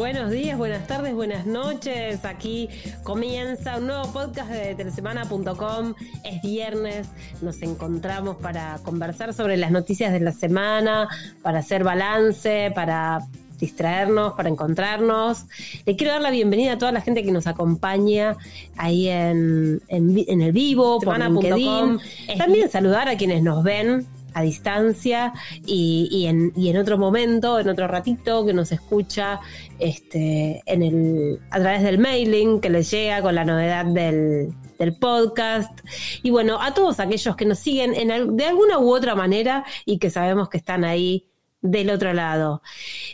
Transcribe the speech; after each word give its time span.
Buenos 0.00 0.30
días, 0.30 0.56
buenas 0.56 0.86
tardes, 0.86 1.14
buenas 1.14 1.44
noches. 1.44 2.24
Aquí 2.24 2.70
comienza 3.02 3.76
un 3.76 3.88
nuevo 3.88 4.10
podcast 4.10 4.50
de 4.50 4.74
telesemana.com. 4.74 5.92
Es 6.24 6.40
viernes, 6.40 7.06
nos 7.42 7.60
encontramos 7.60 8.36
para 8.36 8.78
conversar 8.82 9.34
sobre 9.34 9.58
las 9.58 9.70
noticias 9.70 10.10
de 10.10 10.20
la 10.20 10.32
semana, 10.32 11.06
para 11.42 11.58
hacer 11.58 11.84
balance, 11.84 12.72
para 12.74 13.26
distraernos, 13.58 14.32
para 14.32 14.48
encontrarnos. 14.48 15.44
Le 15.84 15.94
quiero 15.96 16.14
dar 16.14 16.22
la 16.22 16.30
bienvenida 16.30 16.72
a 16.72 16.78
toda 16.78 16.92
la 16.92 17.02
gente 17.02 17.22
que 17.22 17.30
nos 17.30 17.46
acompaña 17.46 18.38
ahí 18.78 19.06
en, 19.06 19.82
en, 19.88 20.40
el 20.40 20.52
vivo, 20.52 20.98
por 20.98 21.18
LinkedIn. 21.18 21.98
También 22.38 22.70
saludar 22.70 23.10
a 23.10 23.18
quienes 23.18 23.42
nos 23.42 23.62
ven 23.62 24.06
a 24.34 24.42
distancia 24.42 25.32
y, 25.66 26.26
en, 26.26 26.52
y, 26.56 26.68
en, 26.70 26.76
otro 26.76 26.98
momento, 26.98 27.58
en 27.58 27.68
otro 27.68 27.88
ratito, 27.88 28.44
que 28.44 28.52
nos 28.52 28.72
escucha 28.72 29.40
este, 29.78 30.62
en 30.66 30.82
el, 30.82 31.40
a 31.50 31.60
través 31.60 31.82
del 31.82 31.98
mailing 31.98 32.60
que 32.60 32.70
les 32.70 32.90
llega 32.90 33.22
con 33.22 33.34
la 33.34 33.44
novedad 33.44 33.84
del, 33.84 34.52
del 34.78 34.96
podcast. 34.96 35.80
Y 36.22 36.30
bueno, 36.30 36.60
a 36.60 36.74
todos 36.74 37.00
aquellos 37.00 37.36
que 37.36 37.44
nos 37.46 37.58
siguen 37.58 37.94
en, 37.94 38.36
de 38.36 38.44
alguna 38.44 38.78
u 38.78 38.92
otra 38.94 39.14
manera 39.14 39.64
y 39.84 39.98
que 39.98 40.10
sabemos 40.10 40.48
que 40.48 40.58
están 40.58 40.84
ahí 40.84 41.29
del 41.62 41.90
otro 41.90 42.12
lado. 42.12 42.62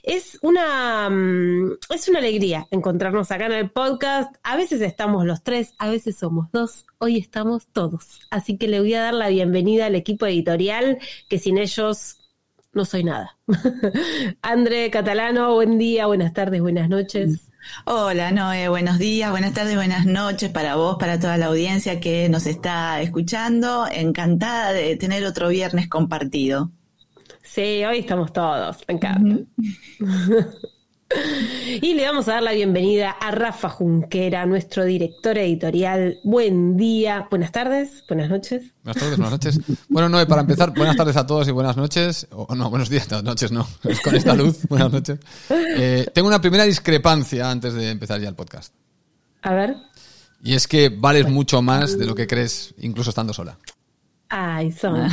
Es 0.03 0.39
una, 0.43 1.09
mm, 1.11 1.73
es 1.95 2.09
una 2.09 2.19
alegría 2.19 2.67
encontrarnos 2.71 3.31
acá 3.31 3.47
en 3.47 3.53
el 3.53 3.71
podcast. 3.71 4.35
A 4.43 4.57
veces 4.57 4.81
estamos 4.81 5.25
los 5.25 5.43
tres, 5.43 5.75
a 5.79 5.89
veces 5.89 6.17
somos 6.17 6.51
dos, 6.53 6.87
hoy 6.99 7.19
estamos 7.19 7.67
todos. 7.73 8.21
Así 8.31 8.57
que 8.57 8.69
le 8.69 8.81
voy 8.81 8.95
a 8.95 9.03
dar 9.03 9.15
la 9.15 9.29
bienvenida 9.29 9.87
al 9.87 9.95
equipo 9.95 10.27
editorial, 10.27 10.99
que 11.29 11.39
sin 11.39 11.59
ellos 11.59 12.19
no 12.73 12.85
soy 12.85 13.05
nada. 13.05 13.39
André 14.43 14.91
Catalano, 14.91 15.55
buen 15.55 15.79
día, 15.79 16.07
buenas 16.07 16.33
tardes, 16.33 16.61
buenas 16.61 16.89
noches. 16.89 17.51
Hola 17.85 18.31
Noé, 18.31 18.69
buenos 18.69 18.99
días, 18.99 19.31
buenas 19.31 19.55
tardes, 19.55 19.75
buenas 19.75 20.07
noches 20.07 20.51
para 20.51 20.77
vos, 20.77 20.97
para 21.01 21.19
toda 21.19 21.37
la 21.37 21.47
audiencia 21.47 21.99
que 21.99 22.29
nos 22.29 22.47
está 22.47 23.01
escuchando. 23.01 23.87
Encantada 23.91 24.73
de 24.73 24.95
tener 24.97 25.25
otro 25.25 25.49
viernes 25.49 25.89
compartido. 25.89 26.71
Sí, 27.57 27.83
hoy 27.87 28.01
estamos 28.01 28.35
todos, 28.35 28.85
me 28.87 28.97
encanta. 28.97 29.39
y 31.81 31.95
le 31.95 32.05
vamos 32.05 32.29
a 32.29 32.33
dar 32.33 32.43
la 32.43 32.53
bienvenida 32.53 33.13
a 33.13 33.31
Rafa 33.31 33.71
Junquera, 33.71 34.45
nuestro 34.45 34.85
director 34.85 35.39
editorial. 35.39 36.19
Buen 36.23 36.77
día, 36.77 37.27
buenas 37.31 37.53
tardes, 37.53 38.05
buenas 38.09 38.29
noches. 38.29 38.75
Buenas 38.85 39.03
tardes, 39.03 39.17
buenas 39.17 39.33
noches. 39.33 39.61
Bueno, 39.89 40.11
no, 40.11 40.27
para 40.27 40.43
empezar, 40.43 40.75
buenas 40.75 40.97
tardes 40.97 41.17
a 41.17 41.27
todos 41.27 41.49
y 41.49 41.51
buenas 41.51 41.79
noches. 41.79 42.27
O 42.31 42.55
no, 42.55 42.69
buenos 42.69 42.91
días, 42.91 43.09
buenas 43.09 43.25
noches 43.25 43.51
no. 43.51 43.67
Es 43.85 44.03
con 44.03 44.15
esta 44.15 44.35
luz, 44.35 44.69
buenas 44.69 44.93
noches. 44.93 45.19
Eh, 45.49 46.11
tengo 46.13 46.29
una 46.29 46.43
primera 46.43 46.65
discrepancia 46.65 47.51
antes 47.51 47.73
de 47.73 47.89
empezar 47.89 48.21
ya 48.21 48.29
el 48.29 48.35
podcast. 48.35 48.75
A 49.41 49.55
ver. 49.55 49.77
Y 50.43 50.53
es 50.53 50.69
que 50.69 50.91
vales 50.91 51.27
mucho 51.27 51.63
más 51.63 51.99
de 51.99 52.05
lo 52.05 52.15
que 52.15 52.27
crees, 52.27 52.75
incluso 52.81 53.09
estando 53.09 53.33
sola. 53.33 53.57
Ay, 54.29 54.73
son. 54.73 55.09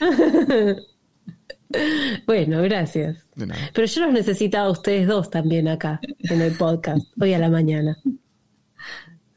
Bueno, 2.26 2.62
gracias. 2.62 3.18
Pero 3.72 3.86
yo 3.86 4.06
los 4.06 4.12
necesitaba 4.12 4.68
a 4.68 4.70
ustedes 4.70 5.06
dos 5.06 5.30
también 5.30 5.68
acá, 5.68 6.00
en 6.18 6.40
el 6.40 6.52
podcast, 6.52 7.06
hoy 7.20 7.34
a 7.34 7.38
la 7.38 7.50
mañana. 7.50 7.98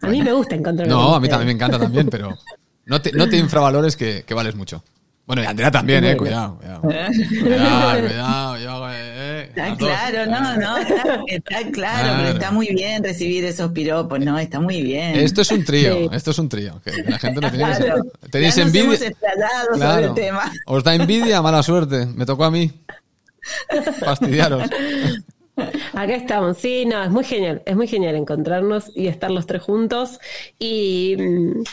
A 0.01 0.07
mí 0.07 0.21
me 0.21 0.31
gusta 0.33 0.55
encontrar. 0.55 0.87
No, 0.87 1.15
a 1.15 1.19
mí 1.19 1.27
también 1.27 1.47
me 1.47 1.53
encanta 1.53 1.77
también, 1.77 2.07
pero 2.09 2.37
no 2.85 3.01
te, 3.01 3.11
no 3.11 3.27
te 3.29 3.37
infravalores 3.37 3.95
que, 3.95 4.23
que 4.25 4.33
vales 4.33 4.55
mucho. 4.55 4.83
Bueno, 5.25 5.43
y 5.43 5.45
Andrea 5.45 5.71
también, 5.71 6.03
eh, 6.03 6.17
cuidado, 6.17 6.57
cuidado. 6.57 6.81
Cuidado, 6.81 7.99
cuidado, 7.99 8.57
yo, 8.57 8.89
eh, 8.91 9.10
Está 9.43 9.75
claro, 9.75 10.25
no, 10.25 10.57
no, 10.57 10.77
está, 11.27 11.71
claro, 11.71 12.13
pero 12.17 12.29
está 12.29 12.51
muy 12.51 12.67
bien 12.67 13.03
recibir 13.03 13.45
esos 13.45 13.71
piropos, 13.71 14.19
¿no? 14.19 14.37
Está 14.39 14.59
muy 14.59 14.81
bien. 14.81 15.15
Esto 15.17 15.41
es 15.41 15.51
un 15.51 15.63
trío, 15.63 16.11
esto 16.11 16.31
es 16.31 16.39
un 16.39 16.49
trío. 16.49 16.81
Que 16.83 17.03
la 17.03 17.19
gente 17.19 17.41
no 17.41 17.49
tiene 17.49 17.65
claro. 17.65 18.03
que 18.21 18.29
Tenéis 18.29 18.55
ya 18.55 18.63
envidia. 18.63 18.83
Hemos 18.83 19.79
sobre 19.79 20.05
el 20.05 20.13
tema. 20.13 20.51
Os 20.65 20.83
da 20.83 20.95
envidia, 20.95 21.41
mala 21.41 21.63
suerte. 21.63 22.05
Me 22.05 22.25
tocó 22.25 22.45
a 22.45 22.51
mí. 22.51 22.71
Fastidiaros. 23.99 24.69
Acá 25.93 26.15
estamos, 26.15 26.57
sí, 26.57 26.85
no, 26.85 27.03
es 27.03 27.09
muy 27.09 27.23
genial, 27.23 27.61
es 27.65 27.75
muy 27.75 27.87
genial 27.87 28.15
encontrarnos 28.15 28.91
y 28.95 29.07
estar 29.07 29.29
los 29.29 29.45
tres 29.45 29.61
juntos. 29.61 30.19
Y 30.57 31.15
mm, 31.17 31.63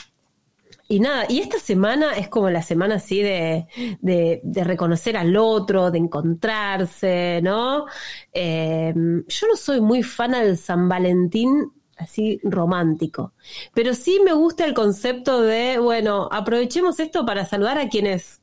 y 0.90 1.00
nada, 1.00 1.26
y 1.28 1.40
esta 1.40 1.58
semana 1.58 2.14
es 2.14 2.28
como 2.28 2.48
la 2.48 2.62
semana 2.62 2.94
así 2.94 3.22
de, 3.22 3.66
de, 4.00 4.64
reconocer 4.64 5.18
al 5.18 5.36
otro, 5.36 5.90
de 5.90 5.98
encontrarse, 5.98 7.40
¿no? 7.42 7.84
Eh, 8.32 8.94
yo 8.94 9.46
no 9.46 9.56
soy 9.56 9.82
muy 9.82 10.02
fan 10.02 10.32
del 10.32 10.56
San 10.56 10.88
Valentín 10.88 11.72
así 11.98 12.40
romántico, 12.42 13.34
pero 13.74 13.92
sí 13.92 14.18
me 14.24 14.32
gusta 14.32 14.64
el 14.64 14.72
concepto 14.72 15.42
de, 15.42 15.78
bueno, 15.78 16.26
aprovechemos 16.32 17.00
esto 17.00 17.26
para 17.26 17.44
saludar 17.44 17.78
a 17.78 17.88
quienes 17.88 18.40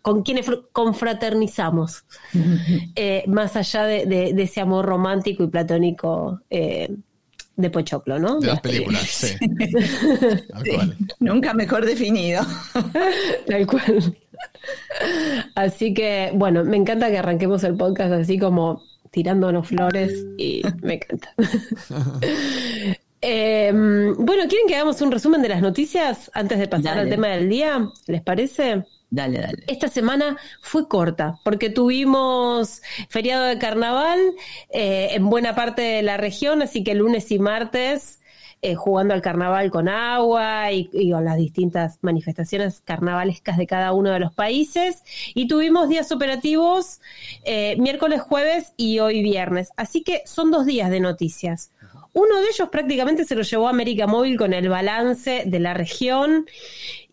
con 0.00 0.22
quienes 0.22 0.46
confraternizamos, 0.72 2.04
eh, 2.94 3.24
más 3.26 3.56
allá 3.56 3.84
de, 3.84 4.06
de, 4.06 4.42
ese 4.42 4.60
amor 4.60 4.86
romántico 4.86 5.42
y 5.42 5.48
platónico 5.48 6.40
eh, 6.48 6.96
de 7.56 7.70
Pochoclo, 7.70 8.18
¿no? 8.18 8.40
De 8.40 8.48
las 8.48 8.60
películas, 8.60 9.02
sí. 9.02 9.34
Nunca 11.20 11.54
mejor 11.54 11.84
definido. 11.84 12.42
Tal 13.46 13.66
cual. 13.66 14.16
Así 15.54 15.94
que, 15.94 16.30
bueno, 16.34 16.64
me 16.64 16.76
encanta 16.76 17.10
que 17.10 17.18
arranquemos 17.18 17.62
el 17.64 17.76
podcast 17.76 18.12
así 18.12 18.38
como 18.38 18.82
tirándonos 19.10 19.68
flores 19.68 20.26
y 20.38 20.62
me 20.82 20.94
encanta. 20.94 21.34
Em, 23.24 24.16
bueno, 24.16 24.48
¿quieren 24.48 24.66
que 24.66 24.74
hagamos 24.74 25.00
un 25.00 25.12
resumen 25.12 25.42
de 25.42 25.48
las 25.48 25.62
noticias 25.62 26.28
antes 26.34 26.58
de 26.58 26.66
pasar 26.66 26.98
al 26.98 27.08
tema 27.08 27.28
del 27.28 27.48
día? 27.48 27.88
¿Les 28.08 28.20
parece? 28.20 28.84
Dale, 29.12 29.40
dale. 29.40 29.64
Esta 29.66 29.88
semana 29.88 30.38
fue 30.62 30.88
corta 30.88 31.38
porque 31.44 31.68
tuvimos 31.68 32.80
feriado 33.10 33.44
de 33.44 33.58
carnaval 33.58 34.18
eh, 34.70 35.08
en 35.12 35.28
buena 35.28 35.54
parte 35.54 35.82
de 35.82 36.00
la 36.00 36.16
región, 36.16 36.62
así 36.62 36.82
que 36.82 36.94
lunes 36.94 37.30
y 37.30 37.38
martes 37.38 38.20
eh, 38.62 38.74
jugando 38.74 39.12
al 39.12 39.20
carnaval 39.20 39.70
con 39.70 39.86
agua 39.88 40.72
y, 40.72 41.10
con 41.10 41.26
las 41.26 41.36
distintas 41.36 41.98
manifestaciones 42.00 42.80
carnavalescas 42.80 43.58
de 43.58 43.66
cada 43.66 43.92
uno 43.92 44.10
de 44.12 44.20
los 44.20 44.32
países. 44.32 45.02
Y 45.34 45.46
tuvimos 45.46 45.90
días 45.90 46.10
operativos 46.10 47.02
eh, 47.44 47.76
miércoles, 47.78 48.22
jueves 48.22 48.72
y 48.78 49.00
hoy 49.00 49.22
viernes. 49.22 49.72
Así 49.76 50.02
que 50.02 50.22
son 50.24 50.50
dos 50.50 50.64
días 50.64 50.88
de 50.88 51.00
noticias. 51.00 51.70
Uno 52.14 52.40
de 52.40 52.48
ellos 52.48 52.68
prácticamente 52.68 53.24
se 53.24 53.34
lo 53.34 53.42
llevó 53.42 53.68
América 53.68 54.06
Móvil 54.06 54.36
con 54.36 54.52
el 54.52 54.68
balance 54.68 55.44
de 55.46 55.60
la 55.60 55.72
región 55.72 56.46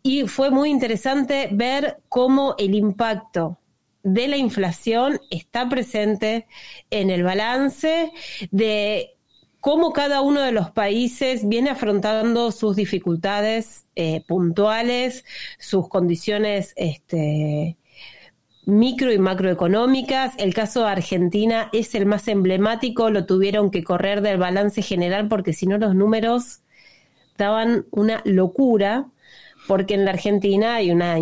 y 0.04 0.28
fue 0.28 0.52
muy 0.52 0.70
interesante 0.70 1.50
ver 1.52 1.98
cómo 2.10 2.56
el 2.58 2.76
impacto 2.76 3.59
de 4.04 4.28
la 4.28 4.38
inflación 4.38 5.20
está 5.30 5.70
presente 5.70 6.48
en 6.90 7.09
el 7.09 7.24
balance 7.24 8.12
de 8.52 9.16
cómo 9.59 9.92
cada 9.92 10.22
uno 10.22 10.42
de 10.42 10.52
los 10.52 10.72
países 10.72 11.48
viene 11.48 11.70
afrontando 11.70 12.52
sus 12.52 12.76
dificultades 12.76 13.86
eh, 13.96 14.24
puntuales, 14.28 15.26
sus 15.59 15.90
condiciones 15.90 16.74
este, 16.78 17.78
micro 18.69 19.12
y 19.12 19.18
macroeconómicas. 19.18 20.34
El 20.38 20.53
caso 20.53 20.82
de 20.82 20.90
Argentina 20.90 21.70
es 21.73 21.96
el 21.96 22.05
más 22.05 22.28
emblemático, 22.28 23.09
lo 23.09 23.26
tuvieron 23.26 23.72
que 23.72 23.84
correr 23.84 24.22
del 24.22 24.38
balance 24.38 24.82
general 24.82 25.28
porque 25.28 25.53
si 25.53 25.67
no 25.67 25.78
los 25.78 25.96
números 25.96 26.61
daban 27.38 27.85
una 27.91 28.22
locura 28.26 29.08
porque 29.67 29.94
en 29.94 30.03
la 30.03 30.11
Argentina 30.11 30.76
hay 30.76 30.90
una 30.90 31.17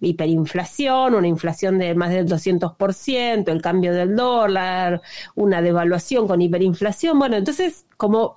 hiperinflación, 0.00 1.14
una 1.14 1.26
inflación 1.26 1.78
de 1.78 1.96
más 1.96 2.10
del 2.10 2.28
200%, 2.28 3.48
el 3.50 3.60
cambio 3.60 3.92
del 3.92 4.14
dólar, 4.14 5.02
una 5.34 5.60
devaluación 5.62 6.28
con 6.28 6.40
hiperinflación. 6.40 7.18
Bueno, 7.18 7.36
entonces, 7.36 7.86
como 7.96 8.36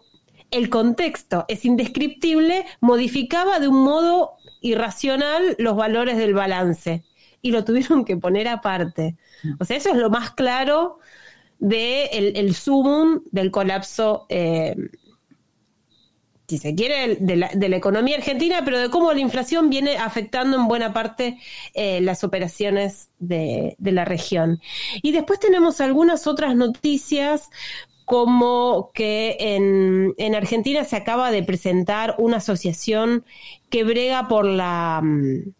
el 0.49 0.69
contexto 0.69 1.45
es 1.47 1.63
indescriptible, 1.63 2.65
modificaba 2.79 3.59
de 3.59 3.67
un 3.67 3.83
modo 3.83 4.31
irracional 4.61 5.55
los 5.59 5.75
valores 5.75 6.17
del 6.17 6.33
balance 6.33 7.03
y 7.41 7.51
lo 7.51 7.63
tuvieron 7.63 8.05
que 8.05 8.17
poner 8.17 8.47
aparte. 8.47 9.15
O 9.59 9.65
sea, 9.65 9.77
eso 9.77 9.89
es 9.89 9.97
lo 9.97 10.09
más 10.09 10.31
claro 10.31 10.99
de 11.59 12.05
el, 12.05 12.55
sumum 12.55 13.21
del 13.31 13.51
colapso 13.51 14.25
eh, 14.29 14.75
si 16.51 16.57
se 16.57 16.75
quiere, 16.75 17.15
de 17.15 17.37
la, 17.37 17.49
de 17.53 17.67
economía 17.67 18.17
argentina, 18.17 18.61
pero 18.65 18.77
de 18.77 18.89
cómo 18.89 19.13
la 19.13 19.21
inflación 19.21 19.69
viene 19.69 19.95
afectando 19.95 20.57
en 20.57 20.67
buena 20.67 20.91
parte 20.91 21.39
eh, 21.73 22.01
las 22.01 22.25
operaciones 22.25 23.09
de, 23.19 23.77
la 23.79 24.03
región. 24.03 24.59
Y 25.01 25.13
después 25.13 25.39
tenemos 25.39 25.79
algunas 25.79 26.27
otras 26.27 26.53
noticias 26.57 27.49
como 28.03 28.91
que 28.93 29.37
en, 29.39 30.13
en, 30.17 30.35
Argentina 30.35 30.83
se 30.83 30.97
acaba 30.97 31.31
de 31.31 31.41
presentar 31.41 32.15
una 32.17 32.37
asociación 32.37 33.23
que 33.69 33.85
brega 33.85 34.27
por 34.27 34.43
la 34.45 34.99
mm, 35.01 35.53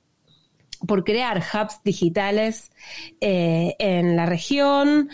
por 0.88 1.04
crear 1.04 1.44
hubs 1.54 1.82
digitales 1.84 2.72
eh, 3.20 3.76
en 3.80 4.16
la 4.16 4.26
región. 4.26 5.10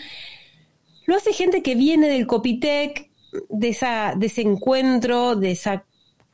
lo 1.06 1.16
hace 1.16 1.32
gente 1.32 1.62
que 1.62 1.74
viene 1.74 2.08
del 2.08 2.26
Copitec, 2.26 3.10
de, 3.48 3.68
esa, 3.68 4.14
de 4.16 4.26
ese 4.26 4.42
encuentro, 4.42 5.36
de 5.36 5.52
esa 5.52 5.84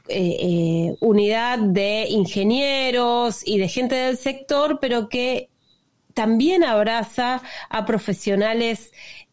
eh, 0.09 0.37
eh, 0.41 0.97
unidad 1.01 1.59
de 1.59 2.07
ingenieros 2.11 3.47
y 3.47 3.59
de 3.59 3.69
gente 3.69 3.95
del 3.95 4.17
sector, 4.17 4.79
pero 4.81 5.09
que 5.09 5.49
también 6.13 6.63
abraza 6.63 7.43
a 7.71 7.85
profesionales 7.87 8.93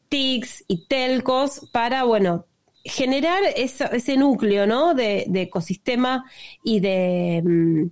TICs 0.10 0.64
y 0.68 0.88
telcos 0.88 1.70
para, 1.72 2.04
bueno, 2.04 2.46
generar 2.84 3.42
ese 3.56 4.18
núcleo, 4.18 4.66
¿no? 4.66 4.94
De, 4.94 5.28
ecosistema 5.34 6.26
y 6.64 6.80
de, 6.80 7.42
mm, 7.44 7.90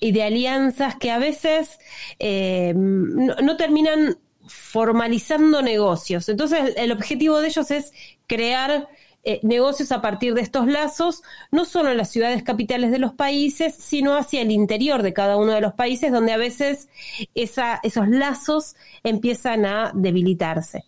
y 0.00 0.12
de 0.12 0.22
alianzas 0.22 0.96
que 0.96 1.10
a 1.10 1.18
veces 1.18 1.78
eh, 2.18 2.72
no, 2.74 3.56
terminan 3.56 4.18
formalizando 4.46 5.62
negocios. 5.62 6.28
Entonces, 6.28 6.74
el 6.76 6.90
objetivo 6.90 7.40
de 7.40 7.48
ellos 7.48 7.70
es 7.70 7.92
crear 8.26 8.88
eh, 9.22 9.40
negocios 9.42 9.92
a 9.92 10.00
partir 10.00 10.32
de 10.34 10.40
estos 10.40 10.66
lazos, 10.66 11.22
no 11.50 11.66
solo 11.66 11.90
en 11.90 11.98
las 11.98 12.10
ciudades 12.10 12.42
capitales 12.42 12.90
de 12.90 12.98
los 12.98 13.12
países, 13.12 13.74
sino 13.74 14.16
hacia 14.16 14.40
el 14.40 14.50
interior 14.50 15.02
de 15.02 15.12
cada 15.12 15.36
uno 15.36 15.52
de 15.52 15.60
los 15.60 15.74
países, 15.74 16.10
donde 16.10 16.32
a 16.32 16.38
veces 16.38 16.88
esos 17.34 18.08
lazos 18.08 18.76
empiezan 19.04 19.66
a 19.66 19.92
debilitarse. 19.94 20.84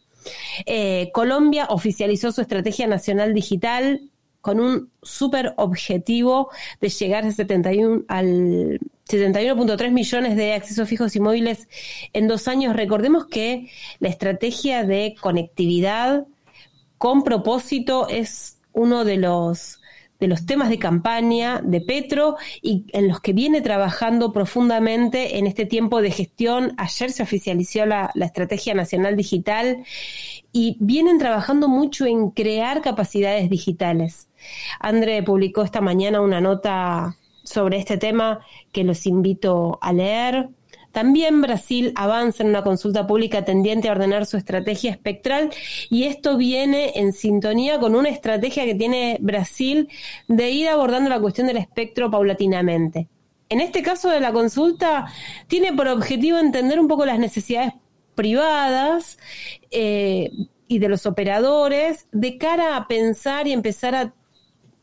Eh, 0.67 1.11
Colombia 1.13 1.67
oficializó 1.69 2.33
su 2.33 2.41
estrategia 2.41 2.87
nacional 2.87 3.35
digital 3.35 4.12
con 4.43 4.61
un 4.61 4.91
súper 5.03 5.55
objetivo 5.57 6.51
de 6.81 6.91
llegar 6.91 7.25
al 7.25 7.33
71 7.33 8.05
al 8.09 8.79
71.3 9.09 9.91
millones 9.91 10.37
de 10.37 10.53
accesos 10.53 10.89
fijos 10.89 11.17
y 11.17 11.21
móviles 11.21 11.69
en 12.13 12.29
dos 12.29 12.49
años. 12.49 12.77
Recordemos 12.77 13.27
que 13.27 13.71
la 13.99 14.09
estrategia 14.09 14.85
de 14.85 15.15
conectividad 15.21 16.27
con 16.99 17.25
propósito 17.25 18.09
es 18.09 18.59
uno 18.73 19.05
de 19.05 19.17
los 19.17 19.82
de 20.23 20.29
los 20.29 20.47
temas 20.47 20.69
de 20.69 20.79
campaña 20.79 21.61
de 21.65 21.81
Petro 21.81 22.37
y 22.63 22.85
en 22.93 23.09
los 23.09 23.21
que 23.21 23.33
viene 23.33 23.61
trabajando 23.61 24.33
profundamente 24.33 25.39
en 25.39 25.49
este 25.49 25.67
tiempo 25.67 26.01
de 26.01 26.13
gestión. 26.13 26.75
Ayer 26.77 27.11
se 27.11 27.25
oficializó 27.25 27.85
la, 27.87 28.13
Estrategia 28.15 28.73
Nacional 28.73 29.17
Digital 29.17 29.83
y 30.53 30.77
vienen 30.79 31.19
trabajando 31.19 31.67
mucho 31.67 32.07
en 32.07 32.31
crear 32.31 32.83
capacidades 32.83 33.51
digitales. 33.51 34.29
André 34.79 35.25
publicó 35.25 35.63
esta 35.63 35.81
mañana 35.81 36.21
una 36.21 36.41
nota 36.41 37.17
sobre 37.43 37.79
este 37.79 37.99
tema 37.99 38.47
que 38.71 38.85
los 38.85 39.07
invito 39.07 39.81
a 39.83 39.93
leer. 39.93 40.51
También 40.93 41.41
Brasil 41.41 41.93
avanza 41.97 42.43
en 42.43 42.51
una 42.51 42.63
consulta 42.63 43.07
pública 43.07 43.45
tendiente 43.45 43.89
a 43.89 43.93
ordenar 43.93 44.27
su 44.27 44.37
estrategia 44.37 44.91
espectral 44.91 45.51
y 45.89 46.05
esto 46.05 46.37
viene 46.37 46.93
en 46.97 47.13
sintonía 47.15 47.81
con 47.81 47.95
una 47.95 48.11
estrategia 48.11 48.65
que 48.65 48.75
tiene 48.75 49.17
Brasil 49.21 49.89
de 50.29 50.51
ir 50.51 50.69
abordando 50.69 51.09
la 51.09 51.21
cuestión 51.21 51.47
del 51.47 51.57
espectro 51.57 52.11
paulatinamente. 52.11 53.09
En 53.49 53.61
este 53.61 53.83
caso 53.83 54.09
de 54.11 54.21
la 54.21 54.33
consulta, 54.33 55.07
tiene 55.47 55.73
por 55.73 55.89
objetivo 55.89 56.39
entender 56.39 56.79
un 56.79 56.89
poco 56.89 57.05
las 57.07 57.19
necesidades 57.19 57.73
privadas 58.15 59.19
eh, 59.71 60.31
y 60.69 60.79
de 60.79 60.89
los 60.89 61.07
operadores 61.07 62.07
de 62.13 62.39
cara 62.39 62.77
a 62.77 62.87
pensar 62.87 63.47
y 63.47 63.53
empezar 63.53 63.95
a, 63.95 64.15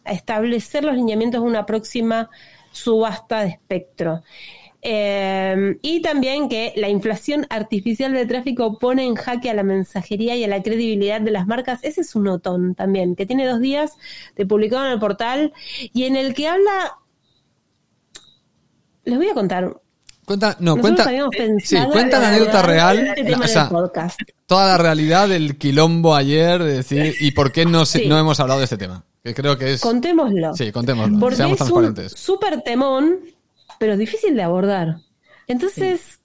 a 0.05 0.11
establecer 0.11 0.83
los 0.83 0.95
lineamientos 0.95 1.41
de 1.41 1.47
una 1.47 1.65
próxima 1.65 2.29
subasta 2.71 3.41
de 3.41 3.49
espectro. 3.49 4.23
Eh, 4.81 5.77
y 5.81 6.01
también 6.01 6.47
que 6.47 6.73
la 6.77 6.87
inflación 6.87 7.45
artificial 7.49 8.13
de 8.13 8.25
tráfico 8.25 8.79
pone 8.79 9.03
en 9.03 9.15
jaque 9.15 9.49
a 9.49 9.53
la 9.53 9.63
mensajería 9.63 10.35
y 10.37 10.43
a 10.43 10.47
la 10.47 10.63
credibilidad 10.63 11.19
de 11.19 11.31
las 11.31 11.47
marcas. 11.47 11.79
Ese 11.83 12.01
es 12.01 12.15
un 12.15 12.23
notón 12.23 12.75
también, 12.75 13.15
que 13.15 13.25
tiene 13.25 13.45
dos 13.45 13.59
días 13.59 13.93
de 14.35 14.45
publicado 14.45 14.85
en 14.85 14.93
el 14.93 14.99
portal 14.99 15.53
y 15.93 16.03
en 16.05 16.15
el 16.15 16.33
que 16.33 16.47
habla... 16.47 16.97
Les 19.03 19.17
voy 19.17 19.29
a 19.29 19.33
contar. 19.33 19.75
Cuenta, 20.25 20.55
no, 20.59 20.77
cuenta, 20.77 21.09
sí, 21.63 21.75
cuenta 21.91 22.19
la 22.19 22.27
anécdota 22.27 22.61
real, 22.61 22.99
este 23.17 24.23
toda 24.45 24.67
la 24.67 24.77
realidad 24.77 25.27
del 25.27 25.57
quilombo 25.57 26.13
ayer, 26.13 26.61
decir, 26.61 27.15
y 27.19 27.31
por 27.31 27.51
qué 27.51 27.65
no, 27.65 27.83
no 28.07 28.19
hemos 28.19 28.39
hablado 28.39 28.59
de 28.59 28.65
este 28.65 28.77
tema. 28.77 29.03
Que 29.23 29.33
creo 29.33 29.57
que 29.57 29.73
es. 29.73 29.81
Contémoslo. 29.81 30.53
Sí, 30.53 30.71
contémoslo. 30.71 31.19
Porque 31.19 31.37
Seamos 31.37 31.57
transparentes. 31.57 32.11
Un 32.11 32.17
súper 32.19 32.61
temón 32.61 33.19
pero 33.79 33.97
difícil 33.97 34.35
de 34.35 34.43
abordar. 34.43 34.97
Entonces, 35.47 36.19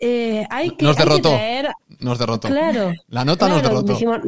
eh, 0.00 0.46
hay, 0.50 0.70
que, 0.76 0.84
nos 0.84 0.96
derrotó, 0.96 1.30
traer... 1.30 1.70
Nos 2.00 2.18
derrotó. 2.18 2.48
Claro. 2.48 2.92
La 3.08 3.24
nota 3.24 3.48
nos 3.48 3.62
derrotó. 3.62 3.92
Dijimos, 3.92 4.20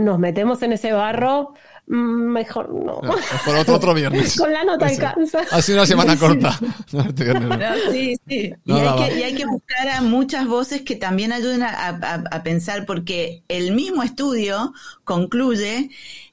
nos 0.00 0.18
metemos 0.18 0.62
en 0.62 0.72
ese 0.72 0.92
barro, 0.92 1.54
mm, 1.86 1.94
mejor 1.94 2.72
no. 2.72 3.00
Por 3.44 3.56
otro, 3.56 3.74
otro 3.74 3.94
viernes. 3.94 4.36
Con 4.38 4.52
la 4.52 4.64
nota 4.64 4.86
alcanza. 4.86 5.40
Ha 5.50 5.62
sido 5.62 5.78
una 5.78 5.86
semana 5.86 6.16
corta. 6.18 6.58
sí, 7.90 8.16
sí. 8.26 8.52
y, 8.64 8.72
hay 8.72 8.96
que, 8.96 9.18
y, 9.18 9.22
hay 9.22 9.34
que, 9.34 9.46
buscar 9.46 9.88
a 9.88 10.00
muchas 10.02 10.46
voces 10.46 10.82
que 10.82 10.96
también 10.96 11.32
ayuden 11.32 11.62
a, 11.62 11.88
a 12.30 12.42
pensar, 12.42 12.86
porque 12.86 13.42
el 13.48 13.72
mismo 13.72 14.02
estudio 14.02 14.72
concluye 15.04 15.90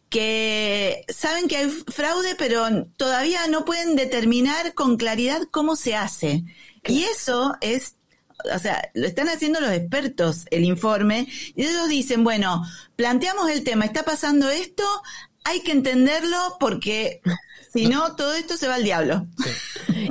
que 0.10 1.04
saben 1.10 1.48
que 1.48 1.58
hay 1.58 1.70
fraude, 1.70 2.36
pero 2.38 2.86
todavía 2.96 3.48
no 3.48 3.66
pueden 3.66 3.96
determinar 3.96 4.74
con 4.74 4.98
claridad 4.98 5.42
cómo 5.52 5.76
se 5.76 5.96
hace. 5.96 6.44
Y 6.86 7.04
eso 7.04 7.56
es, 7.60 7.96
o 8.54 8.60
sea, 8.60 8.90
lo 8.94 9.06
están 9.06 9.28
haciendo 9.28 9.60
los 9.60 9.72
expertos, 9.72 10.46
el 10.52 10.64
informe, 10.64 11.28
y 11.56 11.64
ellos 11.64 11.90
dicen, 11.90 12.24
bueno, 12.24 12.64
planteamos 12.96 13.50
el 13.50 13.64
tema, 13.64 13.86
está 13.86 14.04
pasando 14.04 14.50
esto, 14.50 14.84
hay 15.44 15.62
que 15.62 15.74
entenderlo 15.74 16.38
porque 16.60 17.22
si 17.74 17.88
no, 17.88 18.16
todo 18.16 18.34
esto 18.34 18.56
se 18.56 18.68
va 18.68 18.76
al 18.76 18.84
diablo. 18.84 19.28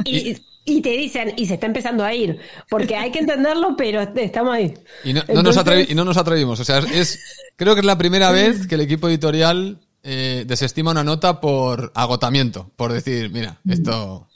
Y, 0.04 0.80
te 0.82 0.90
dicen, 0.90 1.32
y 1.36 1.46
se 1.46 1.54
está 1.54 1.66
empezando 1.66 2.04
a 2.04 2.12
ir, 2.12 2.40
porque 2.68 2.96
hay 2.96 3.12
que 3.12 3.20
entenderlo, 3.20 3.76
pero 3.76 4.00
estamos 4.00 4.52
ahí. 4.52 4.74
Y 5.04 5.12
no, 5.12 5.22
nos, 5.22 5.56
y 5.88 5.94
no 5.94 6.04
nos 6.04 6.16
atrevimos. 6.16 6.58
O 6.58 6.64
sea, 6.64 6.78
es, 6.78 7.20
creo 7.54 7.74
que 7.74 7.80
es 7.80 7.86
la 7.86 7.96
primera 7.96 8.32
vez 8.32 8.66
que 8.66 8.74
el 8.74 8.80
equipo 8.80 9.08
editorial 9.08 9.85
eh, 10.08 10.44
desestima 10.46 10.92
una 10.92 11.02
nota 11.02 11.40
por 11.40 11.90
agotamiento, 11.92 12.70
por 12.76 12.92
decir, 12.92 13.28
mira, 13.30 13.58
esto 13.68 14.28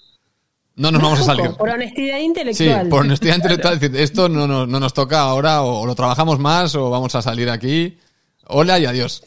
no 0.74 0.90
nos 0.90 1.00
vamos 1.00 1.20
a 1.20 1.22
salir. 1.22 1.52
Por 1.52 1.68
honestidad 1.68 2.18
intelectual. 2.18 2.82
Sí, 2.82 2.90
por 2.90 3.02
honestidad 3.02 3.36
intelectual. 3.36 3.78
decir, 3.78 3.96
esto 3.96 4.28
no, 4.28 4.48
no, 4.48 4.66
nos 4.66 4.92
toca 4.92 5.20
ahora, 5.20 5.62
o, 5.62 5.86
lo 5.86 5.94
trabajamos 5.94 6.40
más, 6.40 6.74
o 6.74 6.90
vamos 6.90 7.14
a 7.14 7.22
salir 7.22 7.48
aquí. 7.48 7.96
Hola 8.46 8.80
y 8.80 8.86
adiós. 8.86 9.22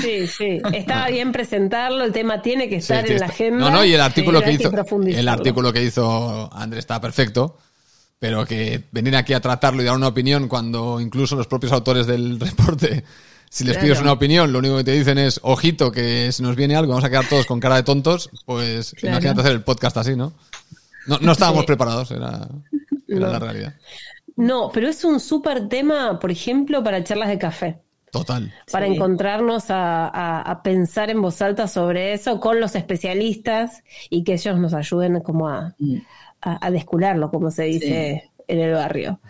Sí, 0.00 0.26
sí, 0.26 0.62
Estaba 0.72 1.06
bien 1.06 1.30
presentarlo, 1.30 2.02
el 2.02 2.12
tema 2.12 2.42
tiene 2.42 2.68
que 2.68 2.76
estar 2.76 3.08
en 3.08 3.20
la 3.20 3.26
agenda. 3.26 3.58
No, 3.58 3.70
no, 3.70 3.84
y 3.84 3.94
el 3.94 4.00
artículo 4.00 4.42
que 4.42 4.54
hizo, 4.54 4.72
el 5.06 5.28
artículo 5.28 5.72
que 5.72 5.84
hizo 5.84 6.50
Andrés 6.52 6.80
está 6.80 7.00
perfecto, 7.00 7.58
pero 8.18 8.44
que 8.44 8.82
venir 8.90 9.14
aquí 9.14 9.34
a 9.34 9.40
tratarlo 9.40 9.82
y 9.82 9.84
dar 9.84 9.94
una 9.94 10.08
opinión 10.08 10.48
cuando 10.48 10.98
incluso 10.98 11.36
los 11.36 11.46
propios 11.46 11.70
autores 11.70 12.08
del 12.08 12.40
reporte 12.40 13.04
si 13.54 13.62
les 13.62 13.78
pides 13.78 14.00
una 14.00 14.10
opinión, 14.10 14.52
lo 14.52 14.58
único 14.58 14.78
que 14.78 14.82
te 14.82 14.90
dicen 14.90 15.16
es, 15.16 15.38
ojito, 15.44 15.92
que 15.92 16.32
si 16.32 16.42
nos 16.42 16.56
viene 16.56 16.74
algo, 16.74 16.90
vamos 16.90 17.04
a 17.04 17.08
quedar 17.08 17.28
todos 17.28 17.46
con 17.46 17.60
cara 17.60 17.76
de 17.76 17.84
tontos, 17.84 18.28
pues 18.44 18.96
imagínate 19.00 19.42
hacer 19.42 19.52
el 19.52 19.62
podcast 19.62 19.96
así, 19.96 20.16
¿no? 20.16 20.32
No, 21.06 21.30
estábamos 21.30 21.64
preparados, 21.64 22.10
era, 22.10 22.48
la 23.06 23.38
realidad. 23.38 23.74
No, 24.34 24.72
pero 24.74 24.88
es 24.88 25.04
un 25.04 25.20
súper 25.20 25.68
tema, 25.68 26.18
por 26.18 26.32
ejemplo, 26.32 26.82
para 26.82 27.04
charlas 27.04 27.28
de 27.28 27.38
café. 27.38 27.78
Total. 28.10 28.52
Para 28.72 28.86
encontrarnos 28.88 29.66
a, 29.68 30.60
pensar 30.64 31.10
en 31.10 31.22
voz 31.22 31.40
alta 31.40 31.68
sobre 31.68 32.12
eso 32.12 32.40
con 32.40 32.58
los 32.58 32.74
especialistas 32.74 33.84
y 34.10 34.24
que 34.24 34.32
ellos 34.32 34.58
nos 34.58 34.74
ayuden 34.74 35.20
como 35.20 35.48
a, 35.48 35.76
mm. 35.78 35.98
a, 36.40 36.70
descularlo, 36.72 37.30
como 37.30 37.52
se 37.52 37.62
dice 37.64 38.32
en 38.48 38.58
el 38.58 38.74
barrio. 38.74 39.20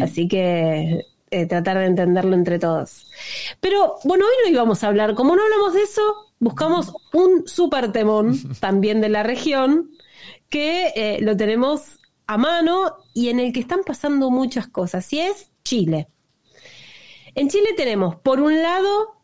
Así 0.00 0.28
que 0.28 1.04
eh, 1.32 1.46
tratar 1.46 1.78
de 1.78 1.86
entenderlo 1.86 2.34
entre 2.34 2.58
todos. 2.58 3.10
Pero 3.60 3.96
bueno, 4.04 4.24
hoy 4.26 4.32
no 4.44 4.50
íbamos 4.52 4.84
a 4.84 4.88
hablar, 4.88 5.14
como 5.14 5.34
no 5.34 5.42
hablamos 5.42 5.74
de 5.74 5.82
eso, 5.82 6.32
buscamos 6.38 6.92
un 7.12 7.48
super 7.48 7.90
temón 7.90 8.38
también 8.60 9.00
de 9.00 9.08
la 9.08 9.22
región 9.22 9.90
que 10.48 10.92
eh, 10.94 11.18
lo 11.22 11.36
tenemos 11.36 11.98
a 12.26 12.38
mano 12.38 12.98
y 13.14 13.30
en 13.30 13.40
el 13.40 13.52
que 13.52 13.60
están 13.60 13.80
pasando 13.84 14.30
muchas 14.30 14.68
cosas, 14.68 15.12
y 15.12 15.20
es 15.20 15.50
Chile. 15.64 16.08
En 17.34 17.48
Chile 17.48 17.70
tenemos, 17.76 18.16
por 18.16 18.40
un 18.40 18.62
lado, 18.62 19.22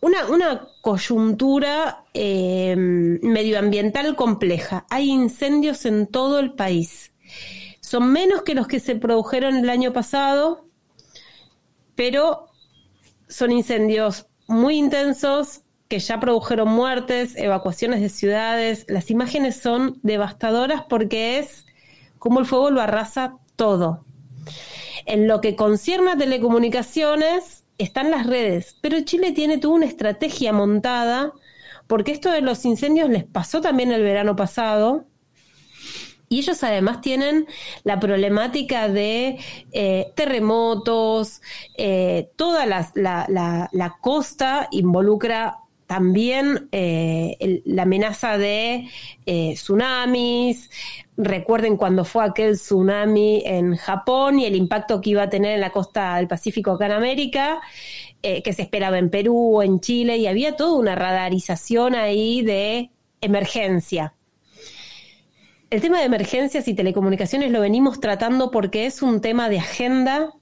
una, 0.00 0.68
coyuntura 0.80 2.04
eh, 2.14 2.74
medioambiental 2.76 4.16
compleja. 4.16 4.86
Hay 4.88 5.10
incendios 5.10 5.84
en 5.84 6.06
todo 6.06 6.38
el 6.38 6.54
país. 6.54 7.12
Son 7.88 8.12
menos 8.12 8.42
que 8.42 8.54
los 8.54 8.68
que 8.68 8.80
se 8.80 8.96
produjeron 8.96 9.56
el 9.56 9.70
año 9.70 9.94
pasado, 9.94 10.66
pero 11.94 12.50
son 13.30 13.50
incendios 13.50 14.26
muy 14.46 14.76
intensos 14.76 15.62
que 15.88 15.98
ya 15.98 16.20
produjeron 16.20 16.68
muertes, 16.68 17.34
evacuaciones 17.34 18.02
de 18.02 18.10
ciudades. 18.10 18.84
Las 18.88 19.10
imágenes 19.10 19.56
son 19.56 19.98
devastadoras 20.02 20.82
porque 20.86 21.38
es 21.38 21.64
como 22.18 22.40
el 22.40 22.44
fuego 22.44 22.70
lo 22.70 22.82
arrasa 22.82 23.38
todo. 23.56 24.04
En 25.06 25.26
lo 25.26 25.40
que 25.40 25.56
concierne 25.56 26.10
a 26.10 26.18
telecomunicaciones, 26.18 27.64
están 27.78 28.10
las 28.10 28.26
redes, 28.26 28.76
pero 28.82 29.00
Chile 29.00 29.32
tiene 29.32 29.56
toda 29.56 29.76
una 29.76 29.86
estrategia 29.86 30.52
montada, 30.52 31.32
porque 31.86 32.12
esto 32.12 32.30
de 32.32 32.42
los 32.42 32.66
incendios 32.66 33.08
les 33.08 33.24
pasó 33.24 33.62
también 33.62 33.92
el 33.92 34.02
verano 34.02 34.36
pasado, 34.36 35.06
y 36.28 36.38
ellos 36.38 36.62
además 36.62 37.00
tienen 37.00 37.46
la 37.84 37.98
problemática 37.98 38.88
de 38.88 39.38
eh, 39.72 40.12
terremotos, 40.14 41.40
eh, 41.76 42.30
toda 42.36 42.66
la, 42.66 43.98
costa 44.00 44.68
involucra 44.70 45.58
también 45.86 46.68
eh, 46.70 47.62
la 47.64 47.82
amenaza 47.82 48.36
de 48.36 48.88
tsunamis. 49.24 50.70
Recuerden 51.16 51.76
cuando 51.76 52.04
fue 52.04 52.24
aquel 52.24 52.56
tsunami 52.56 53.42
en 53.46 53.76
Japón 53.76 54.38
y 54.38 54.44
el 54.44 54.54
impacto 54.54 55.00
que 55.00 55.10
iba 55.10 55.22
a 55.22 55.30
tener 55.30 55.52
en 55.52 55.60
la 55.60 55.70
costa 55.70 56.16
del 56.16 56.28
Pacífico 56.28 56.72
acá 56.72 56.86
en 56.86 56.92
América, 56.92 57.60
que 58.20 58.52
se 58.52 58.62
esperaba 58.62 58.98
en 58.98 59.10
Perú 59.10 59.56
o 59.56 59.62
en 59.62 59.80
Chile, 59.80 60.18
y 60.18 60.26
había 60.26 60.56
toda 60.56 60.78
una 60.78 60.94
radarización 60.94 61.94
ahí 61.94 62.42
de 62.42 62.90
emergencia. 63.20 64.12
El 65.70 65.82
tema 65.82 65.98
de 65.98 66.04
emergencias 66.04 66.66
y 66.66 66.74
telecomunicaciones 66.74 67.50
lo 67.50 67.60
venimos 67.60 68.00
tratando 68.00 68.50
porque 68.50 68.86
es 68.86 69.02
un 69.02 69.20
tema 69.20 69.50
de 69.50 69.58
agenda 69.58 70.32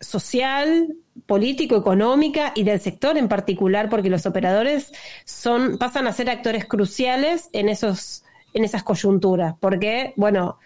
social, 0.00 0.96
político, 1.26 1.76
económica 1.76 2.50
y 2.56 2.64
del 2.64 2.80
sector 2.80 3.16
en 3.16 3.28
particular, 3.28 3.88
porque 3.88 4.10
los 4.10 4.26
operadores 4.26 4.90
son, 5.24 5.78
pasan 5.78 6.08
a 6.08 6.12
ser 6.12 6.30
actores 6.30 6.66
cruciales 6.66 7.48
en 7.52 7.68
esos, 7.68 8.24
en 8.54 8.64
esas 8.64 8.82
coyunturas, 8.82 9.54
porque, 9.60 10.14
bueno, 10.16 10.58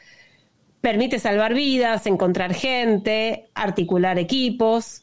permite 0.81 1.19
salvar 1.19 1.53
vidas, 1.53 2.07
encontrar 2.07 2.55
gente, 2.55 3.51
articular 3.55 4.19
equipos. 4.19 5.03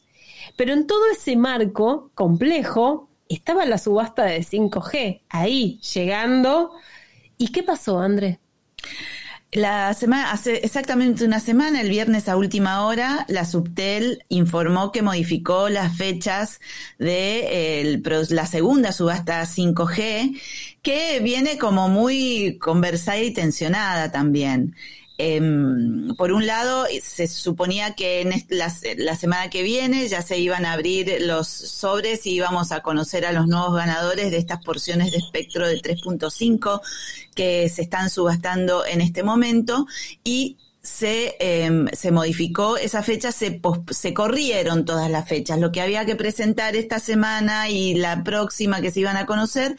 Pero 0.56 0.72
en 0.72 0.88
todo 0.88 1.08
ese 1.12 1.36
marco 1.36 2.10
complejo 2.16 3.08
estaba 3.28 3.64
la 3.64 3.78
subasta 3.78 4.24
de 4.24 4.40
5G, 4.40 5.22
ahí, 5.28 5.78
llegando 5.94 6.72
¿Y 7.44 7.48
qué 7.48 7.62
pasó, 7.62 8.00
André? 8.00 8.40
La 9.52 9.92
semana, 9.92 10.32
hace 10.32 10.64
exactamente 10.64 11.26
una 11.26 11.40
semana, 11.40 11.82
el 11.82 11.90
viernes 11.90 12.26
a 12.26 12.38
última 12.38 12.86
hora, 12.86 13.26
la 13.28 13.44
Subtel 13.44 14.24
informó 14.30 14.92
que 14.92 15.02
modificó 15.02 15.68
las 15.68 15.94
fechas 15.94 16.58
de 16.98 18.00
la 18.30 18.46
segunda 18.46 18.92
subasta 18.92 19.42
5G, 19.42 20.40
que 20.80 21.20
viene 21.20 21.58
como 21.58 21.90
muy 21.90 22.56
conversada 22.58 23.18
y 23.18 23.34
tensionada 23.34 24.10
también. 24.10 24.74
Em, 25.16 26.16
por 26.16 26.32
un 26.32 26.44
lado, 26.44 26.86
se 27.00 27.28
suponía 27.28 27.94
que 27.94 28.22
en 28.22 28.32
la, 28.48 28.68
semana 29.14 29.48
que 29.48 29.62
viene 29.62 30.08
ya 30.08 30.22
se 30.22 30.38
iban 30.38 30.64
a 30.64 30.72
abrir 30.72 31.18
los 31.20 31.46
sobres 31.46 32.26
y 32.26 32.32
íbamos 32.32 32.72
a 32.72 32.80
conocer 32.80 33.24
a 33.24 33.30
los 33.30 33.46
nuevos 33.46 33.76
ganadores 33.76 34.32
de 34.32 34.38
estas 34.38 34.60
porciones 34.64 35.12
de 35.12 35.18
espectro 35.18 35.68
de 35.68 35.80
3.5 35.80 36.80
que 37.34 37.68
se 37.68 37.82
están 37.82 38.10
subastando 38.10 38.84
en 38.86 39.00
este 39.00 39.22
momento 39.22 39.86
y 40.22 40.56
se, 40.82 41.36
em, 41.40 41.88
se 41.92 42.12
modificó 42.12 42.76
esa 42.76 43.02
fecha, 43.02 43.32
se, 43.32 43.60
se 43.90 44.14
corrieron 44.14 44.84
todas 44.84 45.10
las 45.10 45.26
fechas. 45.26 45.58
Lo 45.58 45.72
que 45.72 45.80
había 45.80 46.04
que 46.04 46.14
presentar 46.14 46.76
esta 46.76 46.98
semana 46.98 47.70
y 47.70 47.94
la 47.94 48.22
próxima 48.22 48.82
que 48.82 48.90
se 48.90 49.00
iban 49.00 49.16
a 49.16 49.26
conocer, 49.26 49.76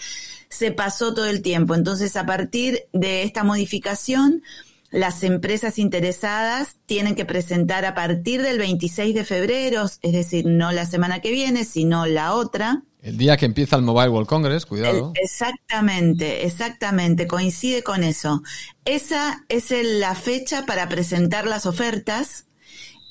se 0.50 0.72
pasó 0.72 1.14
todo 1.14 1.28
el 1.28 1.42
tiempo. 1.42 1.76
Entonces, 1.76 2.16
a 2.16 2.26
partir 2.26 2.86
de 2.92 3.24
esta 3.24 3.44
modificación, 3.44 4.42
las 4.90 5.24
empresas 5.24 5.78
interesadas 5.78 6.78
tienen 6.86 7.16
que 7.16 7.26
presentar 7.26 7.86
a 7.86 7.94
partir 7.94 8.42
del 8.42 8.58
26 8.58 9.14
de 9.14 9.26
febrero, 9.26 9.86
es 10.02 10.14
decir, 10.14 10.46
no 10.46 10.72
la 10.72 10.86
semana 10.86 11.20
que 11.20 11.32
viene, 11.32 11.66
sino 11.66 12.06
la 12.06 12.34
otra. 12.34 12.84
El 13.06 13.20
día 13.20 13.38
que 13.38 13.46
empieza 13.46 13.76
el 13.76 13.84
Mobile 13.84 14.10
World 14.10 14.28
Congress, 14.28 14.66
cuidado. 14.66 15.14
exactamente, 15.22 16.44
exactamente, 16.44 17.28
coincide 17.28 17.84
con 17.84 18.04
eso. 18.04 18.42
Esa 18.84 19.46
es 19.48 19.70
la 19.70 20.16
fecha 20.16 20.66
para 20.66 20.90
presentar 20.90 21.46
las 21.46 21.68
ofertas 21.68 22.48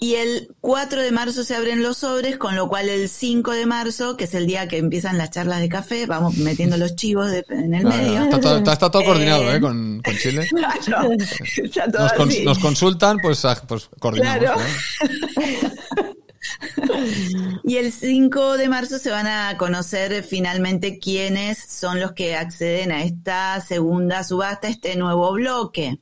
y 0.01 0.17
el 0.17 0.49
4 0.61 1.01
de 1.01 1.13
marzo 1.13 1.45
se 1.45 1.55
abren 1.55 1.81
los 1.81 1.99
sobres, 1.99 2.39
con 2.39 2.57
lo 2.57 2.69
cual 2.69 2.89
el 2.89 3.09
5 3.09 3.53
de 3.53 3.67
marzo, 3.67 4.17
que 4.17 4.25
es 4.25 4.35
el 4.35 4.49
día 4.49 4.67
que 4.67 4.79
empiezan 4.79 5.17
las 5.17 5.31
charlas 5.31 5.61
de 5.61 5.69
café, 5.69 6.07
vamos 6.07 6.39
metiendo 6.39 6.77
los 6.77 6.97
chivos 6.97 7.31
en 7.49 7.73
el 7.73 7.85
medio. 7.85 8.25
Está 8.25 8.91
todo, 8.91 9.05
coordinado, 9.05 9.55
¿eh? 9.55 9.61
Con, 9.61 10.03
Chile. 10.21 10.49
nos, 12.45 12.59
consultan, 12.59 13.19
pues, 13.23 13.45
ah, 13.45 13.63
pues 13.69 13.89
coordinamos. 14.01 14.61
Y 17.65 17.77
el 17.77 17.93
5 17.93 18.57
de 18.57 18.69
marzo 18.69 18.99
se 18.99 19.11
van 19.11 19.27
a 19.27 19.57
conocer 19.57 20.23
finalmente 20.23 20.99
quiénes 20.99 21.59
son 21.59 22.01
los 22.01 22.13
que 22.13 22.37
acceden 22.37 22.93
a 22.93 23.03
esta 23.03 23.61
segunda 23.61 24.25
subasta, 24.25 24.69
este 24.69 24.97
nuevo 24.97 25.33
bloque. 25.33 25.99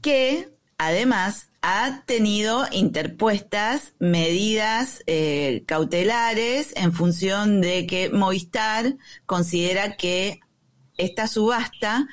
Que 0.00 0.50
además 0.78 1.48
ha 1.62 2.02
tenido 2.04 2.66
interpuestas 2.72 3.94
medidas 3.98 5.02
eh, 5.06 5.64
cautelares 5.66 6.74
en 6.76 6.92
función 6.92 7.62
de 7.62 7.86
que 7.86 8.10
Movistar 8.10 8.96
considera 9.24 9.96
que 9.96 10.40
esta 10.98 11.26
subasta 11.26 12.06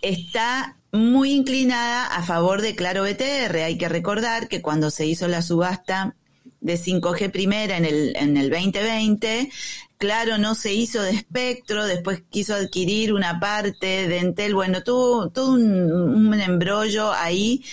está 0.00 0.78
muy 0.90 1.32
inclinada 1.32 2.06
a 2.06 2.22
favor 2.22 2.62
de 2.62 2.74
Claro 2.74 3.02
BTR. 3.02 3.56
Hay 3.58 3.76
que 3.76 3.88
recordar 3.88 4.48
que 4.48 4.62
cuando 4.62 4.90
se 4.90 5.06
hizo 5.06 5.28
la 5.28 5.42
subasta 5.42 6.16
de 6.60 6.74
5G 6.74 7.30
primera 7.30 7.76
en 7.76 7.84
el, 7.84 8.16
en 8.16 8.36
el 8.36 8.50
2020, 8.50 9.50
Claro, 9.98 10.38
no 10.38 10.54
se 10.54 10.72
hizo 10.72 11.02
de 11.02 11.10
espectro, 11.10 11.84
después 11.84 12.22
quiso 12.30 12.54
adquirir 12.54 13.12
una 13.12 13.40
parte 13.40 14.06
de 14.06 14.18
Entel, 14.18 14.54
bueno, 14.54 14.84
tuvo 14.84 15.30
todo 15.30 15.50
un, 15.50 16.32
embrollo 16.40 17.12
ahí 17.12 17.64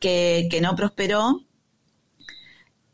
que, 0.00 0.48
no 0.62 0.74
prosperó. 0.76 1.44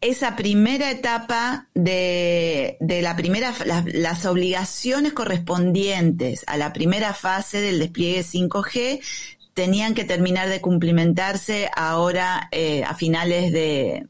Esa 0.00 0.34
primera 0.34 0.90
etapa 0.90 1.68
de, 1.72 2.78
la 2.80 3.14
primera, 3.14 3.54
las, 3.64 4.26
obligaciones 4.26 5.12
correspondientes 5.12 6.42
a 6.48 6.56
la 6.56 6.72
primera 6.72 7.14
fase 7.14 7.60
del 7.60 7.78
despliegue 7.78 8.22
5G 8.22 9.00
tenían 9.60 9.92
que 9.92 10.04
terminar 10.04 10.48
de 10.48 10.62
cumplimentarse 10.62 11.68
ahora 11.76 12.48
eh, 12.50 12.82
a 12.82 12.94
finales 12.94 13.52
de, 13.52 14.06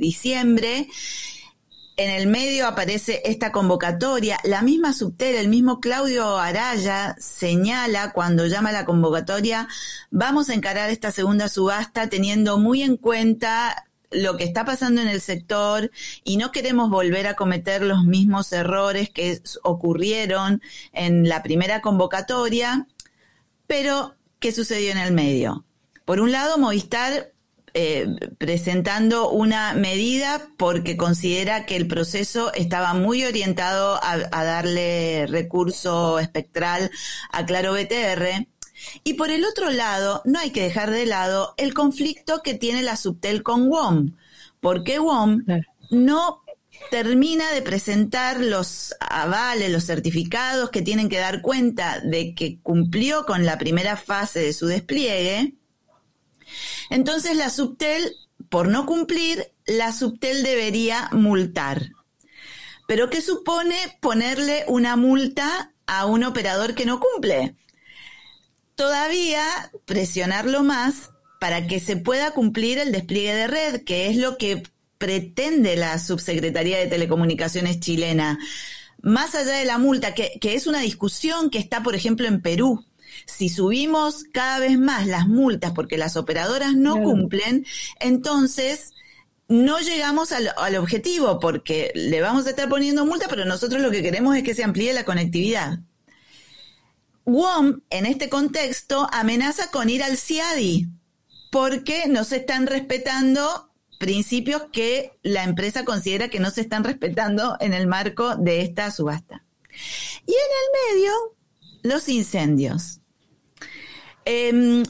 diciembre 0.00 0.88
en 1.96 2.10
el 2.10 2.26
medio 2.26 2.66
aparece 2.66 3.22
esta 3.24 3.52
convocatoria. 3.52 4.38
La 4.42 4.62
misma 4.62 4.92
Subtel, 4.92 5.36
el 5.36 5.46
mismo 5.46 5.78
Claudio 5.78 6.38
Araya 6.38 7.14
señala 7.20 8.10
cuando 8.10 8.48
llama 8.48 8.70
a 8.70 8.72
la 8.72 8.84
convocatoria, 8.84 9.68
vamos 10.10 10.50
a 10.50 10.54
encarar 10.54 10.90
esta 10.90 11.12
segunda 11.12 11.48
subasta 11.48 12.08
teniendo 12.08 12.58
muy 12.58 12.82
en 12.82 12.96
cuenta 12.96 13.86
lo 14.10 14.36
que 14.36 14.42
está 14.42 14.64
pasando 14.64 15.00
en 15.00 15.06
el 15.06 15.20
sector 15.20 15.92
y 16.24 16.36
no 16.36 16.50
queremos 16.50 16.90
volver 16.90 17.28
a 17.28 17.36
cometer 17.36 17.82
los 17.82 18.02
mismos 18.02 18.52
errores 18.52 19.08
que 19.08 19.40
ocurrieron 19.62 20.60
en 20.92 21.28
la 21.28 21.44
primera 21.44 21.80
convocatoria, 21.80 22.88
pero 23.68 24.16
¿qué 24.40 24.52
sucedió 24.52 24.90
en 24.90 24.98
el 24.98 25.12
medio? 25.12 25.64
Por 26.04 26.20
un 26.20 26.32
lado, 26.32 26.58
Movistar 26.58 27.32
eh, 27.72 28.08
presentando 28.38 29.30
una 29.30 29.74
medida 29.74 30.48
porque 30.56 30.96
considera 30.96 31.66
que 31.66 31.76
el 31.76 31.86
proceso 31.86 32.52
estaba 32.54 32.94
muy 32.94 33.24
orientado 33.24 34.00
a, 34.02 34.16
darle 34.44 35.26
recurso 35.28 36.18
espectral 36.18 36.90
a 37.30 37.46
Claro 37.46 37.72
BTR. 37.74 38.48
Y 39.04 39.14
por 39.14 39.30
el 39.30 39.44
otro 39.44 39.70
lado, 39.70 40.22
no 40.24 40.40
hay 40.40 40.50
que 40.50 40.62
dejar 40.62 40.90
de 40.90 41.06
lado 41.06 41.54
el 41.58 41.72
conflicto 41.72 42.42
que 42.42 42.54
tiene 42.54 42.82
la 42.82 42.96
Subtel 42.96 43.44
con 43.44 43.68
WOM, 43.68 44.16
porque 44.58 44.98
WOM 44.98 45.44
no 45.90 46.39
termina 46.90 47.52
de 47.52 47.62
presentar 47.62 48.40
los 48.40 48.94
avales, 49.00 49.70
los 49.70 49.84
certificados 49.84 50.70
que 50.70 50.82
tienen 50.82 51.08
que 51.08 51.18
dar 51.18 51.42
cuenta 51.42 52.00
de 52.00 52.34
que 52.34 52.60
cumplió 52.62 53.26
con 53.26 53.44
la 53.44 53.58
primera 53.58 53.96
fase 53.96 54.40
de 54.40 54.52
su 54.52 54.66
despliegue 54.66 55.54
entonces 56.90 57.36
la 57.36 57.50
subtel, 57.50 58.16
por 58.48 58.68
no 58.68 58.86
cumplir, 58.86 59.52
la 59.66 59.92
subtel 59.92 60.42
debería 60.42 61.08
multar. 61.12 61.90
Pero 62.88 63.08
¿qué 63.10 63.20
supone 63.20 63.76
ponerle 64.00 64.64
una 64.66 64.96
multa 64.96 65.72
a 65.86 66.06
un 66.06 66.24
operador 66.24 66.74
que 66.74 66.86
no 66.86 67.00
cumple? 67.00 67.54
Todavía 68.74 69.44
presionarlo 69.84 70.62
más 70.62 71.10
para 71.38 71.66
que 71.66 71.80
se 71.80 71.96
pueda 71.96 72.32
cumplir 72.32 72.78
el 72.78 72.92
despliegue 72.92 73.34
de 73.34 73.46
red, 73.46 73.84
que 73.84 74.08
es 74.08 74.16
lo 74.16 74.36
que 74.36 74.62
pretende 75.00 75.76
la 75.76 75.98
Subsecretaría 75.98 76.78
de 76.78 76.86
Telecomunicaciones 76.86 77.80
chilena. 77.80 78.38
Más 79.00 79.34
allá 79.34 79.54
de 79.54 79.64
la 79.64 79.78
multa, 79.78 80.12
que, 80.12 80.38
que 80.42 80.54
es 80.54 80.66
una 80.66 80.80
discusión 80.80 81.48
que 81.48 81.58
está, 81.58 81.82
por 81.82 81.94
ejemplo, 81.94 82.28
en 82.28 82.42
Perú, 82.42 82.84
si 83.24 83.48
subimos 83.48 84.24
cada 84.24 84.58
vez 84.58 84.78
más 84.78 85.06
las 85.06 85.26
multas 85.26 85.72
porque 85.72 85.96
las 85.96 86.18
operadoras 86.18 86.74
no 86.74 87.02
cumplen, 87.02 87.64
entonces 87.98 88.92
no 89.48 89.80
llegamos 89.80 90.32
al, 90.32 90.50
al, 90.58 90.76
objetivo 90.76 91.40
porque 91.40 91.92
le 91.94 92.20
vamos 92.20 92.46
a 92.46 92.50
estar 92.50 92.68
poniendo 92.68 93.06
multa, 93.06 93.26
pero 93.26 93.46
nosotros 93.46 93.80
lo 93.80 93.90
que 93.90 94.02
queremos 94.02 94.36
es 94.36 94.42
que 94.42 94.54
se 94.54 94.64
amplíe 94.64 94.92
la 94.92 95.06
conectividad. 95.06 95.78
WOM, 97.24 97.80
en 97.88 98.04
este 98.04 98.28
contexto, 98.28 99.08
amenaza 99.12 99.70
con 99.70 99.88
ir 99.88 100.02
al 100.02 100.18
CIADI 100.18 100.88
porque 101.50 102.04
no 102.06 102.24
se 102.24 102.36
están 102.36 102.66
respetando 102.66 103.69
principios 104.00 104.62
que 104.72 105.12
la 105.22 105.44
empresa 105.44 105.84
considera 105.84 106.30
que 106.30 106.40
no 106.40 106.50
se 106.50 106.62
están 106.62 106.84
respetando 106.84 107.58
en 107.60 107.74
el 107.74 107.86
marco 107.86 108.34
de 108.34 108.62
esta 108.62 108.90
subasta. 108.90 109.44
Y 110.26 110.32
en 110.32 110.94
el 110.94 110.96
medio, 110.96 111.12
los 111.82 112.08
incendios. 112.08 113.00
Em, 114.24 114.84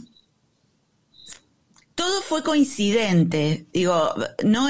todo 1.96 2.22
fue 2.22 2.44
coincidente. 2.44 3.66
Digo, 3.72 4.14
no 4.44 4.68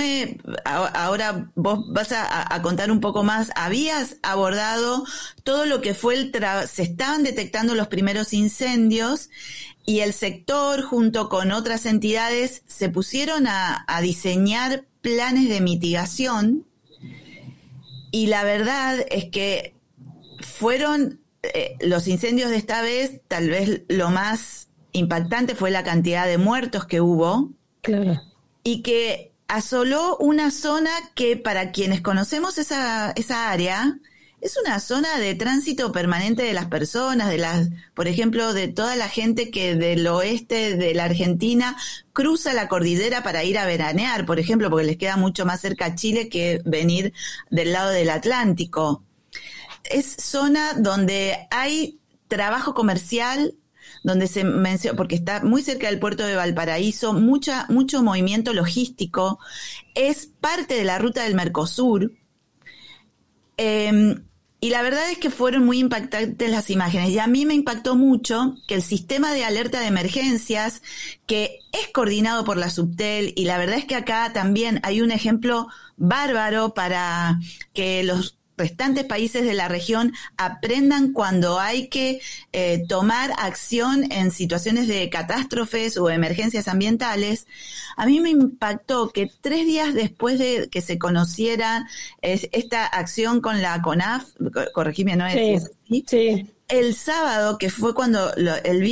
ahora 0.65 1.53
vos 1.55 1.85
vas 1.93 2.13
a, 2.13 2.63
contar 2.63 2.91
un 2.91 3.01
poco 3.01 3.23
más. 3.23 3.51
Habías 3.57 4.17
abordado 4.23 5.05
todo 5.45 5.67
lo 5.67 5.83
que 5.83 5.93
fue 5.93 6.15
el 6.15 6.33
se 6.67 6.83
estaban 6.83 7.25
detectando 7.25 7.75
los 7.75 7.89
primeros 7.89 8.33
incendios 8.33 9.29
y 9.91 10.03
el 10.03 10.13
sector 10.13 10.83
junto 10.83 11.29
con 11.29 11.51
otras 11.51 11.85
entidades 11.85 12.63
se 12.69 12.89
pusieron 12.91 13.49
a, 13.49 13.85
diseñar 14.03 14.85
planes 15.01 15.49
de 15.49 15.61
mitigación 15.61 16.65
y 18.13 18.29
la 18.29 18.45
verdad 18.45 19.05
es 19.11 19.25
que 19.31 19.75
fueron 20.39 21.19
eh, 21.43 21.77
los 21.81 22.07
incendios 22.07 22.51
de 22.51 22.57
esta 22.57 22.83
vez 22.83 23.21
tal 23.27 23.51
vez 23.51 23.83
lo 23.89 24.11
más 24.11 24.69
impactante 24.93 25.57
fue 25.57 25.73
la 25.73 25.83
cantidad 25.83 26.25
de 26.25 26.39
muertos 26.39 26.87
que 26.87 27.01
hubo. 27.01 27.51
Claro. 27.83 28.23
Y 28.63 28.83
que 28.83 29.33
asoló 29.49 30.17
una 30.19 30.53
zona 30.53 30.91
que 31.17 31.37
para 31.37 31.73
quienes 31.73 32.01
conocemos 32.01 32.59
esa, 32.59 33.11
esa 33.17 33.51
área, 33.51 33.99
es 34.41 34.57
una 34.57 34.81
zona 34.81 35.19
de 35.19 35.35
tránsito 35.35 35.93
permanente 35.93 36.43
de 36.43 36.55
las 36.55 36.67
personas, 36.67 37.29
de 37.29 37.39
las, 37.39 37.69
por 37.95 38.09
ejemplo, 38.09 38.55
de 38.55 38.69
toda 38.69 38.97
la 38.97 39.09
gente 39.09 39.51
que 39.51 39.75
del 39.75 40.07
oeste 40.07 40.77
de 40.77 40.95
la 40.95 41.05
Argentina 41.05 41.77
cruza 42.13 42.55
la 42.55 42.69
cordillera 42.69 43.23
para 43.23 43.45
ir 43.45 43.59
a 43.59 43.67
veranear, 43.67 44.25
por 44.25 44.39
ejemplo, 44.41 44.71
porque 44.71 44.87
les 44.87 44.97
queda 44.97 45.17
mucho 45.17 45.45
más 45.45 45.61
cerca 45.61 45.95
Chile 45.95 46.29
que 46.29 46.63
venir 46.65 47.13
del 47.51 47.73
lado 47.73 47.91
del 47.91 48.09
Atlántico. 48.09 49.05
Es 49.85 50.07
zona 50.07 50.75
donde 50.75 51.47
hay 51.51 52.01
trabajo 52.29 52.73
comercial, 52.73 53.55
donde 54.03 54.27
se 54.27 54.45
menciona, 54.45 54.97
porque 54.97 55.17
está 55.17 55.43
muy 55.45 55.63
cerca 55.63 55.89
del 55.89 55.99
puerto 55.99 56.25
de 56.25 56.37
Valparaíso, 56.37 57.13
mucha, 57.13 57.67
mucho 57.69 58.03
movimiento 58.03 58.55
logístico, 58.55 59.39
es 59.95 60.27
parte 60.27 60.75
de 60.75 60.85
la 60.85 60.99
ruta 60.99 61.25
del 61.25 61.35
Mercosur. 61.35 62.13
Em, 63.59 64.25
y 64.61 64.71
la 64.71 64.83
verdad 64.83 65.11
es 65.11 65.19
que 65.19 65.31
fueron 65.31 65.65
muy 65.65 65.79
impactantes 65.79 66.51
las 66.51 66.69
imágenes. 66.69 67.11
Y 67.11 67.19
a 67.19 67.27
mí 67.27 67.47
me 67.47 67.55
impactó 67.55 67.97
mucho 67.97 68.57
que 68.69 68.75
el 68.75 68.83
sistema 68.83 69.33
de 69.33 69.45
alerta 69.45 69.81
de 69.81 69.87
emergencias, 69.87 70.83
que 71.27 71.61
es 71.73 71.89
coordinado 71.89 72.45
por 72.45 72.59
la 72.59 72.69
Subtel, 72.69 73.33
y 73.37 73.45
la 73.45 73.57
verdad 73.57 73.79
es 73.79 73.87
que 73.87 73.95
acá 73.95 74.33
también 74.35 74.81
hay 74.83 75.01
un 75.01 75.13
ejemplo 75.13 75.69
bárbaro 75.97 76.75
para 76.75 77.39
que 77.73 78.03
los 78.05 78.40
restantes 78.61 79.05
países 79.05 79.45
de 79.45 79.55
la 79.55 79.69
región 79.69 80.13
aprendan 80.37 81.13
cuando 81.13 81.59
hay 81.59 81.89
que 81.89 82.21
eh, 82.53 82.85
tomar 82.89 83.33
acción 83.39 84.13
en 84.13 84.31
situaciones 84.31 84.87
de 84.87 85.09
catástrofes 85.09 85.97
o 85.97 86.11
emergencias 86.11 86.69
ambientales. 86.69 87.47
A 87.97 88.07
mí 88.07 88.21
me 88.21 88.31
impactó 88.31 89.11
que 89.11 89.31
tres 89.41 89.67
días 89.67 89.95
después 89.95 90.39
de 90.39 90.69
que 90.71 90.83
se 90.83 90.99
conociera 90.99 91.89
esta 92.21 92.87
acción 92.87 93.41
con 93.41 93.63
la 93.63 93.81
CONAF, 93.81 94.25
corregime, 94.75 95.17
¿no 95.17 95.27
es? 95.27 95.71
Sí, 95.89 96.05
sí 96.07 96.51
el 96.71 96.95
sábado, 96.95 97.59
que 97.59 97.71
fue 97.71 97.95
cuando 97.95 98.33
el, 98.35 98.49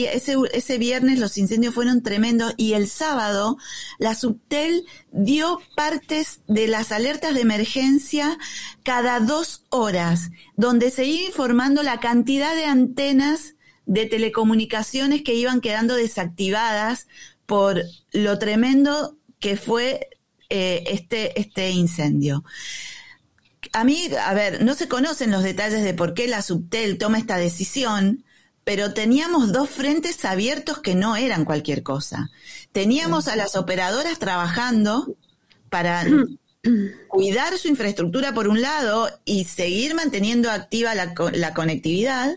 ese, 0.06 0.36
ese 0.52 0.78
viernes 0.78 1.18
los 1.18 1.38
incendios 1.38 1.74
fueron 1.74 2.02
tremendos 2.02 2.54
y 2.56 2.72
el 2.74 2.88
sábado 2.88 3.56
la 3.98 4.14
Subtel 4.14 4.84
dio 5.12 5.60
partes 5.74 6.40
de 6.46 6.66
las 6.66 6.92
alertas 6.92 7.34
de 7.34 7.40
emergencia 7.40 8.38
cada 8.82 9.20
dos 9.20 9.64
horas, 9.70 10.30
donde 10.56 10.90
se 10.90 11.04
iba 11.04 11.26
informando 11.26 11.82
la 11.82 12.00
cantidad 12.00 12.54
de 12.54 12.64
antenas 12.64 13.54
de 13.86 14.06
telecomunicaciones 14.06 15.22
que 15.22 15.34
iban 15.34 15.60
quedando 15.60 15.94
desactivadas 15.94 17.06
por 17.46 17.82
lo 18.12 18.38
tremendo 18.38 19.16
que 19.38 19.56
fue 19.56 20.08
eh, 20.50 20.84
este, 20.88 21.38
este 21.40 21.70
incendio 21.70 22.44
a 23.72 23.84
mí, 23.84 24.08
a 24.24 24.34
ver, 24.34 24.62
no 24.62 24.74
se 24.74 24.88
conocen 24.88 25.30
los 25.30 25.42
detalles 25.42 25.82
de 25.82 25.94
por 25.94 26.14
qué 26.14 26.28
la 26.28 26.42
Subtel 26.42 26.98
toma 26.98 27.18
esta 27.18 27.36
decisión, 27.36 28.24
pero 28.64 28.92
teníamos 28.92 29.52
dos 29.52 29.70
frentes 29.70 30.24
abiertos 30.24 30.78
que 30.80 30.94
no 30.94 31.16
eran 31.16 31.44
cualquier 31.44 31.82
cosa. 31.82 32.30
Teníamos 32.72 33.26
a 33.26 33.36
las 33.36 33.56
operadoras 33.56 34.18
trabajando 34.18 35.16
para 35.70 36.04
cuidar 37.08 37.56
su 37.56 37.68
infraestructura 37.68 38.34
por 38.34 38.48
un 38.48 38.60
lado 38.60 39.08
y 39.24 39.44
seguir 39.44 39.94
manteniendo 39.94 40.50
activa 40.50 40.94
la, 40.94 41.54
conectividad. 41.54 42.36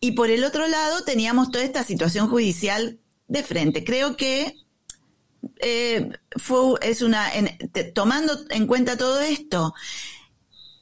Y 0.00 0.12
por 0.12 0.30
el 0.30 0.44
otro 0.44 0.68
lado 0.68 1.02
teníamos 1.04 1.50
toda 1.50 1.64
esta 1.64 1.82
situación 1.82 2.28
judicial 2.28 2.98
de 3.28 3.42
frente. 3.42 3.84
Creo 3.84 4.16
que 4.16 4.56
eh, 5.60 6.10
fue, 6.36 6.74
es 6.82 7.02
una, 7.02 7.30
tomando 7.94 8.38
en 8.50 8.66
cuenta 8.66 8.96
todo 8.96 9.20
esto, 9.20 9.74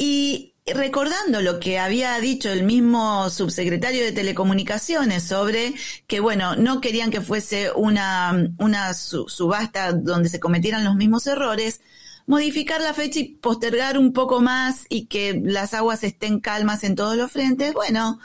y 0.02 0.54
recordando 0.66 1.42
lo 1.42 1.60
que 1.60 1.78
había 1.78 2.18
dicho 2.20 2.50
el 2.50 2.62
mismo 2.62 3.28
subsecretario 3.28 4.02
de 4.02 4.12
Telecomunicaciones 4.12 5.24
sobre 5.24 5.74
que, 6.06 6.20
bueno, 6.20 6.56
no 6.56 6.80
querían 6.80 7.10
que 7.10 7.20
fuese 7.20 7.70
una, 7.72 8.50
una 8.56 8.94
subasta 8.94 9.92
donde 9.92 10.30
se 10.30 10.40
cometieran 10.40 10.86
los 10.86 10.96
mismos 10.96 11.26
errores, 11.26 11.82
modificar 12.26 12.80
la 12.80 12.94
fecha 12.94 13.20
y 13.20 13.24
postergar 13.24 13.98
un 13.98 14.14
poco 14.14 14.40
más 14.40 14.86
y 14.88 15.04
que 15.04 15.38
las 15.44 15.74
aguas 15.74 16.02
estén 16.02 16.40
calmas 16.40 16.82
en 16.82 16.94
todos 16.94 17.14
los 17.14 17.30
frentes, 17.30 17.74
bueno, 17.74 18.20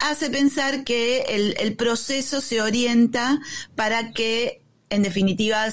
hace 0.00 0.30
pensar 0.30 0.82
que 0.82 1.20
el, 1.28 1.54
el 1.60 1.76
proceso 1.76 2.40
se 2.40 2.60
orienta 2.60 3.38
para 3.76 4.10
que, 4.10 4.62
en 4.90 5.04
definitiva, 5.04 5.64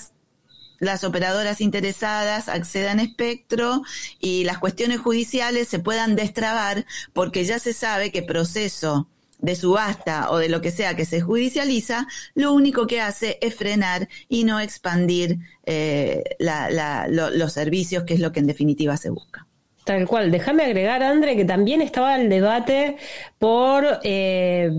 las 0.79 1.03
operadoras 1.03 1.61
interesadas 1.61 2.49
accedan 2.49 2.99
a 2.99 3.03
espectro 3.03 3.81
y 4.19 4.43
las 4.43 4.59
cuestiones 4.59 4.99
judiciales 4.99 5.67
se 5.67 5.79
puedan 5.79 6.15
destrabar 6.15 6.85
porque 7.13 7.45
ya 7.45 7.59
se 7.59 7.73
sabe 7.73 8.11
que 8.11 8.23
proceso 8.23 9.07
de 9.39 9.55
subasta 9.55 10.31
o 10.31 10.37
de 10.37 10.49
lo 10.49 10.61
que 10.61 10.71
sea 10.71 10.95
que 10.95 11.05
se 11.05 11.21
judicializa, 11.21 12.07
lo 12.33 12.53
único 12.53 12.87
que 12.87 13.01
hace 13.01 13.37
es 13.41 13.55
frenar 13.55 14.07
y 14.27 14.43
no 14.43 14.59
expandir 14.59 15.39
eh, 15.65 16.23
los 16.39 17.53
servicios, 17.53 18.03
que 18.03 18.15
es 18.15 18.19
lo 18.19 18.31
que 18.31 18.39
en 18.39 18.47
definitiva 18.47 18.97
se 18.97 19.09
busca. 19.09 19.47
Tal 19.83 20.07
cual. 20.07 20.31
Déjame 20.31 20.63
agregar, 20.63 21.03
André, 21.03 21.35
que 21.35 21.45
también 21.45 21.81
estaba 21.81 22.15
el 22.15 22.27
debate 22.27 22.97
por 23.37 23.99
eh, 24.03 24.71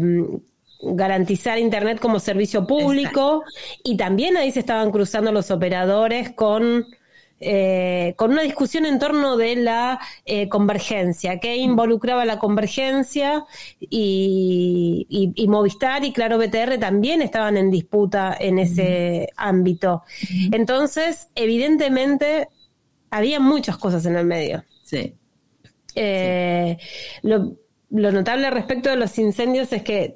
garantizar 0.81 1.59
Internet 1.59 1.99
como 2.01 2.21
servicio 2.21 2.67
público 2.67 3.45
y 3.83 3.97
también 3.97 4.37
ahí 4.37 4.51
se 4.51 4.61
estaban 4.61 4.91
cruzando 4.91 5.33
los 5.33 5.51
operadores 5.51 6.33
con, 6.33 6.87
eh, 7.41 8.15
con 8.17 8.33
una 8.33 8.43
discusión 8.43 8.87
en 8.87 8.99
torno 8.99 9.37
de 9.37 9.57
la 9.57 10.01
eh, 10.25 10.49
convergencia, 10.49 11.39
que 11.41 11.57
involucraba 11.57 12.25
la 12.25 12.39
convergencia 12.39 13.45
y, 13.81 15.07
y, 15.35 15.49
Movistar 15.49 16.05
y 16.05 16.13
Claro 16.13 16.39
BTR 16.39 16.79
también 16.79 17.23
estaban 17.23 17.57
en 17.57 17.71
disputa 17.71 18.37
en 18.39 18.59
ese 18.59 19.31
ámbito. 19.37 20.03
Entonces, 20.53 21.29
evidentemente, 21.35 22.49
había 23.11 23.41
muchas 23.41 23.79
cosas 23.79 24.05
en 24.07 24.17
el 24.17 24.27
medio. 24.27 24.65
Sí. 24.85 25.15
Eh, 25.95 26.77
lo, 27.23 27.57
lo, 27.91 28.13
notable 28.13 28.51
respecto 28.51 28.91
de 28.91 28.97
los 28.97 29.19
incendios 29.19 29.73
es 29.73 29.83
que 29.83 30.15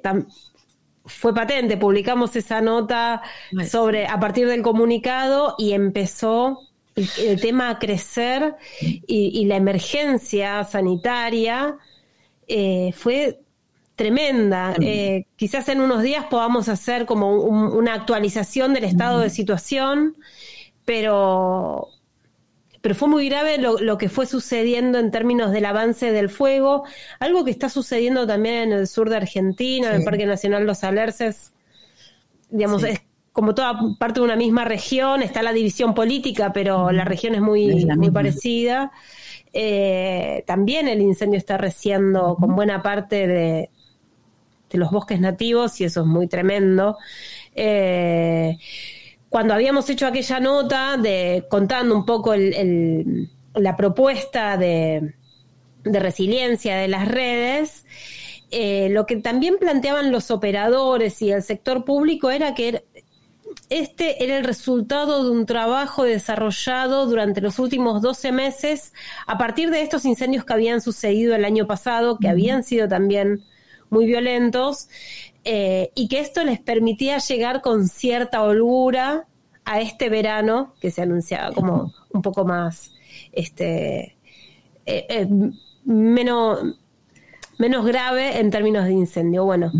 fue 1.05 1.33
patente, 1.33 1.77
publicamos 1.77 2.35
esa 2.35 2.61
nota 2.61 3.21
sobre 3.67 4.07
a 4.07 4.19
partir 4.19 4.47
del 4.47 4.61
comunicado 4.61 5.55
y 5.57 5.73
empezó 5.73 6.59
el, 6.95 7.39
tema 7.39 7.69
a 7.69 7.79
crecer 7.79 8.55
y, 8.79 9.45
la 9.45 9.55
emergencia 9.55 10.63
sanitaria 10.63 11.77
eh, 12.47 12.91
fue 12.93 13.39
tremenda. 13.95 14.75
Eh, 14.81 15.25
quizás 15.35 15.69
en 15.69 15.81
unos 15.81 16.03
días 16.03 16.25
podamos 16.29 16.69
hacer 16.69 17.05
como 17.05 17.35
una 17.35 17.93
actualización 17.93 18.73
del 18.73 18.83
estado 18.83 19.19
de 19.19 19.29
situación, 19.29 20.17
pero 20.85 21.87
pero 22.81 22.95
fue 22.95 23.07
muy 23.07 23.29
grave 23.29 23.57
lo, 23.59 23.97
que 23.97 24.09
fue 24.09 24.25
sucediendo 24.25 24.97
en 24.97 25.11
términos 25.11 25.51
del 25.51 25.65
avance 25.65 26.11
del 26.11 26.29
fuego, 26.29 26.83
algo 27.19 27.45
que 27.45 27.51
está 27.51 27.69
sucediendo 27.69 28.25
también 28.25 28.55
en 28.55 28.71
el 28.73 28.87
sur 28.87 29.09
de 29.09 29.17
Argentina, 29.17 29.89
en 29.89 29.97
el 29.97 30.03
Parque 30.03 30.25
Nacional 30.25 30.65
Los 30.65 30.83
Alerces, 30.83 31.53
digamos, 32.49 32.83
es 32.83 33.01
como 33.31 33.55
toda 33.55 33.79
parte 33.97 34.19
de 34.19 34.25
una 34.25 34.35
misma 34.35 34.65
región, 34.65 35.21
está 35.21 35.41
la 35.43 35.53
división 35.53 35.93
política, 35.93 36.51
pero 36.51 36.91
la 36.91 37.05
región 37.05 37.35
es 37.35 37.41
muy, 37.41 37.85
muy 37.85 38.11
parecida. 38.11 38.91
Eh, 39.53 40.43
también 40.47 40.87
el 40.87 41.01
incendio 41.01 41.37
está 41.37 41.57
reciendo 41.57 42.35
con 42.39 42.55
buena 42.55 42.81
parte 42.81 43.27
de, 43.27 43.69
los 44.71 44.89
bosques 44.89 45.19
nativos 45.19 45.79
y 45.81 45.83
eso 45.83 46.01
es 46.01 46.07
muy 46.07 46.27
tremendo. 46.27 46.97
Eh, 47.55 48.57
cuando 49.31 49.53
habíamos 49.53 49.89
hecho 49.89 50.07
aquella 50.07 50.41
nota 50.41 50.97
de 50.97 51.45
contando 51.49 51.95
un 51.95 52.05
poco 52.05 52.33
la 52.35 53.77
propuesta 53.77 54.57
de, 54.57 55.13
resiliencia 55.85 56.75
de 56.75 56.89
las 56.89 57.07
redes, 57.07 57.85
eh, 58.51 58.89
lo 58.89 59.05
que 59.05 59.15
también 59.15 59.55
planteaban 59.57 60.11
los 60.11 60.31
operadores 60.31 61.21
y 61.21 61.31
el 61.31 61.43
sector 61.43 61.85
público 61.85 62.29
era 62.29 62.53
que 62.53 62.83
este 63.69 64.21
era 64.21 64.37
el 64.37 64.43
resultado 64.43 65.23
de 65.23 65.31
un 65.31 65.45
trabajo 65.45 66.03
desarrollado 66.03 67.05
durante 67.05 67.39
los 67.39 67.57
últimos 67.57 68.01
12 68.01 68.33
meses 68.33 68.91
a 69.27 69.37
partir 69.37 69.69
de 69.69 69.81
estos 69.81 70.03
incendios 70.03 70.43
que 70.43 70.51
habían 70.51 70.81
sucedido 70.81 71.33
el 71.35 71.45
año 71.45 71.67
pasado, 71.67 72.17
que 72.17 72.27
habían 72.27 72.63
sido 72.63 72.89
también 72.89 73.45
muy 73.89 74.05
violentos, 74.05 74.89
eh, 75.43 75.91
y 75.95 76.07
que 76.07 76.19
esto 76.19 76.43
les 76.43 76.59
permitía 76.59 77.17
llegar 77.17 77.61
con 77.61 77.87
cierta 77.87 78.43
holgura 78.43 79.27
a 79.65 79.81
este 79.81 80.09
verano 80.09 80.73
que 80.81 80.91
se 80.91 81.01
anunciaba 81.01 81.53
como 81.53 81.93
un 82.11 82.21
poco 82.21 82.45
más 82.45 82.93
este 83.31 84.17
eh, 84.85 85.05
eh, 85.09 85.27
menos 85.85 86.59
menos 87.61 87.85
grave 87.85 88.39
en 88.39 88.49
términos 88.49 88.85
de 88.85 88.93
incendio. 88.93 89.45
Bueno, 89.45 89.71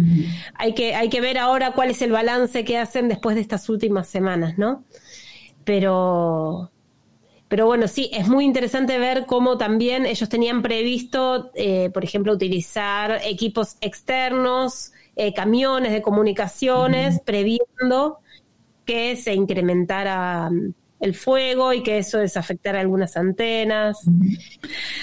hay, 0.53 0.73
que, 0.73 0.93
hay 0.93 1.09
que 1.09 1.19
ver 1.19 1.39
ahora 1.39 1.71
cuál 1.71 1.89
es 1.89 2.01
el 2.03 2.11
balance 2.11 2.63
que 2.63 2.77
hacen 2.77 3.07
después 3.09 3.35
de 3.35 3.41
estas 3.41 3.67
últimas 3.69 4.07
semanas, 4.07 4.59
¿no? 4.59 4.83
Pero, 5.63 6.69
pero 7.47 7.65
bueno, 7.65 7.87
sí, 7.87 8.11
es 8.13 8.27
muy 8.27 8.45
interesante 8.45 8.99
ver 8.99 9.25
cómo 9.25 9.57
también 9.57 10.05
ellos 10.05 10.29
tenían 10.29 10.61
previsto, 10.61 11.49
eh, 11.55 11.89
por 11.91 12.03
ejemplo, 12.03 12.33
utilizar 12.33 13.19
equipos 13.23 13.77
externos, 13.81 14.91
eh, 15.15 15.33
camiones 15.33 15.91
de 15.91 16.01
comunicaciones, 16.01 17.19
previendo 17.25 18.19
que 18.85 19.15
se 19.15 19.33
incrementara 19.33 20.49
el 21.01 21.15
fuego 21.15 21.73
y 21.73 21.81
que 21.81 21.97
eso 21.97 22.19
desafectara 22.19 22.79
algunas 22.79 23.17
antenas. 23.17 23.97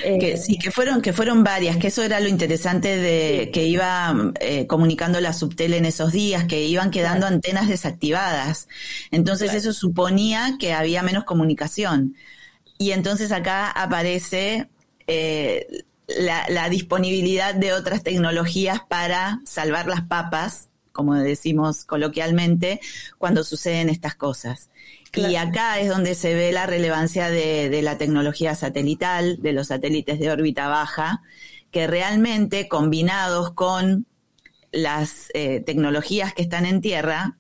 que, 0.03 0.37
sí, 0.37 0.57
que 0.57 0.71
fueron, 0.71 1.03
que 1.03 1.13
fueron 1.13 1.43
varias, 1.43 1.77
que 1.77 1.89
eso 1.89 2.03
era 2.03 2.21
lo 2.21 2.29
interesante 2.29 2.97
de 2.97 3.51
que 3.53 3.65
iba 3.65 4.15
eh, 4.41 4.67
comunicando 4.69 5.21
la 5.21 5.33
subtele 5.33 5.77
en 5.77 5.85
esos 5.85 6.13
días, 6.13 6.45
que 6.45 6.65
iban 6.65 6.93
quedando 6.93 7.27
antenas 7.27 7.69
desactivadas. 7.69 8.69
Entonces 9.11 9.55
eso 9.55 9.73
suponía 9.73 10.57
que 10.59 10.73
había 10.73 11.03
menos 11.03 11.25
comunicación. 11.25 12.15
Y 12.79 12.93
entonces 12.93 13.33
acá 13.33 13.69
aparece 13.69 14.69
eh, 15.09 15.67
la, 16.09 16.47
la 16.49 16.69
disponibilidad 16.69 17.55
de 17.55 17.73
otras 17.73 18.03
tecnologías 18.03 18.81
para 18.89 19.41
salvar 19.45 19.87
las 19.87 20.03
papas, 20.03 20.69
como 20.93 21.15
decimos 21.15 21.85
coloquialmente, 21.85 22.81
cuando 23.19 23.45
suceden 23.45 23.89
estas 23.89 24.15
cosas. 24.15 24.71
Y 25.15 25.37
acá 25.37 25.81
es 25.81 25.89
donde 25.89 26.15
se 26.15 26.35
ve 26.35 26.53
la 26.53 26.67
relevancia 26.67 27.31
de, 27.31 27.81
la 27.83 27.99
tecnología 27.99 28.55
satelital, 28.55 29.41
de 29.41 29.53
los 29.53 29.69
satélites 29.69 30.19
de 30.19 30.31
órbita 30.31 30.69
baja, 30.69 31.23
que 31.71 31.87
realmente 31.87 32.69
combinados 32.69 33.53
con 33.53 34.07
las 34.71 35.29
eh, 35.35 35.61
tecnologías 35.61 36.35
que 36.35 36.43
están 36.43 36.67
en 36.67 36.81
tierra, 36.81 37.39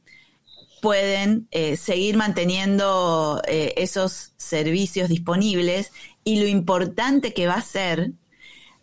pueden 0.80 1.48
eh, 1.50 1.76
seguir 1.76 2.16
manteniendo 2.16 3.42
eh, 3.46 3.74
esos 3.76 4.32
servicios 4.36 5.08
disponibles 5.08 5.92
y 6.24 6.40
lo 6.40 6.46
importante 6.46 7.34
que 7.34 7.46
va 7.46 7.54
a 7.54 7.62
ser, 7.62 8.12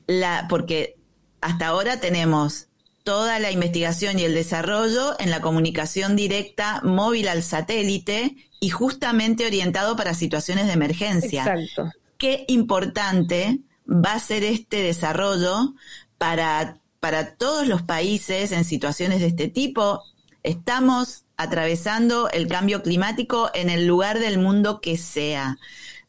la, 0.07 0.47
porque 0.49 0.97
hasta 1.41 1.67
ahora 1.67 1.99
tenemos 1.99 2.67
toda 3.03 3.37
la 3.37 3.51
investigación 3.51 4.17
y 4.17 4.23
el 4.23 4.33
desarrollo 4.33 5.15
en 5.19 5.29
la 5.29 5.39
comunicación 5.39 6.15
directa 6.15 6.81
móvil 6.83 7.27
al 7.27 7.43
satélite 7.43 8.35
y 8.59 8.69
justamente 8.69 9.45
orientado 9.45 9.95
para 9.95 10.15
situaciones 10.15 10.65
de 10.65 10.73
emergencia. 10.73 11.41
Exacto. 11.43 11.91
Qué 12.17 12.45
importante 12.47 13.59
va 13.87 14.13
a 14.13 14.19
ser 14.19 14.43
este 14.43 14.81
desarrollo 14.81 15.75
para, 16.17 16.79
para 16.99 17.35
todos 17.35 17.67
los 17.67 17.83
países 17.83 18.51
en 18.51 18.63
situaciones 18.65 19.19
de 19.19 19.27
este 19.27 19.49
tipo. 19.49 20.01
Estamos 20.41 21.25
atravesando 21.37 22.29
el 22.31 22.47
cambio 22.47 22.81
climático 22.81 23.51
en 23.53 23.69
el 23.69 23.85
lugar 23.85 24.17
del 24.17 24.39
mundo 24.39 24.81
que 24.81 24.97
sea. 24.97 25.57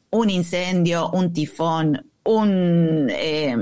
Un 0.08 0.30
incendio, 0.30 1.10
un 1.10 1.34
tifón, 1.34 2.10
un, 2.26 3.08
eh, 3.10 3.56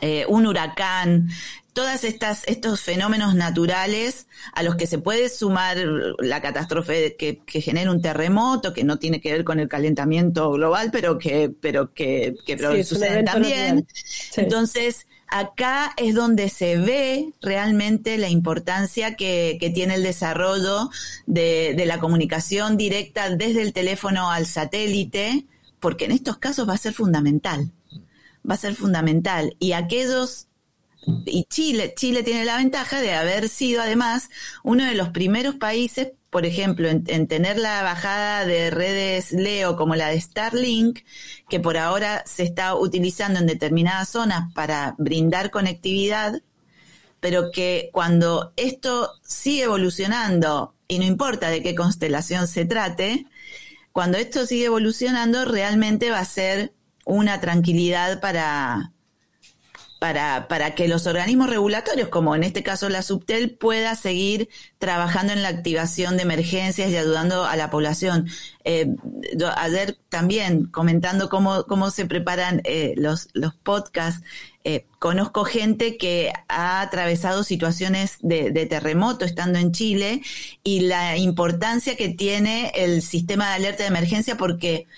eh, 0.00 0.26
un 0.28 0.46
huracán, 0.46 1.28
todas 1.76 2.04
estas 2.04 2.42
estos 2.46 2.80
fenómenos 2.80 3.34
naturales 3.34 4.28
a 4.54 4.62
los 4.62 4.76
que 4.76 4.86
se 4.86 4.98
puede 4.98 5.28
sumar 5.28 5.76
la 6.20 6.40
catástrofe 6.40 7.16
que, 7.16 7.42
genera 7.60 7.90
un 7.90 8.00
terremoto 8.00 8.72
que 8.72 8.82
no 8.82 8.98
tiene 8.98 9.20
que 9.20 9.30
ver 9.30 9.44
con 9.44 9.60
el 9.60 9.68
calentamiento 9.68 10.50
global 10.52 10.88
pero 10.90 11.18
que 11.18 11.50
pero 11.60 11.92
que, 11.92 12.34
que 12.46 12.82
suceden 12.82 13.26
también. 13.26 13.86
entonces 14.38 15.06
acá 15.28 15.92
es 15.98 16.14
donde 16.14 16.48
se 16.48 16.78
ve 16.78 17.34
realmente 17.42 18.16
la 18.16 18.30
importancia 18.30 19.14
que, 19.14 19.58
tiene 19.74 19.96
el 19.96 20.02
desarrollo 20.02 20.88
de, 21.26 21.74
de 21.76 21.84
la 21.84 21.98
comunicación 21.98 22.78
directa 22.78 23.28
desde 23.28 23.60
el 23.60 23.74
teléfono 23.74 24.30
al 24.30 24.46
satélite 24.46 25.44
porque 25.80 26.06
en 26.06 26.12
estos 26.12 26.38
casos 26.38 26.68
va 26.68 26.74
a 26.74 26.78
ser 26.78 26.92
fundamental. 26.92 27.72
Va 28.48 28.54
a 28.54 28.58
ser 28.58 28.74
fundamental. 28.74 29.56
Y 29.58 29.72
aquellos 29.72 30.48
y 31.24 31.44
Chile, 31.44 31.94
Chile 31.96 32.22
tiene 32.22 32.44
la 32.44 32.56
ventaja 32.56 33.00
de 33.00 33.14
haber 33.14 33.48
sido 33.48 33.82
además 33.82 34.28
uno 34.64 34.84
de 34.84 34.94
los 34.94 35.10
primeros 35.10 35.54
países, 35.54 36.12
por 36.30 36.46
ejemplo, 36.46 36.88
en, 36.88 37.26
tener 37.28 37.58
la 37.58 37.82
bajada 37.82 38.44
de 38.44 38.70
redes 38.70 39.32
Leo 39.32 39.76
como 39.76 39.94
la 39.94 40.08
de 40.08 40.20
Starlink, 40.20 41.00
que 41.48 41.60
por 41.60 41.76
ahora 41.76 42.24
se 42.26 42.42
está 42.42 42.74
utilizando 42.74 43.38
en 43.38 43.46
determinadas 43.46 44.08
zonas 44.08 44.52
para 44.52 44.94
brindar 44.98 45.50
conectividad, 45.50 46.42
pero 47.20 47.50
que 47.52 47.90
cuando 47.92 48.52
esto 48.56 49.10
sigue 49.22 49.64
evolucionando, 49.64 50.74
y 50.88 50.98
no 50.98 51.04
importa 51.04 51.50
de 51.50 51.62
qué 51.62 51.74
constelación 51.74 52.48
se 52.48 52.64
trate, 52.64 53.26
cuando 53.96 54.18
esto 54.18 54.44
sigue 54.44 54.66
evolucionando, 54.66 55.46
realmente 55.46 56.10
va 56.10 56.18
a 56.18 56.24
ser 56.26 56.74
una 57.06 57.40
tranquilidad 57.40 58.20
para, 58.20 58.92
para, 59.98 60.46
para 60.48 60.74
que 60.74 60.88
los 60.88 61.06
organismos 61.06 61.48
regulatorios, 61.48 62.08
como 62.08 62.34
en 62.34 62.44
este 62.44 62.62
caso 62.62 62.88
la 62.88 63.02
Subtel, 63.02 63.56
pueda 63.56 63.94
seguir 63.94 64.48
trabajando 64.78 65.32
en 65.32 65.42
la 65.42 65.48
activación 65.48 66.16
de 66.16 66.24
emergencias 66.24 66.90
y 66.90 66.96
ayudando 66.96 67.44
a 67.44 67.56
la 67.56 67.70
población. 67.70 68.28
Eh, 68.64 68.94
ayer 69.56 69.96
también 70.08 70.66
comentando 70.66 71.28
cómo, 71.28 71.64
cómo 71.64 71.90
se 71.90 72.04
preparan 72.04 72.60
eh, 72.64 72.94
los, 72.96 73.28
los 73.32 73.54
podcasts, 73.54 74.22
eh, 74.64 74.84
conozco 74.98 75.44
gente 75.44 75.96
que 75.96 76.32
ha 76.48 76.80
atravesado 76.80 77.44
situaciones 77.44 78.18
de, 78.20 78.50
de, 78.50 78.66
terremoto 78.66 79.24
estando 79.24 79.60
en 79.60 79.70
Chile 79.70 80.22
y 80.64 80.80
la 80.80 81.16
importancia 81.16 81.96
que 81.96 82.08
tiene 82.08 82.72
el 82.74 83.00
sistema 83.00 83.50
de 83.50 83.54
alerta 83.54 83.84
de 83.84 83.90
emergencia 83.90 84.36
porque 84.36 84.88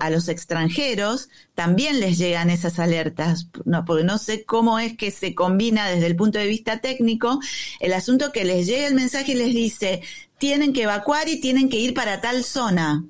a, 0.00 0.10
los 0.10 0.28
extranjeros 0.28 1.28
también 1.54 2.00
les 2.00 2.18
llegan 2.18 2.50
esas 2.50 2.78
alertas, 2.78 3.48
no, 3.64 3.84
porque 3.84 4.04
no 4.04 4.18
sé 4.18 4.44
cómo 4.44 4.78
es 4.78 4.96
que 4.96 5.10
se 5.10 5.34
combina 5.34 5.88
desde 5.88 6.06
el 6.06 6.16
punto 6.16 6.38
de 6.38 6.46
vista 6.46 6.80
técnico 6.80 7.40
el 7.80 7.92
asunto 7.92 8.32
que 8.32 8.44
les 8.44 8.66
llega 8.66 8.86
el 8.86 8.94
mensaje 8.94 9.32
y 9.32 9.36
les 9.36 9.54
dice 9.54 10.02
tienen 10.38 10.72
que 10.72 10.84
evacuar 10.84 11.28
y 11.28 11.40
tienen 11.40 11.68
que 11.68 11.78
ir 11.78 11.94
para 11.94 12.20
tal 12.20 12.44
zona. 12.44 13.04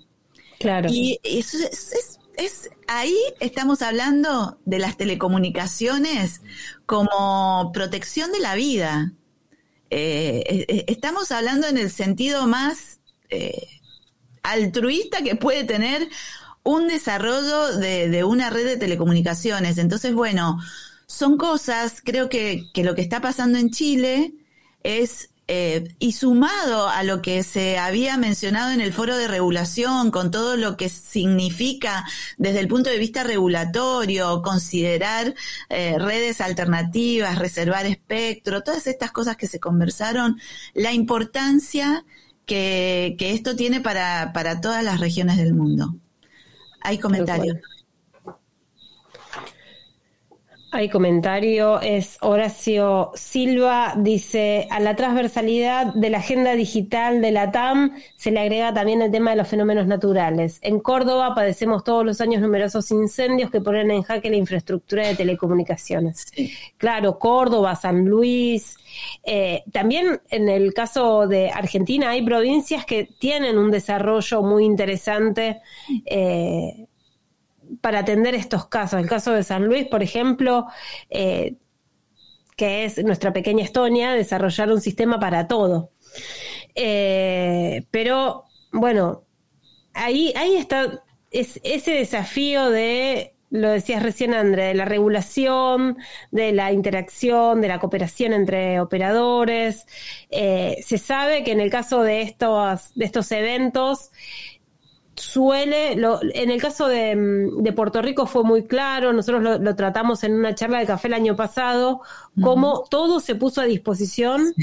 Claro. 0.58 0.88
Y 0.90 1.20
eso 1.22 1.58
es, 1.58 2.18
es, 2.36 2.70
ahí 2.86 3.16
estamos 3.40 3.82
hablando 3.82 4.58
de 4.64 4.78
las 4.78 4.96
telecomunicaciones 4.96 6.40
como 6.86 7.70
protección 7.72 8.32
de 8.32 8.40
la 8.40 8.54
vida. 8.54 9.12
Eh, 9.90 10.42
eh, 10.46 10.64
eh, 10.68 10.84
estamos 10.88 11.30
hablando 11.32 11.66
en 11.66 11.78
el 11.78 11.90
sentido 11.90 12.46
más 12.46 13.00
altruista 14.50 15.22
que 15.22 15.36
puede 15.36 15.64
tener 15.64 16.08
un 16.62 16.88
desarrollo 16.88 17.76
de, 17.78 18.24
una 18.24 18.50
red 18.50 18.66
de 18.66 18.76
telecomunicaciones. 18.76 19.78
Entonces, 19.78 20.14
bueno, 20.14 20.58
son 21.06 21.38
cosas, 21.38 22.02
creo 22.04 22.28
que, 22.28 22.66
que 22.74 22.84
lo 22.84 22.94
que 22.94 23.02
está 23.02 23.20
pasando 23.20 23.58
en 23.58 23.70
Chile 23.70 24.34
es 24.82 25.30
eh, 25.50 25.94
y 25.98 26.12
sumado 26.12 26.88
a 26.90 27.02
lo 27.04 27.22
que 27.22 27.42
se 27.42 27.78
había 27.78 28.18
mencionado 28.18 28.70
en 28.70 28.82
el 28.82 28.92
foro 28.92 29.16
de 29.16 29.28
regulación, 29.28 30.10
con 30.10 30.30
todo 30.30 30.58
lo 30.58 30.76
que 30.76 30.90
significa 30.90 32.04
desde 32.36 32.60
el 32.60 32.68
punto 32.68 32.90
de 32.90 32.98
vista 32.98 33.24
regulatorio, 33.24 34.42
considerar 34.42 35.34
eh, 35.70 35.96
redes 35.98 36.42
alternativas, 36.42 37.38
reservar 37.38 37.86
espectro, 37.86 38.62
todas 38.62 38.86
estas 38.86 39.10
cosas 39.10 39.38
que 39.38 39.46
se 39.46 39.58
conversaron, 39.58 40.38
la 40.74 40.92
importancia 40.92 42.04
que, 42.48 43.16
esto 43.20 43.54
tiene 43.54 43.80
para, 43.80 44.32
para 44.32 44.60
todas 44.60 44.82
las 44.82 44.98
regiones 44.98 45.36
del 45.36 45.54
mundo. 45.54 45.94
Hay 46.80 46.98
comentarios. 46.98 47.58
Hay 50.70 50.90
comentario, 50.90 51.80
es 51.80 52.18
Horacio 52.20 53.10
Silva, 53.14 53.94
dice, 53.96 54.68
a 54.70 54.80
la 54.80 54.96
transversalidad 54.96 55.94
de 55.94 56.10
la 56.10 56.18
agenda 56.18 56.52
digital 56.52 57.22
de 57.22 57.32
la 57.32 57.50
TAM 57.50 57.94
se 58.16 58.30
le 58.30 58.40
agrega 58.40 58.74
también 58.74 59.00
el 59.00 59.10
tema 59.10 59.30
de 59.30 59.36
los 59.36 59.48
fenómenos 59.48 59.86
naturales. 59.86 60.58
En 60.60 60.80
Córdoba 60.80 61.34
padecemos 61.34 61.84
todos 61.84 62.04
los 62.04 62.20
años 62.20 62.42
numerosos 62.42 62.90
incendios 62.90 63.50
que 63.50 63.62
ponen 63.62 63.90
en 63.90 64.02
jaque 64.02 64.28
la 64.28 64.36
infraestructura 64.36 65.06
de 65.06 65.14
telecomunicaciones. 65.14 66.26
Claro, 66.76 67.18
Córdoba, 67.18 67.74
San 67.74 68.04
Luis. 68.04 68.76
Eh, 69.24 69.62
también 69.72 70.20
en 70.28 70.50
el 70.50 70.74
caso 70.74 71.26
de 71.26 71.50
Argentina 71.50 72.10
hay 72.10 72.20
provincias 72.20 72.84
que 72.84 73.08
tienen 73.18 73.56
un 73.56 73.70
desarrollo 73.70 74.42
muy 74.42 74.66
interesante. 74.66 75.62
Eh, 76.04 76.88
para 77.80 78.00
atender 78.00 78.34
estos 78.34 78.66
casos. 78.66 79.00
El 79.00 79.08
caso 79.08 79.32
de 79.32 79.42
San 79.42 79.66
Luis, 79.66 79.86
por 79.86 80.02
ejemplo, 80.02 80.66
eh, 81.10 81.56
que 82.56 82.84
es 82.84 83.02
nuestra 83.04 83.32
pequeña 83.32 83.64
Estonia, 83.64 84.12
desarrollar 84.12 84.70
un 84.72 84.80
sistema 84.80 85.20
para 85.20 85.46
todo. 85.46 85.92
Eh, 86.74 87.86
pero 87.90 88.44
bueno, 88.72 89.24
ahí, 89.94 90.32
ahí 90.36 90.56
está 90.56 91.04
ese 91.30 91.90
desafío 91.90 92.70
de, 92.70 93.34
lo 93.50 93.70
decías 93.70 94.02
recién 94.02 94.34
André, 94.34 94.64
de 94.64 94.74
la 94.74 94.84
regulación, 94.84 95.98
de 96.30 96.52
la 96.52 96.72
interacción, 96.72 97.60
de 97.60 97.68
la 97.68 97.78
cooperación 97.78 98.32
entre 98.32 98.80
operadores. 98.80 99.86
Eh, 100.30 100.76
se 100.84 100.98
sabe 100.98 101.44
que 101.44 101.52
en 101.52 101.60
el 101.60 101.70
caso 101.70 102.02
de 102.02 102.22
estos, 102.22 102.94
de 102.94 103.04
estos 103.04 103.30
eventos, 103.32 104.10
suele, 105.18 105.92
en 105.92 106.50
el 106.50 106.60
caso 106.60 106.86
mm, 106.86 107.62
de, 107.62 107.72
Puerto 107.72 108.00
Rico 108.02 108.26
fue 108.26 108.44
muy 108.44 108.64
claro, 108.66 109.12
nosotros 109.12 109.60
lo, 109.60 109.76
tratamos 109.76 110.24
en 110.24 110.34
una 110.34 110.54
charla 110.54 110.78
de 110.78 110.86
café 110.86 111.08
el 111.08 111.14
año 111.14 111.36
pasado, 111.36 112.00
como 112.40 112.84
todo 112.88 113.20
se 113.20 113.34
puso 113.34 113.60
a 113.60 113.64
disposición 113.64 114.54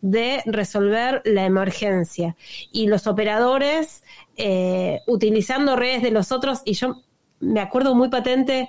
de 0.00 0.42
resolver 0.46 1.22
la 1.24 1.44
emergencia. 1.44 2.36
Y 2.72 2.86
los 2.86 3.06
operadores, 3.06 4.02
eh, 4.36 5.00
utilizando 5.06 5.76
redes 5.76 6.02
de 6.02 6.10
los 6.10 6.32
otros, 6.32 6.62
y 6.64 6.74
yo 6.74 7.02
me 7.40 7.60
acuerdo 7.60 7.94
muy 7.94 8.08
patente 8.08 8.68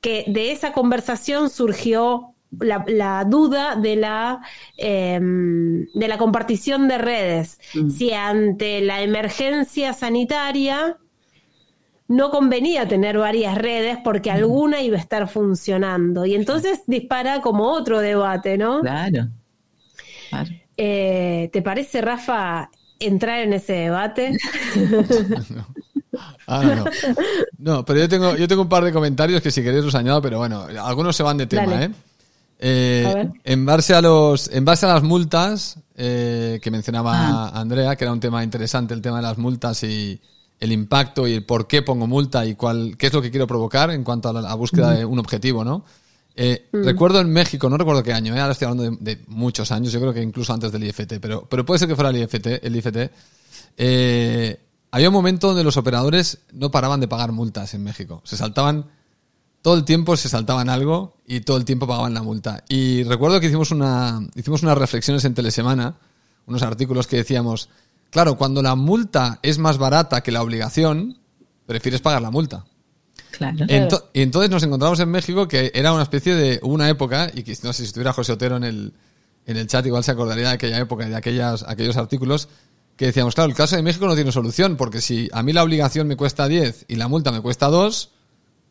que 0.00 0.24
de 0.26 0.52
esa 0.52 0.72
conversación 0.72 1.48
surgió 1.48 2.33
la, 2.60 3.24
duda 3.24 3.76
de 3.76 3.96
la, 3.96 4.40
em, 4.76 5.86
de 5.94 6.08
la 6.08 6.18
compartición 6.18 6.88
de 6.88 6.98
redes. 6.98 7.60
Mm. 7.74 7.90
Si 7.90 8.12
ante 8.12 8.80
la 8.80 9.02
emergencia 9.02 9.92
sanitaria 9.92 10.96
no 12.08 12.30
convenía 12.30 12.86
tener 12.86 13.18
varias 13.18 13.56
redes 13.56 13.98
porque 14.02 14.30
mm. 14.30 14.34
alguna 14.34 14.82
iba 14.82 14.96
a 14.96 15.00
estar 15.00 15.28
funcionando. 15.28 16.26
Y 16.26 16.34
entonces 16.34 16.82
dispara 16.86 17.40
como 17.40 17.70
otro 17.72 18.00
debate, 18.00 18.58
¿no? 18.58 18.80
Claro. 18.80 19.28
Eh, 20.76 21.50
¿Te 21.52 21.62
parece, 21.62 22.00
Rafa, 22.00 22.70
entrar 22.98 23.40
en 23.40 23.52
ese 23.52 23.72
debate? 23.74 24.36
Ah, 26.46 26.62
no. 26.62 26.84
no, 27.58 27.84
pero 27.84 27.98
yo 28.00 28.08
tengo, 28.08 28.36
yo 28.36 28.46
tengo 28.46 28.62
un 28.62 28.68
par 28.68 28.84
de 28.84 28.92
comentarios 28.92 29.42
que 29.42 29.50
si 29.50 29.62
queréis 29.62 29.84
los 29.84 29.94
añado, 29.94 30.22
pero 30.22 30.38
bueno, 30.38 30.66
algunos 30.82 31.16
se 31.16 31.22
van 31.22 31.38
de 31.38 31.46
tema, 31.46 31.82
¿eh? 31.82 31.90
Eh, 32.58 33.30
en, 33.44 33.66
base 33.66 33.94
a 33.94 34.00
los, 34.00 34.48
en 34.48 34.64
base 34.64 34.86
a 34.86 34.94
las 34.94 35.02
multas 35.02 35.78
eh, 35.96 36.60
que 36.62 36.70
mencionaba 36.70 37.48
ah. 37.48 37.60
Andrea, 37.60 37.96
que 37.96 38.04
era 38.04 38.12
un 38.12 38.20
tema 38.20 38.44
interesante, 38.44 38.94
el 38.94 39.02
tema 39.02 39.16
de 39.16 39.22
las 39.22 39.38
multas 39.38 39.82
y 39.82 40.20
el 40.60 40.72
impacto 40.72 41.26
y 41.26 41.32
el 41.32 41.44
por 41.44 41.66
qué 41.66 41.82
pongo 41.82 42.06
multa 42.06 42.46
y 42.46 42.54
cuál, 42.54 42.96
qué 42.96 43.08
es 43.08 43.12
lo 43.12 43.20
que 43.20 43.30
quiero 43.30 43.46
provocar 43.46 43.90
en 43.90 44.04
cuanto 44.04 44.28
a 44.28 44.32
la, 44.32 44.54
búsqueda 44.54 44.92
de 44.92 45.04
un 45.04 45.18
objetivo, 45.18 45.64
¿no? 45.64 45.84
Eh, 46.36 46.68
mm. 46.72 46.84
Recuerdo 46.84 47.20
en 47.20 47.30
México, 47.30 47.68
no 47.68 47.76
recuerdo 47.76 48.02
qué 48.02 48.12
año, 48.12 48.32
ahora 48.32 48.52
estoy 48.52 48.68
hablando 48.68 48.96
de, 48.98 49.18
muchos 49.28 49.70
años, 49.70 49.92
yo 49.92 50.00
creo 50.00 50.14
que 50.14 50.22
incluso 50.22 50.52
antes 50.52 50.72
del 50.72 50.84
IFT, 50.84 51.14
pero, 51.20 51.46
pero 51.48 51.64
puede 51.64 51.78
ser 51.78 51.88
que 51.88 51.96
fuera 51.96 52.10
el 52.10 52.16
IFT, 52.16 52.46
el 52.62 52.76
IFT. 52.76 53.10
había 54.90 55.08
un 55.08 55.14
momento 55.14 55.48
donde 55.48 55.64
los 55.64 55.76
operadores 55.76 56.38
no 56.52 56.70
paraban 56.70 57.00
de 57.00 57.08
pagar 57.08 57.32
multas 57.32 57.74
en 57.74 57.84
México, 57.84 58.22
se 58.24 58.36
saltaban 58.36 58.86
todo 59.64 59.76
el 59.76 59.84
tiempo 59.84 60.14
se 60.18 60.28
saltaban 60.28 60.68
algo 60.68 61.16
y 61.26 61.40
todo 61.40 61.56
el 61.56 61.64
tiempo 61.64 61.86
pagaban 61.86 62.12
la 62.12 62.22
multa. 62.22 62.62
Y 62.68 63.02
recuerdo 63.04 63.40
que 63.40 63.46
hicimos, 63.46 63.70
una, 63.70 64.20
hicimos 64.34 64.62
unas 64.62 64.76
reflexiones 64.76 65.24
en 65.24 65.32
Telesemana, 65.32 65.96
unos 66.44 66.62
artículos 66.62 67.06
que 67.06 67.16
decíamos, 67.16 67.70
claro, 68.10 68.36
cuando 68.36 68.60
la 68.60 68.74
multa 68.74 69.38
es 69.40 69.56
más 69.56 69.78
barata 69.78 70.22
que 70.22 70.32
la 70.32 70.42
obligación, 70.42 71.16
prefieres 71.64 72.02
pagar 72.02 72.20
la 72.20 72.30
multa. 72.30 72.66
Claro. 73.30 73.64
y 74.12 74.20
entonces 74.20 74.50
nos 74.50 74.62
encontramos 74.64 75.00
en 75.00 75.08
México 75.08 75.48
que 75.48 75.72
era 75.74 75.94
una 75.94 76.02
especie 76.02 76.34
de 76.34 76.60
una 76.62 76.90
época, 76.90 77.30
y 77.32 77.42
que 77.42 77.56
no 77.62 77.72
sé 77.72 77.84
si 77.84 77.84
estuviera 77.84 78.12
José 78.12 78.32
Otero 78.32 78.58
en 78.58 78.64
el, 78.64 78.92
en 79.46 79.56
el 79.56 79.66
chat, 79.66 79.86
igual 79.86 80.04
se 80.04 80.10
acordaría 80.10 80.48
de 80.48 80.54
aquella 80.54 80.78
época 80.78 81.06
y 81.06 81.08
de 81.08 81.16
aquellas, 81.16 81.64
aquellos 81.66 81.96
artículos, 81.96 82.50
que 82.98 83.06
decíamos, 83.06 83.34
claro, 83.34 83.48
el 83.48 83.56
caso 83.56 83.76
de 83.76 83.82
México 83.82 84.06
no 84.06 84.14
tiene 84.14 84.30
solución, 84.30 84.76
porque 84.76 85.00
si 85.00 85.30
a 85.32 85.42
mí 85.42 85.54
la 85.54 85.62
obligación 85.62 86.06
me 86.06 86.16
cuesta 86.16 86.48
10 86.48 86.84
y 86.86 86.96
la 86.96 87.08
multa 87.08 87.32
me 87.32 87.40
cuesta 87.40 87.68
2, 87.68 88.10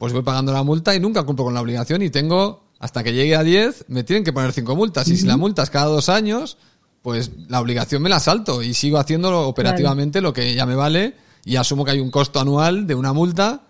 pues 0.03 0.11
voy 0.11 0.21
pagando 0.21 0.51
la 0.51 0.63
multa 0.63 0.93
y 0.93 0.99
nunca 0.99 1.23
cumplo 1.23 1.45
con 1.45 1.53
la 1.53 1.61
obligación 1.61 2.01
y 2.01 2.09
tengo, 2.09 2.65
hasta 2.77 3.05
que 3.05 3.13
llegue 3.13 3.37
a 3.37 3.41
10, 3.41 3.85
me 3.87 4.03
tienen 4.03 4.25
que 4.25 4.33
poner 4.33 4.51
5 4.51 4.75
multas. 4.75 5.07
Y 5.07 5.15
si 5.15 5.25
la 5.25 5.37
multa 5.37 5.63
es 5.63 5.69
cada 5.69 5.85
dos 5.85 6.09
años, 6.09 6.57
pues 7.01 7.31
la 7.47 7.61
obligación 7.61 8.01
me 8.01 8.09
la 8.09 8.19
salto 8.19 8.61
y 8.61 8.73
sigo 8.73 8.97
haciendo 8.97 9.47
operativamente 9.47 10.19
lo 10.19 10.33
que 10.33 10.55
ya 10.55 10.65
me 10.65 10.75
vale 10.75 11.15
y 11.45 11.55
asumo 11.55 11.85
que 11.85 11.91
hay 11.91 12.01
un 12.01 12.11
costo 12.11 12.41
anual 12.41 12.85
de 12.85 12.95
una 12.95 13.13
multa 13.13 13.61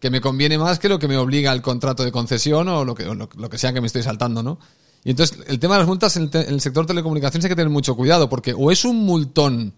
que 0.00 0.08
me 0.08 0.22
conviene 0.22 0.56
más 0.56 0.78
que 0.78 0.88
lo 0.88 0.98
que 0.98 1.08
me 1.08 1.18
obliga 1.18 1.52
el 1.52 1.60
contrato 1.60 2.04
de 2.04 2.10
concesión 2.10 2.68
o 2.68 2.86
lo 2.86 2.94
que, 2.94 3.04
lo, 3.04 3.28
que 3.28 3.58
sea 3.58 3.74
que 3.74 3.82
me 3.82 3.86
estoy 3.86 4.02
saltando, 4.02 4.42
¿no? 4.42 4.58
Y 5.04 5.10
entonces, 5.10 5.40
el 5.46 5.58
tema 5.58 5.74
de 5.74 5.80
las 5.80 5.88
multas 5.88 6.16
en 6.16 6.22
el, 6.22 6.30
en 6.32 6.54
el 6.54 6.62
sector 6.62 6.86
telecomunicaciones 6.86 7.44
hay 7.44 7.50
que 7.50 7.56
tener 7.56 7.68
mucho 7.68 7.94
cuidado, 7.96 8.30
porque 8.30 8.54
o 8.54 8.70
es 8.70 8.86
un 8.86 9.04
multón 9.04 9.74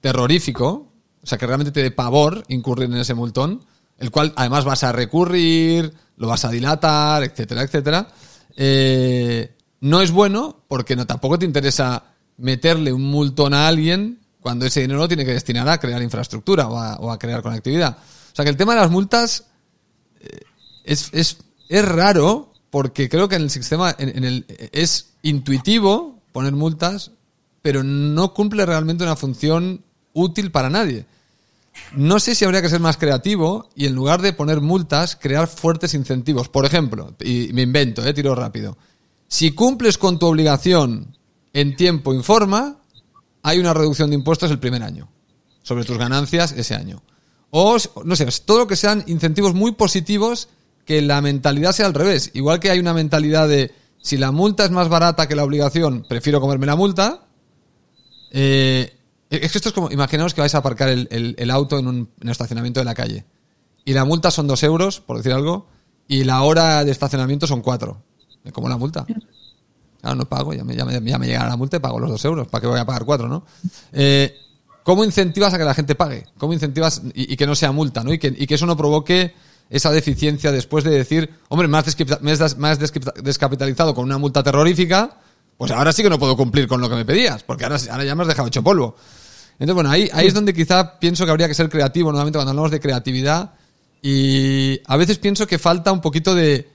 terrorífico, 0.00 0.88
o 1.22 1.26
sea, 1.26 1.36
que 1.36 1.46
realmente 1.46 1.72
te 1.72 1.82
dé 1.82 1.90
pavor 1.90 2.42
incurrir 2.48 2.86
en 2.86 2.96
ese 2.96 3.12
multón, 3.12 3.60
el 4.02 4.10
cual 4.10 4.32
además 4.34 4.64
vas 4.64 4.82
a 4.82 4.90
recurrir, 4.90 5.94
lo 6.16 6.26
vas 6.26 6.44
a 6.44 6.50
dilatar, 6.50 7.22
etcétera, 7.22 7.62
etcétera. 7.62 8.08
Eh, 8.56 9.54
no 9.80 10.00
es 10.00 10.10
bueno 10.10 10.64
porque 10.66 10.96
no 10.96 11.06
tampoco 11.06 11.38
te 11.38 11.46
interesa 11.46 12.02
meterle 12.36 12.92
un 12.92 13.04
multón 13.04 13.54
a 13.54 13.68
alguien 13.68 14.18
cuando 14.40 14.66
ese 14.66 14.80
dinero 14.80 14.98
lo 14.98 15.06
tiene 15.06 15.24
que 15.24 15.34
destinar 15.34 15.68
a 15.68 15.78
crear 15.78 16.02
infraestructura 16.02 16.66
o 16.66 17.12
a, 17.12 17.18
crear 17.20 17.42
conectividad. 17.42 17.96
O 17.96 18.34
sea 18.34 18.44
que 18.44 18.50
el 18.50 18.56
tema 18.56 18.74
de 18.74 18.80
las 18.80 18.90
multas 18.90 19.44
eh, 20.18 20.40
es, 20.82 21.08
es, 21.12 21.38
es, 21.68 21.84
raro 21.84 22.52
porque 22.70 23.08
creo 23.08 23.28
que 23.28 23.36
en 23.36 23.42
el 23.42 23.50
sistema 23.50 23.94
en 23.96 24.24
el, 24.24 24.46
es 24.72 25.12
intuitivo 25.22 26.18
poner 26.32 26.54
multas, 26.54 27.12
pero 27.62 27.84
no 27.84 28.34
cumple 28.34 28.66
realmente 28.66 29.04
una 29.04 29.14
función 29.14 29.84
útil 30.12 30.50
para 30.50 30.70
nadie. 30.70 31.06
No 31.94 32.20
sé 32.20 32.34
si 32.34 32.44
habría 32.44 32.62
que 32.62 32.68
ser 32.68 32.80
más 32.80 32.96
creativo 32.96 33.68
y 33.74 33.86
en 33.86 33.94
lugar 33.94 34.22
de 34.22 34.32
poner 34.32 34.60
multas, 34.60 35.16
crear 35.16 35.48
fuertes 35.48 35.94
incentivos. 35.94 36.48
Por 36.48 36.64
ejemplo, 36.64 37.14
y 37.20 37.50
me 37.52 37.62
invento, 37.62 38.04
eh, 38.04 38.14
tiro 38.14 38.34
rápido. 38.34 38.76
Si 39.28 39.52
cumples 39.52 39.98
con 39.98 40.18
tu 40.18 40.26
obligación 40.26 41.16
en 41.52 41.76
tiempo 41.76 42.14
informa, 42.14 42.78
hay 43.42 43.58
una 43.58 43.74
reducción 43.74 44.10
de 44.10 44.16
impuestos 44.16 44.50
el 44.50 44.58
primer 44.58 44.82
año 44.82 45.08
sobre 45.62 45.84
tus 45.84 45.98
ganancias 45.98 46.52
ese 46.52 46.74
año. 46.74 47.02
O, 47.50 47.76
no 48.04 48.16
sé, 48.16 48.26
todo 48.44 48.60
lo 48.60 48.66
que 48.66 48.76
sean 48.76 49.04
incentivos 49.06 49.54
muy 49.54 49.72
positivos, 49.72 50.48
que 50.86 51.02
la 51.02 51.20
mentalidad 51.20 51.72
sea 51.72 51.86
al 51.86 51.94
revés. 51.94 52.30
Igual 52.34 52.60
que 52.60 52.70
hay 52.70 52.78
una 52.78 52.94
mentalidad 52.94 53.48
de 53.48 53.72
si 54.00 54.16
la 54.16 54.32
multa 54.32 54.64
es 54.64 54.70
más 54.70 54.88
barata 54.88 55.28
que 55.28 55.36
la 55.36 55.44
obligación, 55.44 56.04
prefiero 56.08 56.40
comerme 56.40 56.66
la 56.66 56.76
multa. 56.76 57.26
Eh, 58.30 58.96
es 59.36 59.52
que 59.52 59.58
esto 59.58 59.70
es 59.70 59.74
como, 59.74 59.90
imaginaos 59.90 60.34
que 60.34 60.40
vais 60.40 60.54
a 60.54 60.58
aparcar 60.58 60.88
el, 60.88 61.50
auto 61.50 61.78
en 61.78 61.86
un, 61.86 62.08
estacionamiento 62.28 62.80
de 62.80 62.84
la 62.84 62.94
calle. 62.94 63.24
Y 63.84 63.94
la 63.94 64.04
multa 64.04 64.30
son 64.30 64.46
dos 64.46 64.62
euros, 64.62 65.00
por 65.00 65.16
decir 65.16 65.32
algo, 65.32 65.66
y 66.06 66.24
la 66.24 66.42
hora 66.42 66.84
de 66.84 66.90
estacionamiento 66.90 67.46
son 67.46 67.62
cuatro. 67.62 68.02
¿Me 68.44 68.52
como 68.52 68.68
la 68.68 68.76
multa? 68.76 69.06
Claro, 70.00 70.16
no 70.16 70.28
pago, 70.28 70.52
ya 70.52 70.64
me, 70.64 70.76
ya, 70.76 70.84
me, 70.84 71.26
llega 71.26 71.46
la 71.46 71.56
multa 71.56 71.76
y 71.76 71.80
pago 71.80 71.98
los 71.98 72.10
dos 72.10 72.24
euros. 72.24 72.48
¿Para 72.48 72.60
qué 72.60 72.66
voy 72.66 72.78
a 72.78 72.84
pagar 72.84 73.04
cuatro, 73.04 73.28
no? 73.28 73.44
Eh, 73.92 74.36
¿Cómo 74.82 75.04
incentivas 75.04 75.54
a 75.54 75.58
que 75.58 75.64
la 75.64 75.74
gente 75.74 75.94
pague? 75.94 76.26
¿Cómo 76.36 76.52
incentivas 76.52 77.02
y, 77.14 77.36
que 77.36 77.46
no 77.46 77.54
sea 77.54 77.72
multa, 77.72 78.02
¿no? 78.02 78.12
Y 78.12 78.18
que, 78.18 78.34
y 78.36 78.46
que 78.46 78.56
eso 78.56 78.66
no 78.66 78.76
provoque 78.76 79.34
esa 79.70 79.90
deficiencia 79.90 80.52
después 80.52 80.84
de 80.84 80.90
decir, 80.90 81.30
hombre, 81.48 81.68
más, 81.68 81.86
más 82.58 82.78
descapitalizado 83.22 83.94
con 83.94 84.04
una 84.04 84.18
multa 84.18 84.42
terrorífica, 84.42 85.18
pues 85.56 85.70
ahora 85.70 85.92
sí 85.92 86.02
que 86.02 86.10
no 86.10 86.18
puedo 86.18 86.36
cumplir 86.36 86.66
con 86.66 86.80
lo 86.80 86.90
que 86.90 86.96
me 86.96 87.04
pedías, 87.04 87.42
porque 87.44 87.64
ahora, 87.64 87.78
ahora 87.90 88.04
ya 88.04 88.14
me 88.14 88.22
has 88.22 88.28
dejado 88.28 88.48
hecho 88.48 88.62
polvo. 88.62 88.96
Entonces, 89.62 89.76
bueno, 89.76 89.90
ahí, 89.90 90.10
ahí 90.12 90.26
es 90.26 90.34
donde 90.34 90.52
quizá 90.52 90.98
pienso 90.98 91.24
que 91.24 91.30
habría 91.30 91.46
que 91.46 91.54
ser 91.54 91.68
creativo, 91.68 92.10
nuevamente 92.10 92.36
cuando 92.36 92.50
hablamos 92.50 92.72
de 92.72 92.80
creatividad, 92.80 93.52
y 94.02 94.80
a 94.86 94.96
veces 94.96 95.18
pienso 95.18 95.46
que 95.46 95.60
falta 95.60 95.92
un 95.92 96.00
poquito 96.00 96.34
de 96.34 96.68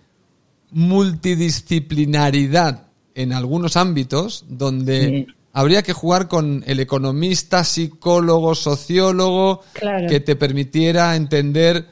multidisciplinaridad 0.71 2.85
en 3.13 3.33
algunos 3.33 3.75
ámbitos 3.75 4.45
donde 4.47 5.27
habría 5.51 5.83
que 5.83 5.91
jugar 5.91 6.29
con 6.29 6.63
el 6.65 6.79
economista, 6.79 7.65
psicólogo, 7.65 8.55
sociólogo, 8.55 9.63
que 10.07 10.21
te 10.21 10.37
permitiera 10.37 11.17
entender 11.17 11.89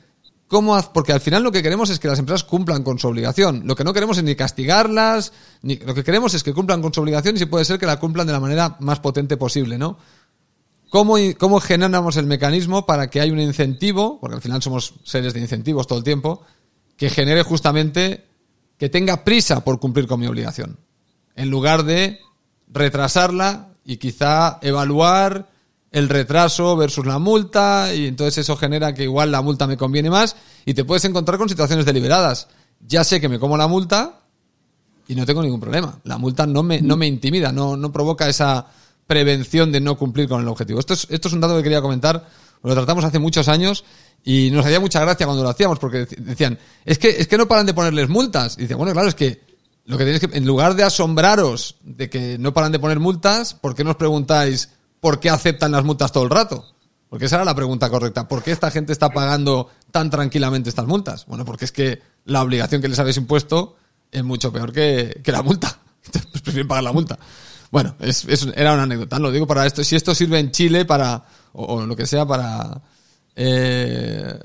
cómo, 0.47 0.79
porque 0.93 1.11
al 1.11 1.19
final 1.19 1.43
lo 1.43 1.51
que 1.51 1.61
queremos 1.61 1.89
es 1.89 1.99
que 1.99 2.07
las 2.07 2.19
empresas 2.19 2.45
cumplan 2.45 2.83
con 2.83 2.99
su 2.99 3.09
obligación. 3.09 3.63
Lo 3.65 3.75
que 3.75 3.83
no 3.83 3.91
queremos 3.91 4.17
es 4.17 4.23
ni 4.23 4.35
castigarlas, 4.35 5.33
ni 5.61 5.75
lo 5.75 5.93
que 5.93 6.05
queremos 6.05 6.33
es 6.35 6.41
que 6.41 6.53
cumplan 6.53 6.81
con 6.81 6.93
su 6.93 7.01
obligación 7.01 7.35
y 7.35 7.39
si 7.39 7.47
puede 7.47 7.65
ser 7.65 7.79
que 7.79 7.85
la 7.85 7.99
cumplan 7.99 8.25
de 8.25 8.31
la 8.31 8.39
manera 8.39 8.77
más 8.79 9.01
potente 9.01 9.35
posible, 9.35 9.77
¿no? 9.77 9.97
¿Cómo, 10.89 11.15
¿Cómo 11.37 11.59
generamos 11.59 12.17
el 12.17 12.25
mecanismo 12.25 12.85
para 12.85 13.09
que 13.09 13.21
haya 13.21 13.33
un 13.33 13.39
incentivo, 13.39 14.19
porque 14.19 14.35
al 14.35 14.41
final 14.41 14.61
somos 14.61 14.93
seres 15.03 15.33
de 15.33 15.41
incentivos 15.41 15.87
todo 15.87 15.99
el 15.99 16.03
tiempo, 16.03 16.41
que 16.97 17.09
genere 17.09 17.43
justamente 17.43 18.25
que 18.77 18.89
tenga 18.89 19.23
prisa 19.23 19.63
por 19.63 19.79
cumplir 19.79 20.07
con 20.07 20.19
mi 20.19 20.27
obligación? 20.27 20.79
En 21.35 21.49
lugar 21.49 21.83
de 21.83 22.19
retrasarla 22.67 23.69
y 23.83 23.97
quizá 23.97 24.59
evaluar 24.61 25.49
el 25.91 26.09
retraso 26.09 26.75
versus 26.75 27.05
la 27.05 27.19
multa 27.19 27.93
y 27.93 28.07
entonces 28.07 28.39
eso 28.39 28.57
genera 28.57 28.93
que 28.93 29.03
igual 29.03 29.31
la 29.31 29.41
multa 29.41 29.65
me 29.65 29.77
conviene 29.77 30.09
más 30.09 30.35
y 30.65 30.73
te 30.73 30.83
puedes 30.83 31.05
encontrar 31.05 31.37
con 31.37 31.47
situaciones 31.47 31.85
deliberadas. 31.85 32.49
Ya 32.85 33.05
sé 33.05 33.21
que 33.21 33.29
me 33.29 33.39
como 33.39 33.55
la 33.55 33.67
multa 33.67 34.19
y 35.07 35.15
no 35.15 35.25
tengo 35.25 35.41
ningún 35.41 35.61
problema. 35.61 35.99
La 36.03 36.17
multa 36.17 36.45
no 36.45 36.63
me, 36.63 36.81
no 36.81 36.97
me 36.97 37.07
intimida, 37.07 37.51
no, 37.51 37.77
no 37.77 37.93
provoca 37.93 38.27
esa 38.27 38.67
prevención 39.07 39.71
de 39.71 39.81
no 39.81 39.97
cumplir 39.97 40.27
con 40.27 40.41
el 40.41 40.47
objetivo. 40.47 40.79
Esto 40.79 40.93
es, 40.93 41.07
esto 41.09 41.27
es 41.27 41.33
un 41.33 41.41
dato 41.41 41.55
que 41.57 41.63
quería 41.63 41.81
comentar, 41.81 42.27
lo 42.63 42.73
tratamos 42.73 43.03
hace 43.03 43.19
muchos 43.19 43.47
años 43.47 43.83
y 44.23 44.49
nos 44.51 44.65
hacía 44.65 44.79
mucha 44.79 44.99
gracia 45.01 45.25
cuando 45.25 45.43
lo 45.43 45.49
hacíamos 45.49 45.77
porque 45.77 46.05
decían, 46.17 46.57
es 46.83 46.97
que, 46.97 47.09
es 47.09 47.27
que 47.27 47.37
no 47.37 47.47
paran 47.47 47.65
de 47.65 47.73
ponerles 47.73 48.09
multas. 48.09 48.57
Y 48.57 48.61
decían, 48.61 48.79
bueno, 48.79 48.93
claro, 48.93 49.07
es 49.07 49.15
que 49.15 49.41
lo 49.85 49.97
que 49.97 50.03
tenéis 50.03 50.25
que, 50.25 50.35
en 50.35 50.45
lugar 50.45 50.75
de 50.75 50.83
asombraros 50.83 51.75
de 51.83 52.09
que 52.09 52.37
no 52.39 52.53
paran 52.53 52.71
de 52.71 52.79
poner 52.79 52.99
multas, 52.99 53.53
¿por 53.53 53.75
qué 53.75 53.83
nos 53.83 53.95
preguntáis 53.97 54.69
por 54.99 55.19
qué 55.19 55.29
aceptan 55.29 55.71
las 55.71 55.83
multas 55.83 56.11
todo 56.11 56.23
el 56.23 56.31
rato? 56.31 56.65
Porque 57.07 57.25
esa 57.25 57.35
era 57.35 57.45
la 57.45 57.55
pregunta 57.55 57.89
correcta. 57.89 58.27
¿Por 58.27 58.41
qué 58.41 58.51
esta 58.51 58.71
gente 58.71 58.91
está 58.91 59.09
pagando 59.09 59.69
tan 59.91 60.09
tranquilamente 60.09 60.69
estas 60.69 60.87
multas? 60.87 61.25
Bueno, 61.27 61.45
porque 61.45 61.65
es 61.65 61.71
que 61.71 62.01
la 62.25 62.41
obligación 62.41 62.81
que 62.81 62.87
les 62.87 62.97
habéis 62.97 63.17
impuesto 63.17 63.75
es 64.11 64.23
mucho 64.23 64.51
peor 64.51 64.73
que, 64.73 65.21
la 65.25 65.43
multa. 65.43 65.79
Entonces, 66.05 66.29
pues 66.31 66.41
prefieren 66.41 66.67
pagar 66.67 66.83
la 66.83 66.91
multa. 66.91 67.19
Bueno, 67.75 67.93
es, 67.99 68.25
era 68.55 68.73
una 68.73 68.83
anécdota. 68.83 69.19
Lo 69.19 69.33
digo 69.33 69.45
para 69.45 69.65
esto. 69.65 69.83
Si 69.83 69.97
esto 69.97 70.15
sirve 70.15 70.39
en 70.39 70.49
Chile 70.51 70.85
para, 70.85 71.25
o, 71.51 71.85
lo 71.85 71.93
que 71.93 72.05
sea, 72.05 72.25
para, 72.25 72.81
eh, 73.35 74.39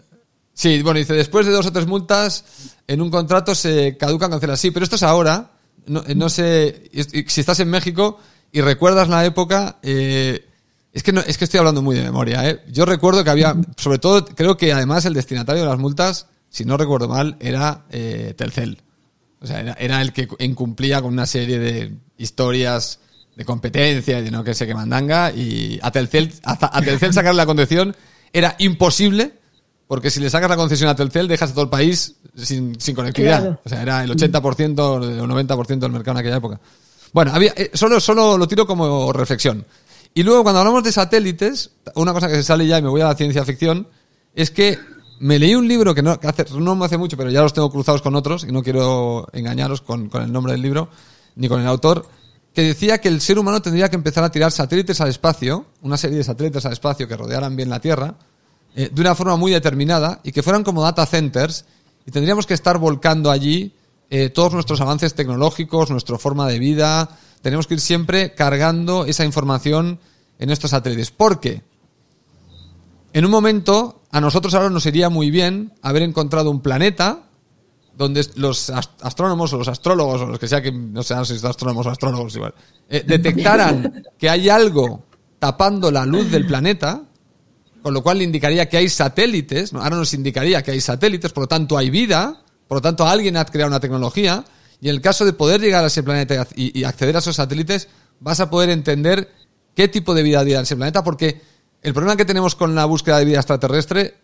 Sí, 0.53 0.83
bueno, 0.83 0.99
dice, 0.99 1.15
después 1.15 1.47
de 1.47 1.53
dos 1.53 1.65
o 1.65 1.73
tres 1.73 1.87
multas, 1.87 2.45
en 2.89 3.01
un 3.01 3.09
contrato 3.09 3.55
se 3.55 3.97
caducan, 3.97 4.33
cancelan. 4.33 4.57
Sí, 4.57 4.73
pero 4.73 4.83
esto 4.83 4.97
es 4.97 5.05
ahora. 5.05 5.53
No, 5.87 6.03
eh, 6.09 6.29
sé, 6.29 6.91
si 7.29 7.41
estás 7.41 7.61
en 7.61 7.71
México 7.71 8.19
y 8.51 8.63
recuerdas 8.63 9.09
la 9.09 9.25
época, 9.25 9.79
eh, 9.81 10.49
es 10.93 11.05
que 11.05 11.13
no, 11.13 11.21
es 11.21 11.39
que 11.39 11.45
estoy 11.45 11.59
hablando 11.59 11.83
muy 11.83 11.95
de 11.95 12.03
memoria, 12.03 12.51
¿eh? 12.51 12.65
Yo 12.67 12.85
recuerdo 12.85 13.23
que 13.23 13.31
había, 13.31 13.55
sobre 13.77 14.01
todo, 14.01 14.25
creo 14.25 14.57
que 14.57 14.73
además 14.73 15.05
el 15.05 15.15
destinatario 15.15 15.63
de 15.63 15.69
las 15.69 15.79
multas, 15.79 16.27
si 16.49 16.65
no 16.65 16.77
recuerdo 16.77 17.07
mal, 17.07 17.37
era 17.39 17.85
eh, 17.91 18.35
Telcel. 18.37 18.83
O 19.41 19.47
sea, 19.47 19.61
era, 19.61 20.03
el 20.03 20.13
que 20.13 20.27
incumplía 20.41 21.01
con 21.01 21.13
una 21.13 21.27
serie 21.27 21.61
de 21.61 21.95
historias 22.19 22.99
de 23.37 23.45
competencia 23.45 24.19
y 24.19 24.23
de 24.23 24.31
no 24.31 24.45
que 24.45 24.55
sé 24.55 24.67
qué 24.67 24.75
mandanga. 24.75 25.33
Y 25.33 25.79
a 25.83 25.91
Telcel, 25.91 26.33
a, 26.45 26.81
Telcel 26.83 27.13
sacarle 27.13 27.39
la 27.39 27.47
concesión 27.47 27.97
era 28.33 28.55
imposible 28.59 29.33
porque 29.91 30.11
si 30.11 30.21
le 30.21 30.31
sacas 30.31 30.49
la 30.49 30.57
concesión 30.57 30.89
a 30.89 30.95
Telcel, 30.95 31.27
dejas 31.27 31.51
a 31.51 31.53
todo 31.53 31.65
el 31.65 31.71
país 31.71 32.15
sin, 32.37 32.77
conectividad. 32.95 33.59
O 33.65 33.69
sea, 33.69 33.83
era 33.83 34.05
el 34.05 34.11
80% 34.11 34.79
o 34.79 35.01
90% 35.01 35.79
del 35.81 35.91
mercado 35.91 36.13
en 36.13 36.21
aquella 36.21 36.37
época. 36.37 36.61
Bueno, 37.13 37.33
había, 37.35 37.53
eh, 37.57 37.73
solo, 37.75 37.99
solo 37.99 38.39
lo 38.39 38.47
tiro 38.47 38.69
como 38.69 39.13
reflexión. 39.13 39.67
Y 40.15 40.23
luego, 40.23 40.45
cuando 40.45 40.61
hablamos 40.61 40.85
de 40.85 40.93
satélites, 40.93 41.71
una 41.97 42.13
cosa 42.13 42.29
que 42.29 42.37
se 42.37 42.45
sale 42.45 42.69
ya 42.69 42.79
y 42.79 42.83
me 42.83 42.89
voy 42.89 43.01
a 43.01 43.07
la 43.07 43.17
ciencia 43.17 43.45
ficción, 43.45 43.89
es 44.35 44.53
que 44.53 44.79
me 45.19 45.41
leí 45.41 45.57
un 45.57 45.67
libro 45.67 45.93
que 45.93 46.03
no, 46.03 46.21
que 46.21 46.29
hace, 46.29 46.47
no 46.57 46.77
me 46.77 46.85
hace 46.85 46.97
mucho, 46.97 47.17
pero 47.17 47.31
ya 47.31 47.43
los 47.43 47.53
tengo 47.53 47.71
cruzados 47.71 48.01
con 48.01 48.15
otros, 48.15 48.45
y 48.45 48.53
no 48.53 48.63
quiero 48.63 49.27
engañaros 49.33 49.81
con, 49.81 50.09
con 50.09 50.23
el 50.23 50.33
nombre 50.33 50.53
del 50.53 50.63
libro, 50.63 50.89
ni 51.35 51.49
con 51.49 51.61
el 51.61 51.67
autor, 51.67 52.07
que 52.55 52.63
decía 52.63 52.99
que 52.99 53.09
el 53.09 53.21
ser 53.21 53.39
humano 53.39 53.63
tendría 53.63 53.89
que 53.89 53.97
empezar 53.97 54.25
a 54.25 54.31
tirar 54.31 54.53
satélites 54.53 55.01
al 55.01 55.09
espacio, 55.09 55.67
una 55.83 55.97
serie 55.97 56.19
de 56.19 56.25
satélites 56.25 56.67
al 56.67 56.73
espacio 56.73 57.07
que 57.07 57.17
rodearan 57.17 57.55
bien 57.57 57.71
la 57.71 57.81
Tierra, 57.81 58.17
eh, 58.75 58.91
de 58.93 59.01
una 59.01 59.15
forma 59.15 59.37
muy 59.37 59.53
determinada 59.53 60.21
y 60.23 60.33
que 60.33 60.43
fueran 60.43 60.65
como 60.65 60.83
data 60.83 61.07
centers 61.07 61.65
y 62.07 62.11
tendríamos 62.11 62.47
que 62.47 62.55
estar 62.55 62.79
volcando 62.79 63.31
allí 63.31 63.75
eh, 64.11 64.29
todos 64.29 64.53
nuestros 64.53 64.81
avances 64.81 65.15
tecnológicos, 65.15 65.91
nuestra 65.91 66.19
forma 66.19 66.49
de 66.49 66.59
vida. 66.59 67.17
Tenemos 67.43 67.67
que 67.67 67.75
ir 67.75 67.81
siempre 67.81 68.35
cargando 68.35 69.05
esa 69.05 69.25
información 69.25 70.01
en 70.39 70.51
estos 70.51 70.71
satélites. 70.71 71.13
Porque 71.13 71.63
en 73.13 73.25
un 73.25 73.31
momento 73.31 74.03
a 74.11 74.21
nosotros 74.21 74.55
ahora 74.55 74.71
nos 74.71 74.87
iría 74.87 75.11
muy 75.11 75.31
bien 75.31 75.73
haber 75.83 76.03
encontrado 76.03 76.51
un 76.51 76.61
planeta 76.61 77.30
donde 78.01 78.27
los 78.37 78.71
astrónomos 78.71 79.53
o 79.53 79.59
los 79.59 79.69
astrólogos 79.69 80.23
o 80.23 80.27
los 80.27 80.39
que 80.39 80.49
sea 80.49 80.63
que 80.63 80.73
no 80.73 81.03
sean 81.03 81.27
si 81.27 81.35
astrónomos 81.47 81.85
o 81.87 81.91
astrólogos 81.91 82.35
igual 82.35 82.55
eh, 82.89 83.05
detectaran 83.07 84.05
que 84.19 84.31
hay 84.31 84.49
algo 84.49 85.05
tapando 85.39 85.91
la 85.91 86.07
luz 86.07 86.31
del 86.31 86.47
planeta 86.47 87.03
con 87.83 87.93
lo 87.93 88.03
cual 88.03 88.19
le 88.19 88.25
indicaría 88.25 88.69
que 88.69 88.77
hay 88.77 88.89
satélites, 88.89 89.73
ahora 89.75 89.97
nos 89.97 90.15
indicaría 90.15 90.63
que 90.63 90.71
hay 90.71 90.81
satélites, 90.81 91.33
por 91.33 91.45
lo 91.45 91.49
tanto 91.49 91.77
hay 91.77 91.91
vida, 91.91 92.43
por 92.69 92.79
lo 92.79 92.83
tanto 92.83 93.07
alguien 93.07 93.37
ha 93.37 93.45
creado 93.45 93.69
una 93.69 93.81
tecnología, 93.81 94.45
y 94.81 94.89
en 94.89 94.95
el 94.95 95.01
caso 95.01 95.25
de 95.25 95.33
poder 95.33 95.61
llegar 95.61 95.85
a 95.85 95.89
ese 95.89 96.03
planeta 96.03 96.47
y, 96.55 96.85
acceder 96.85 97.17
a 97.17 97.19
esos 97.21 97.37
satélites, 97.37 97.89
vas 98.19 98.41
a 98.41 98.51
poder 98.51 98.71
entender 98.71 99.31
qué 99.75 99.89
tipo 99.89 100.15
de 100.15 100.23
vida 100.23 100.41
hay 100.41 100.53
en 100.53 100.61
ese 100.61 100.77
planeta, 100.77 101.03
porque 101.05 101.41
el 101.83 101.95
problema 101.95 102.17
que 102.17 102.25
tenemos 102.25 102.55
con 102.55 102.75
la 102.75 102.85
búsqueda 102.85 103.19
de 103.19 103.25
vida 103.25 103.39
extraterrestre 103.39 104.19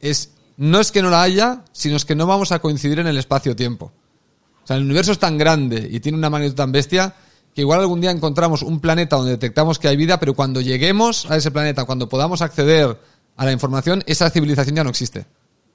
es 0.00 0.32
no 0.58 0.80
es 0.80 0.92
que 0.92 1.02
no 1.02 1.08
la 1.08 1.22
haya, 1.22 1.64
sino 1.72 1.96
es 1.96 2.04
que 2.04 2.16
no 2.16 2.26
vamos 2.26 2.52
a 2.52 2.58
coincidir 2.58 2.98
en 2.98 3.06
el 3.06 3.16
espacio-tiempo. 3.16 3.92
O 4.64 4.66
sea, 4.66 4.76
el 4.76 4.82
universo 4.82 5.12
es 5.12 5.18
tan 5.18 5.38
grande 5.38 5.88
y 5.90 6.00
tiene 6.00 6.18
una 6.18 6.28
magnitud 6.28 6.56
tan 6.56 6.72
bestia 6.72 7.14
que 7.54 7.62
igual 7.62 7.80
algún 7.80 8.00
día 8.00 8.10
encontramos 8.10 8.62
un 8.62 8.80
planeta 8.80 9.16
donde 9.16 9.30
detectamos 9.32 9.78
que 9.78 9.88
hay 9.88 9.96
vida, 9.96 10.18
pero 10.18 10.34
cuando 10.34 10.60
lleguemos 10.60 11.30
a 11.30 11.36
ese 11.36 11.52
planeta, 11.52 11.84
cuando 11.84 12.08
podamos 12.08 12.42
acceder 12.42 12.98
a 13.36 13.44
la 13.44 13.52
información, 13.52 14.02
esa 14.06 14.28
civilización 14.30 14.76
ya 14.76 14.84
no 14.84 14.90
existe. 14.90 15.26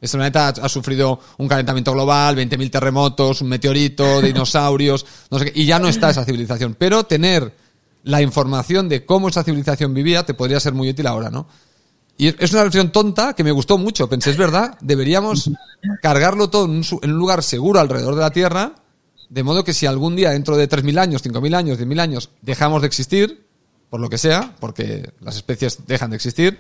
Ese 0.02 0.18
planeta 0.18 0.50
ha, 0.50 0.70
sufrido 0.70 1.18
un 1.38 1.48
calentamiento 1.48 1.94
global, 1.94 2.36
20.000 2.36 2.70
terremotos, 2.70 3.42
un 3.42 3.48
meteorito, 3.48 4.22
dinosaurios, 4.22 5.06
no 5.32 5.40
sé 5.40 5.46
qué, 5.46 5.62
y 5.62 5.66
ya 5.66 5.80
no 5.80 5.88
está 5.88 6.10
esa 6.10 6.26
civilización. 6.26 6.76
Pero 6.78 7.06
tener 7.06 7.56
la 8.04 8.22
información 8.22 8.90
de 8.90 9.06
cómo 9.06 9.30
esa 9.30 9.46
civilización 9.46 9.94
vivía 9.94 10.26
te 10.26 10.34
podría 10.34 10.60
ser 10.60 10.74
muy 10.74 10.90
útil 10.90 11.08
ahora, 11.08 11.30
¿no? 11.30 11.48
Y 12.18 12.28
es 12.28 12.54
una 12.54 12.64
versión 12.64 12.92
tonta 12.92 13.34
que 13.34 13.44
me 13.44 13.52
gustó 13.52 13.78
mucho. 13.78 14.08
Pensé, 14.08 14.32
es 14.32 14.38
verdad, 14.38 14.78
deberíamos 14.82 15.50
cargarlo 16.02 16.50
todo 16.50 16.66
en 16.66 16.84
un 17.12 17.18
lugar 17.18 17.44
seguro 17.44 17.80
alrededor 17.80 18.16
de 18.16 18.22
la 18.22 18.32
Tierra 18.32 18.76
de 19.34 19.42
modo 19.42 19.64
que 19.64 19.74
si 19.74 19.88
algún 19.88 20.16
día, 20.16 20.30
dentro 20.30 20.58
de 20.58 20.70
3.000 20.70 21.00
años, 21.00 21.26
5.000 21.26 21.56
años, 21.56 21.80
10.000 21.80 22.00
años, 22.00 22.30
dejamos 22.44 22.82
de 22.82 22.88
existir, 22.88 23.48
por 23.90 24.00
lo 24.00 24.08
que 24.08 24.20
sea, 24.20 24.56
porque 24.60 25.10
las 25.22 25.36
especies 25.38 25.88
dejan 25.88 26.12
de 26.12 26.18
existir, 26.18 26.60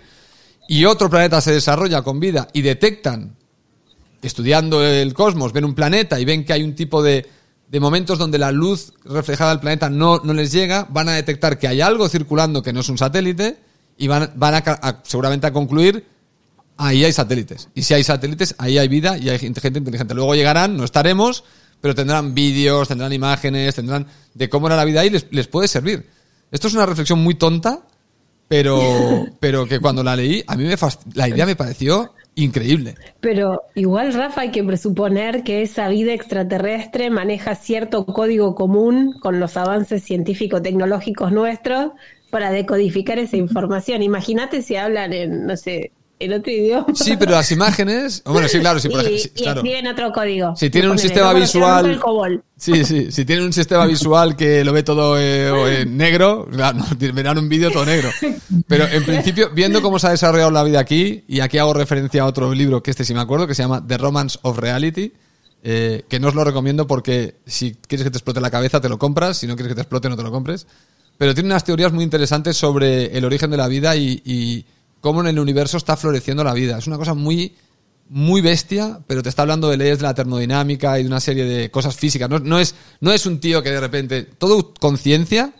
y 0.67 0.85
otro 0.85 1.07
planeta 1.07 1.39
se 1.39 1.51
desarrolla 1.51 2.01
con 2.01 2.19
vida 2.19 2.47
y 2.51 2.63
detectan, 2.63 3.35
estudiando 4.23 4.83
el 4.83 5.13
cosmos, 5.13 5.53
ven 5.53 5.65
un 5.65 5.75
planeta 5.75 6.19
y 6.19 6.25
ven 6.25 6.45
que 6.45 6.53
hay 6.53 6.63
un 6.63 6.73
tipo 6.73 7.03
de, 7.03 7.29
de 7.67 7.79
momentos 7.79 8.17
donde 8.17 8.39
la 8.39 8.51
luz 8.51 8.93
reflejada 9.05 9.51
del 9.51 9.59
planeta 9.59 9.91
no, 9.91 10.21
no, 10.23 10.33
les 10.33 10.51
llega, 10.51 10.87
van 10.89 11.09
a 11.09 11.13
detectar 11.13 11.59
que 11.59 11.67
hay 11.67 11.79
algo 11.79 12.09
circulando 12.09 12.63
que 12.63 12.73
no 12.73 12.79
es 12.79 12.89
un 12.89 12.97
satélite 12.97 13.59
y 13.97 14.07
van, 14.07 14.31
van 14.35 14.55
a, 14.55 15.01
seguramente 15.03 15.47
a 15.47 15.53
concluir 15.53 16.05
ahí 16.77 17.03
hay 17.03 17.13
satélites. 17.13 17.69
Y 17.75 17.83
si 17.83 17.93
hay 17.93 18.03
satélites, 18.03 18.55
ahí 18.57 18.77
hay 18.77 18.87
vida 18.87 19.17
y 19.17 19.29
hay 19.29 19.39
gente 19.39 19.67
inteligente. 19.67 20.13
Luego 20.13 20.35
llegarán, 20.35 20.77
no 20.77 20.83
estaremos, 20.83 21.43
pero 21.81 21.95
tendrán 21.95 22.33
vídeos, 22.33 22.87
tendrán 22.87 23.13
imágenes, 23.13 23.75
tendrán 23.75 24.07
de 24.33 24.49
cómo 24.49 24.67
era 24.67 24.75
la 24.75 24.85
vida 24.85 25.01
ahí, 25.01 25.09
les, 25.09 25.27
les 25.31 25.47
puede 25.47 25.67
servir. 25.67 26.07
Esto 26.51 26.67
es 26.67 26.73
una 26.73 26.85
reflexión 26.85 27.19
muy 27.23 27.35
tonta, 27.35 27.81
pero, 28.47 28.79
pero 29.39 29.65
que 29.65 29.79
cuando 29.79 30.03
la 30.03 30.15
leí, 30.15 30.43
a 30.47 30.55
mí 30.55 30.63
me 30.63 30.75
la 31.13 31.29
idea 31.29 31.45
me 31.45 31.55
pareció 31.55 32.13
increíble. 32.35 32.95
Pero 33.19 33.61
igual, 33.75 34.13
Rafa, 34.13 34.41
hay 34.41 34.51
que 34.51 34.63
presuponer 34.63 35.43
que 35.43 35.61
esa 35.61 35.87
vida 35.89 36.13
extraterrestre 36.13 37.09
maneja 37.09 37.55
cierto 37.55 38.05
código 38.05 38.55
común 38.55 39.13
con 39.19 39.39
los 39.39 39.55
avances 39.55 40.03
científico-tecnológicos 40.03 41.31
nuestros 41.31 41.91
para 42.33 42.49
decodificar 42.49 43.19
esa 43.19 43.37
información. 43.37 44.01
Imagínate 44.01 44.63
si 44.63 44.75
hablan 44.75 45.13
en, 45.13 45.45
no 45.45 45.55
sé, 45.55 45.91
en 46.17 46.33
otro 46.33 46.51
idioma. 46.51 46.87
Sí, 46.95 47.15
pero 47.15 47.33
las 47.33 47.51
imágenes. 47.51 48.23
Bueno, 48.25 48.47
sí, 48.47 48.59
claro, 48.59 48.79
sí, 48.79 48.89
por 48.89 49.01
ejemplo. 49.01 49.21
Y, 49.35 49.47
escriben 49.47 49.85
otro 49.85 50.11
código. 50.11 50.55
Si 50.55 50.71
tienen 50.71 50.89
un 50.89 50.97
sistema 50.97 51.31
visual. 51.31 52.43
Sí, 52.57 52.83
sí. 52.85 53.11
Si 53.11 53.23
tienen 53.23 53.45
un 53.45 53.53
sistema 53.53 53.85
visual 53.85 54.35
que 54.35 54.65
lo 54.65 54.73
ve 54.73 54.81
todo 54.81 55.15
eh, 55.19 55.85
negro, 55.87 56.47
claro, 56.51 56.79
verán 57.13 57.37
un 57.37 57.47
vídeo 57.47 57.69
todo 57.69 57.85
negro. 57.85 58.09
Pero 58.67 58.87
en 58.87 59.05
principio, 59.05 59.51
viendo 59.53 59.83
cómo 59.83 59.99
se 59.99 60.07
ha 60.07 60.09
desarrollado 60.09 60.49
la 60.49 60.63
vida 60.63 60.79
aquí, 60.79 61.23
y 61.27 61.39
aquí 61.41 61.59
hago 61.59 61.75
referencia 61.75 62.23
a 62.23 62.25
otro 62.25 62.51
libro 62.51 62.81
que 62.81 62.89
este 62.89 63.05
sí 63.05 63.13
me 63.13 63.21
acuerdo, 63.21 63.45
que 63.45 63.53
se 63.53 63.61
llama 63.61 63.85
The 63.87 63.99
Romance 63.99 64.39
of 64.41 64.57
Reality. 64.57 65.13
Eh, 65.65 66.03
que 66.09 66.19
no 66.19 66.27
os 66.27 66.35
lo 66.35 66.43
recomiendo 66.43 66.87
porque 66.87 67.35
si 67.45 67.75
quieres 67.87 68.03
que 68.03 68.11
te 68.11 68.17
explote 68.17 68.41
la 68.41 68.51
cabeza 68.51 68.81
te 68.81 68.89
lo 68.89 68.99
compras, 68.99 69.37
si 69.37 69.47
no 69.47 69.55
quieres 69.55 69.69
que 69.69 69.75
te 69.75 69.81
explote 69.81 70.09
no 70.09 70.17
te 70.17 70.23
lo 70.23 70.31
compres. 70.31 70.67
Pero 71.17 71.33
tiene 71.33 71.47
unas 71.47 71.63
teorías 71.63 71.93
muy 71.93 72.03
interesantes 72.03 72.57
sobre 72.57 73.17
el 73.17 73.25
origen 73.25 73.51
de 73.51 73.57
la 73.57 73.67
vida 73.67 73.95
y, 73.95 74.65
cómo 74.99 75.21
en 75.21 75.27
el 75.27 75.39
universo 75.39 75.77
está 75.77 75.97
floreciendo 75.97 76.43
la 76.43 76.53
vida. 76.53 76.77
Es 76.77 76.87
una 76.87 76.97
cosa 76.97 77.13
muy, 77.13 77.55
muy 78.09 78.41
bestia, 78.41 79.01
pero 79.05 79.21
te 79.21 79.29
está 79.29 79.41
hablando 79.41 79.69
de 79.69 79.77
leyes 79.77 79.97
de 79.97 80.03
la 80.03 80.13
termodinámica 80.13 80.97
y 80.97 81.03
de 81.03 81.09
una 81.09 81.19
serie 81.19 81.43
de 81.43 81.69
cosas 81.69 81.95
físicas. 81.95 82.29
No, 82.29 82.59
es, 82.59 82.73
no 83.01 83.11
es 83.11 83.25
un 83.25 83.39
tío 83.39 83.61
que 83.61 83.71
de 83.71 83.79
repente, 83.81 84.23
todo 84.23 84.73
conciencia, 84.79 85.53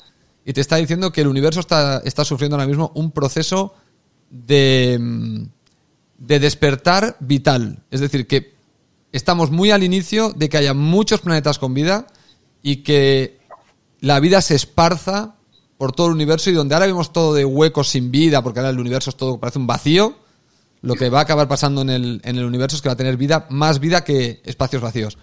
y 0.45 0.53
te 0.53 0.61
está 0.61 0.77
diciendo 0.77 1.11
que 1.11 1.21
el 1.21 1.27
universo 1.27 1.59
está, 1.59 2.01
está 2.05 2.23
sufriendo 2.23 2.55
ahora 2.55 2.67
mismo 2.67 2.91
un 2.95 3.11
proceso 3.11 3.73
de, 4.29 5.47
de 6.17 6.39
despertar 6.39 7.17
vital. 7.19 7.83
Es 7.91 7.99
decir, 7.99 8.27
que 8.27 8.53
estamos 9.11 9.51
muy 9.51 9.71
al 9.71 9.83
inicio 9.83 10.31
de 10.31 10.49
que 10.49 10.57
haya 10.57 10.73
muchos 10.73 11.21
planetas 11.21 11.59
con 11.59 11.73
vida 11.73 12.07
y 12.61 12.77
que 12.77 13.39
la 13.99 14.19
vida 14.19 14.41
se 14.41 14.55
esparza 14.55 15.35
por 15.83 15.91
todo 15.91 16.07
el 16.07 16.13
universo 16.13 16.49
y 16.49 16.53
donde 16.53 16.75
ahora 16.75 16.87
vemos 16.87 17.11
todo 17.11 17.33
de 17.33 17.43
huecos 17.43 17.89
sin 17.89 18.09
vida, 18.09 18.41
porque 18.41 18.61
ahora 18.61 18.69
el 18.69 18.79
universo 18.79 19.09
es 19.09 19.17
todo, 19.17 19.37
parece 19.37 19.59
un 19.59 19.67
vacío, 19.67 20.15
lo 20.81 20.95
que 20.95 21.09
va 21.09 21.19
a 21.19 21.23
acabar 21.23 21.49
pasando 21.49 21.81
en 21.81 21.89
el, 21.89 22.21
en 22.23 22.37
el 22.37 22.45
universo 22.45 22.77
es 22.77 22.81
que 22.81 22.87
va 22.87 22.93
a 22.93 22.95
tener 22.95 23.17
vida, 23.17 23.47
más 23.49 23.81
vida 23.81 24.05
que 24.05 24.41
espacios 24.45 24.81
vacíos. 24.81 25.17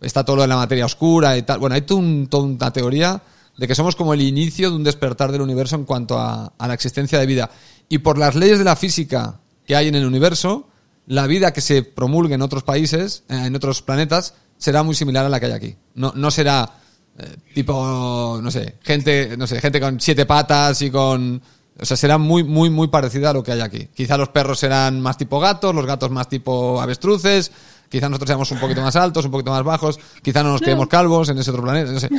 Está 0.00 0.24
todo 0.24 0.34
lo 0.34 0.42
de 0.42 0.48
la 0.48 0.56
materia 0.56 0.86
oscura 0.86 1.36
y 1.36 1.42
tal. 1.42 1.60
Bueno, 1.60 1.76
hay 1.76 1.82
toda 1.82 2.02
una 2.02 2.72
teoría 2.72 3.22
de 3.56 3.68
que 3.68 3.76
somos 3.76 3.94
como 3.94 4.12
el 4.12 4.22
inicio 4.22 4.70
de 4.70 4.76
un 4.76 4.82
despertar 4.82 5.30
del 5.30 5.40
universo 5.40 5.76
en 5.76 5.84
cuanto 5.84 6.18
a, 6.18 6.52
a 6.58 6.66
la 6.66 6.74
existencia 6.74 7.20
de 7.20 7.26
vida. 7.26 7.50
Y 7.88 7.98
por 7.98 8.18
las 8.18 8.34
leyes 8.34 8.58
de 8.58 8.64
la 8.64 8.74
física 8.74 9.38
que 9.64 9.76
hay 9.76 9.86
en 9.86 9.94
el 9.94 10.04
universo, 10.04 10.66
la 11.06 11.28
vida 11.28 11.52
que 11.52 11.60
se 11.60 11.84
promulgue 11.84 12.34
en 12.34 12.42
otros 12.42 12.64
países, 12.64 13.22
eh, 13.28 13.44
en 13.46 13.54
otros 13.54 13.82
planetas, 13.82 14.34
será 14.58 14.82
muy 14.82 14.96
similar 14.96 15.24
a 15.24 15.28
la 15.28 15.38
que 15.38 15.46
hay 15.46 15.52
aquí. 15.52 15.76
No, 15.94 16.12
no 16.16 16.32
será 16.32 16.81
eh, 17.18 17.36
tipo, 17.54 18.40
no 18.42 18.50
sé, 18.50 18.76
gente, 18.82 19.36
no 19.36 19.46
sé, 19.46 19.60
gente 19.60 19.80
con 19.80 20.00
siete 20.00 20.26
patas 20.26 20.80
y 20.82 20.90
con... 20.90 21.42
O 21.80 21.84
sea, 21.86 21.96
será 21.96 22.18
muy, 22.18 22.44
muy, 22.44 22.68
muy 22.70 22.88
parecida 22.88 23.30
a 23.30 23.32
lo 23.32 23.42
que 23.42 23.52
hay 23.52 23.60
aquí. 23.60 23.88
Quizá 23.94 24.16
los 24.16 24.28
perros 24.28 24.58
serán 24.58 25.00
más 25.00 25.16
tipo 25.16 25.40
gatos, 25.40 25.74
los 25.74 25.86
gatos 25.86 26.10
más 26.10 26.28
tipo 26.28 26.80
avestruces, 26.80 27.50
quizá 27.88 28.08
nosotros 28.08 28.28
seamos 28.28 28.50
un 28.50 28.60
poquito 28.60 28.82
más 28.82 28.94
altos, 28.94 29.24
un 29.24 29.30
poquito 29.30 29.50
más 29.50 29.64
bajos, 29.64 29.98
quizá 30.22 30.42
no 30.42 30.52
nos 30.52 30.60
quedemos 30.60 30.86
calvos 30.86 31.30
en 31.30 31.38
ese 31.38 31.50
otro 31.50 31.62
planeta, 31.62 31.90
no 31.90 31.98
sé. 31.98 32.10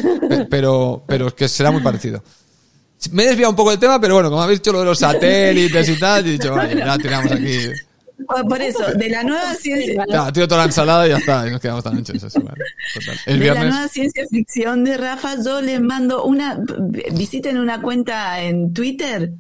Pero, 0.50 1.04
pero 1.08 1.28
es 1.28 1.34
que 1.34 1.48
será 1.48 1.72
muy 1.72 1.82
parecido. 1.82 2.24
Me 3.12 3.24
he 3.24 3.28
desviado 3.28 3.52
un 3.52 3.56
poco 3.56 3.70
del 3.70 3.80
tema, 3.80 4.00
pero 4.00 4.16
bueno, 4.16 4.30
como 4.30 4.42
habéis 4.42 4.60
dicho 4.60 4.72
lo 4.72 4.80
de 4.80 4.86
los 4.86 5.00
satélites 5.00 5.90
y 5.90 6.00
tal, 6.00 6.26
he 6.26 6.32
dicho, 6.32 6.54
vale, 6.54 6.76
ya 6.76 6.98
tiramos 6.98 7.32
aquí. 7.32 7.70
Por 8.28 8.62
eso, 8.62 8.86
de 8.94 9.10
la 9.10 9.24
nueva 9.24 9.54
ciencia. 9.56 10.04
Claro, 10.06 10.32
tiro 10.32 10.48
toda 10.48 10.62
la 10.62 10.66
ensalada 10.66 11.08
y 11.08 11.10
ya 11.10 11.18
está, 11.18 11.48
y 11.48 11.52
nos 11.52 11.60
quedamos 11.60 11.84
tan 11.84 11.98
anchos. 11.98 12.24
Eso, 12.24 12.42
El 13.26 13.40
de 13.40 13.48
la 13.48 13.64
nueva 13.66 13.88
ciencia 13.88 14.26
ficción 14.30 14.84
de 14.84 14.98
Rafa, 14.98 15.36
yo 15.44 15.62
les 15.62 15.82
mando 15.82 16.24
una. 16.24 16.60
Visiten 17.12 17.58
una 17.58 17.82
cuenta 17.82 18.42
en 18.42 18.74
Twitter 18.74 19.34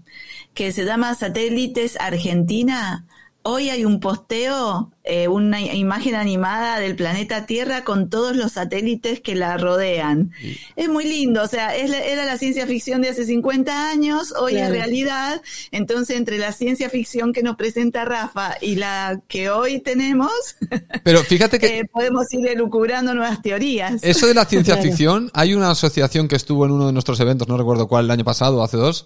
que 0.53 0.71
se 0.71 0.85
llama 0.85 1.15
Satélites 1.15 1.97
Argentina 1.99 3.05
Hoy 3.45 3.69
hay 3.69 3.83
un 3.83 3.99
posteo, 3.99 4.89
eh, 5.03 5.27
una 5.27 5.59
imagen 5.59 6.15
animada 6.15 6.79
del 6.79 6.95
planeta 6.95 7.45
Tierra 7.45 7.83
con 7.83 8.09
todos 8.09 8.37
los 8.37 8.53
satélites 8.53 9.19
que 9.19 9.35
la 9.35 9.57
rodean. 9.57 10.31
Es 10.77 10.87
muy 10.87 11.03
lindo, 11.03 11.43
o 11.43 11.47
sea, 11.47 11.75
era 11.75 12.23
la 12.23 12.37
ciencia 12.37 12.65
ficción 12.67 13.01
de 13.01 13.09
hace 13.09 13.25
50 13.25 13.89
años, 13.89 14.33
hoy 14.39 14.55
es 14.55 14.69
realidad. 14.69 15.41
Entonces, 15.71 16.15
entre 16.15 16.37
la 16.37 16.53
ciencia 16.53 16.89
ficción 16.89 17.33
que 17.33 17.43
nos 17.43 17.57
presenta 17.57 18.05
Rafa 18.05 18.55
y 18.61 18.75
la 18.75 19.19
que 19.27 19.49
hoy 19.49 19.81
tenemos, 19.81 20.31
pero 21.03 21.21
fíjate 21.23 21.59
que 21.59 21.79
eh, 21.79 21.85
podemos 21.85 22.33
ir 22.33 22.47
elucubrando 22.47 23.13
nuevas 23.13 23.41
teorías. 23.41 24.01
Eso 24.03 24.25
de 24.25 24.35
la 24.35 24.45
ciencia 24.45 24.77
ficción, 24.81 25.29
hay 25.33 25.53
una 25.53 25.71
asociación 25.71 26.29
que 26.29 26.37
estuvo 26.37 26.65
en 26.65 26.71
uno 26.71 26.87
de 26.87 26.93
nuestros 26.93 27.19
eventos, 27.19 27.49
no 27.49 27.57
recuerdo 27.57 27.89
cuál, 27.89 28.05
el 28.05 28.11
año 28.11 28.23
pasado 28.23 28.59
o 28.59 28.63
hace 28.63 28.77
dos, 28.77 29.05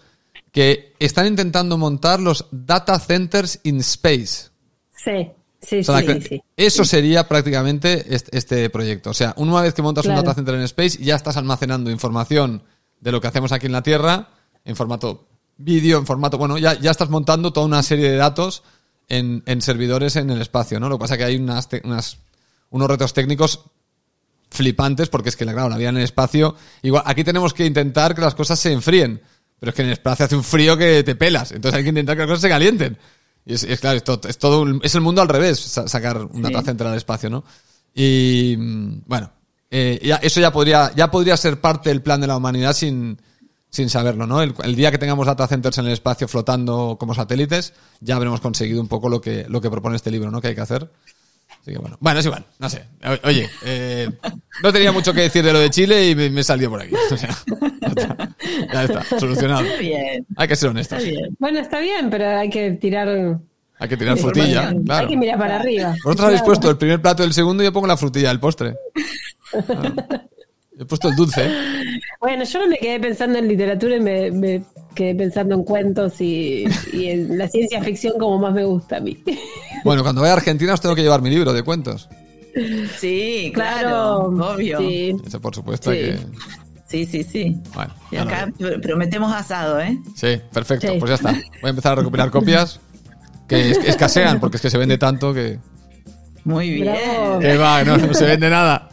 que 0.52 0.96
están 1.00 1.28
intentando 1.28 1.78
montar 1.78 2.20
los 2.20 2.48
data 2.52 3.00
centers 3.00 3.60
in 3.64 3.80
space. 3.80 4.50
Sí. 4.96 5.32
Sí, 5.60 5.84
sí, 5.84 6.42
Eso 6.56 6.86
sería 6.86 7.28
prácticamente 7.28 8.06
este, 8.10 8.70
proyecto. 8.70 9.10
O 9.10 9.14
sea, 9.14 9.34
una 9.38 9.60
vez 9.60 9.74
que 9.74 9.82
montas 9.82 10.06
un 10.06 10.16
data 10.16 10.34
center 10.36 10.56
en 10.56 10.62
space, 10.62 11.00
ya 11.04 11.16
estás 11.16 11.36
almacenando 11.36 11.90
información 11.90 12.64
de 13.02 13.12
lo 13.12 13.20
que 13.20 13.28
hacemos 13.28 13.52
aquí 13.52 13.66
en 13.66 13.72
la 13.72 13.82
Tierra, 13.82 14.30
en 14.64 14.76
formato 14.76 15.28
vídeo, 15.58 15.98
en 15.98 16.06
formato. 16.06 16.38
Bueno, 16.38 16.58
ya, 16.58 16.80
ya 16.80 16.92
estás 16.92 17.10
montando 17.10 17.52
toda 17.52 17.66
una 17.66 17.82
serie 17.82 18.10
de 18.10 18.18
datos 18.18 18.64
en, 19.10 19.62
servidores 19.62 20.16
en 20.16 20.30
el 20.30 20.42
espacio, 20.42 20.80
¿no? 20.80 20.90
Lo 20.90 20.98
que 20.98 21.02
pasa 21.02 21.16
es 21.16 21.18
que 21.20 21.24
hay 21.26 21.36
unas, 21.38 21.68
unas, 21.84 22.18
unos 22.70 22.88
retos 22.88 23.14
técnicos 23.14 23.62
flipantes, 24.50 25.10
porque 25.10 25.30
es 25.30 25.36
que, 25.36 25.46
claro, 25.46 25.70
la 25.70 25.78
vida 25.78 25.90
en 25.90 25.98
el 25.98 26.04
espacio. 26.04 26.56
Igual, 26.82 27.04
aquí 27.06 27.24
tenemos 27.24 27.54
que 27.54 27.66
intentar 27.66 28.16
que 28.16 28.22
las 28.22 28.36
cosas 28.36 28.60
se 28.60 28.72
enfríen. 28.72 29.22
Pero 29.60 29.70
es 29.72 29.76
que 29.76 29.82
en 29.82 29.88
el 29.88 29.94
espacio 29.94 30.26
hace 30.26 30.36
un 30.36 30.44
frío 30.44 30.78
que 30.78 31.04
te 31.04 31.16
pelas. 31.16 31.52
Entonces 31.52 31.78
hay 31.78 31.84
que 31.84 31.90
intentar 31.90 32.16
que 32.16 32.22
las 32.22 32.28
cosas 32.28 32.42
se 32.42 32.50
calienten. 32.50 32.98
Y 33.46 33.54
es, 33.54 33.80
claro, 33.80 33.98
es 33.98 34.38
todo, 34.38 34.66
es 34.84 34.96
el 34.96 35.02
mundo 35.02 35.22
al 35.22 35.30
revés, 35.30 35.60
sacar 35.60 36.18
un 36.22 36.42
data 36.42 36.62
center 36.62 36.88
al 36.88 36.98
espacio, 36.98 37.30
¿no? 37.30 37.46
Y 37.96 38.56
mm, 38.58 39.04
bueno, 39.06 39.32
eh, 39.72 40.18
eso 40.22 40.42
ya 40.42 40.52
podría, 40.52 40.92
ya 40.96 41.10
podría 41.10 41.38
ser 41.38 41.62
parte 41.62 41.90
del 41.90 42.02
plan 42.02 42.20
de 42.20 42.28
la 42.28 42.36
humanidad 42.36 42.74
sin, 42.74 43.18
sin 43.70 43.90
saberlo, 43.90 44.28
¿no? 44.28 44.42
El, 44.42 44.54
el, 44.64 44.76
día 44.76 44.92
que 44.92 44.98
tengamos 44.98 45.26
data 45.26 45.48
centers 45.48 45.78
en 45.78 45.86
el 45.86 45.94
espacio 45.94 46.28
flotando 46.28 46.98
como 47.00 47.16
satélites, 47.16 47.74
ya 48.02 48.18
habremos 48.18 48.42
conseguido 48.42 48.82
un 48.82 48.90
poco 48.90 49.08
lo 49.08 49.22
que, 49.22 49.46
lo 49.48 49.62
que 49.62 49.72
propone 49.72 49.96
este 49.96 50.12
libro, 50.12 50.30
¿no? 50.30 50.42
Que 50.42 50.50
hay 50.50 50.56
que 50.56 50.62
hacer 50.62 50.92
bueno. 51.76 51.98
Bueno, 52.00 52.20
es 52.20 52.26
igual, 52.26 52.46
no 52.60 52.70
sé. 52.70 52.84
Oye, 53.24 53.50
eh, 53.66 54.10
no 54.64 54.72
tenía 54.72 54.92
mucho 54.92 55.14
que 55.14 55.22
decir 55.22 55.44
de 55.44 55.54
lo 55.54 55.60
de 55.60 55.70
Chile 55.70 56.10
y 56.10 56.16
me, 56.16 56.44
salió 56.44 56.70
por 56.70 56.82
aquí. 56.82 56.94
ya 58.74 58.84
está, 58.84 59.04
solucionado. 59.20 59.66
Hay 60.38 60.48
que 60.48 60.56
ser 60.56 60.70
honestos. 60.70 61.04
Bueno, 61.40 61.60
está 61.60 61.80
bien, 61.80 62.10
pero 62.10 62.38
hay 62.38 62.50
que 62.50 62.72
tirar. 62.72 63.40
Hay 63.80 63.90
que 63.90 63.98
tirar 63.98 64.18
frutilla, 64.18 64.74
claro. 64.86 65.08
Hay 65.08 65.14
que 65.14 65.18
mirar 65.18 65.38
para 65.38 65.58
arriba. 65.58 65.96
Vosotros 66.04 66.28
habéis 66.28 66.42
puesto 66.42 66.70
el 66.70 66.78
primer 66.78 67.02
plato 67.02 67.24
del 67.24 67.34
segundo 67.34 67.62
y 67.62 67.68
yo 67.68 67.74
pongo 67.74 67.88
la 67.88 67.98
frutilla 67.98 68.30
del 68.30 68.40
postre. 68.40 68.76
He 70.80 70.86
puesto 70.86 71.10
el 71.10 71.16
dulce. 71.16 71.50
Bueno, 72.20 72.44
yo 72.44 72.60
no 72.60 72.68
me 72.68 72.78
quedé 72.78 73.00
pensando 73.00 73.40
en 73.40 73.48
literatura 73.48 73.96
y 73.96 74.00
me, 74.00 74.64
quedé 74.94 75.16
pensando 75.16 75.56
en 75.56 75.64
cuentos 75.64 76.22
y, 76.22 76.66
en 76.94 77.38
la 77.38 77.48
ciencia 77.48 77.82
ficción 77.82 78.18
como 78.20 78.38
más 78.38 78.54
me 78.54 78.64
gusta 78.64 78.98
a 78.98 79.00
mí. 79.00 79.18
Bueno, 79.84 80.04
cuando 80.04 80.22
vaya 80.22 80.34
a 80.34 80.38
Argentina 80.38 80.74
os 80.74 80.82
tengo 80.82 80.96
que 80.96 81.02
llevar 81.02 81.22
mi 81.22 81.30
libro 81.30 81.54
de 81.54 81.64
cuentos. 81.64 82.10
Sí, 82.98 83.52
claro, 83.54 84.26
obvio. 84.26 84.80
Sí. 84.80 85.16
Eso 85.26 85.40
por 85.40 85.54
supuesto 85.54 85.92
que... 85.92 86.18
Sí, 86.88 87.06
sí, 87.06 87.24
sí. 87.24 87.62
Bueno, 87.74 87.94
y 88.12 88.16
acá 88.16 88.52
prometemos 88.82 89.34
asado, 89.34 89.80
¿eh? 89.80 89.98
Sí, 90.16 90.42
perfecto. 90.52 90.88
Pues 91.00 91.10
ya 91.10 91.16
está. 91.16 91.32
Voy 91.32 91.68
a 91.68 91.70
empezar 91.70 91.92
a 91.94 91.96
recopilar 91.96 92.32
copias 92.32 92.80
que 93.48 93.72
escasean 93.72 94.40
porque 94.40 94.58
es 94.58 94.62
que 94.62 94.70
se 94.70 94.78
vende 94.78 94.98
tanto 94.98 95.34
que... 95.34 95.60
Muy 96.44 96.72
bien. 96.72 96.96
Que 97.40 97.58
va, 97.58 97.84
no 97.84 98.14
se 98.14 98.26
vende 98.26 98.50
nada. 98.50 98.90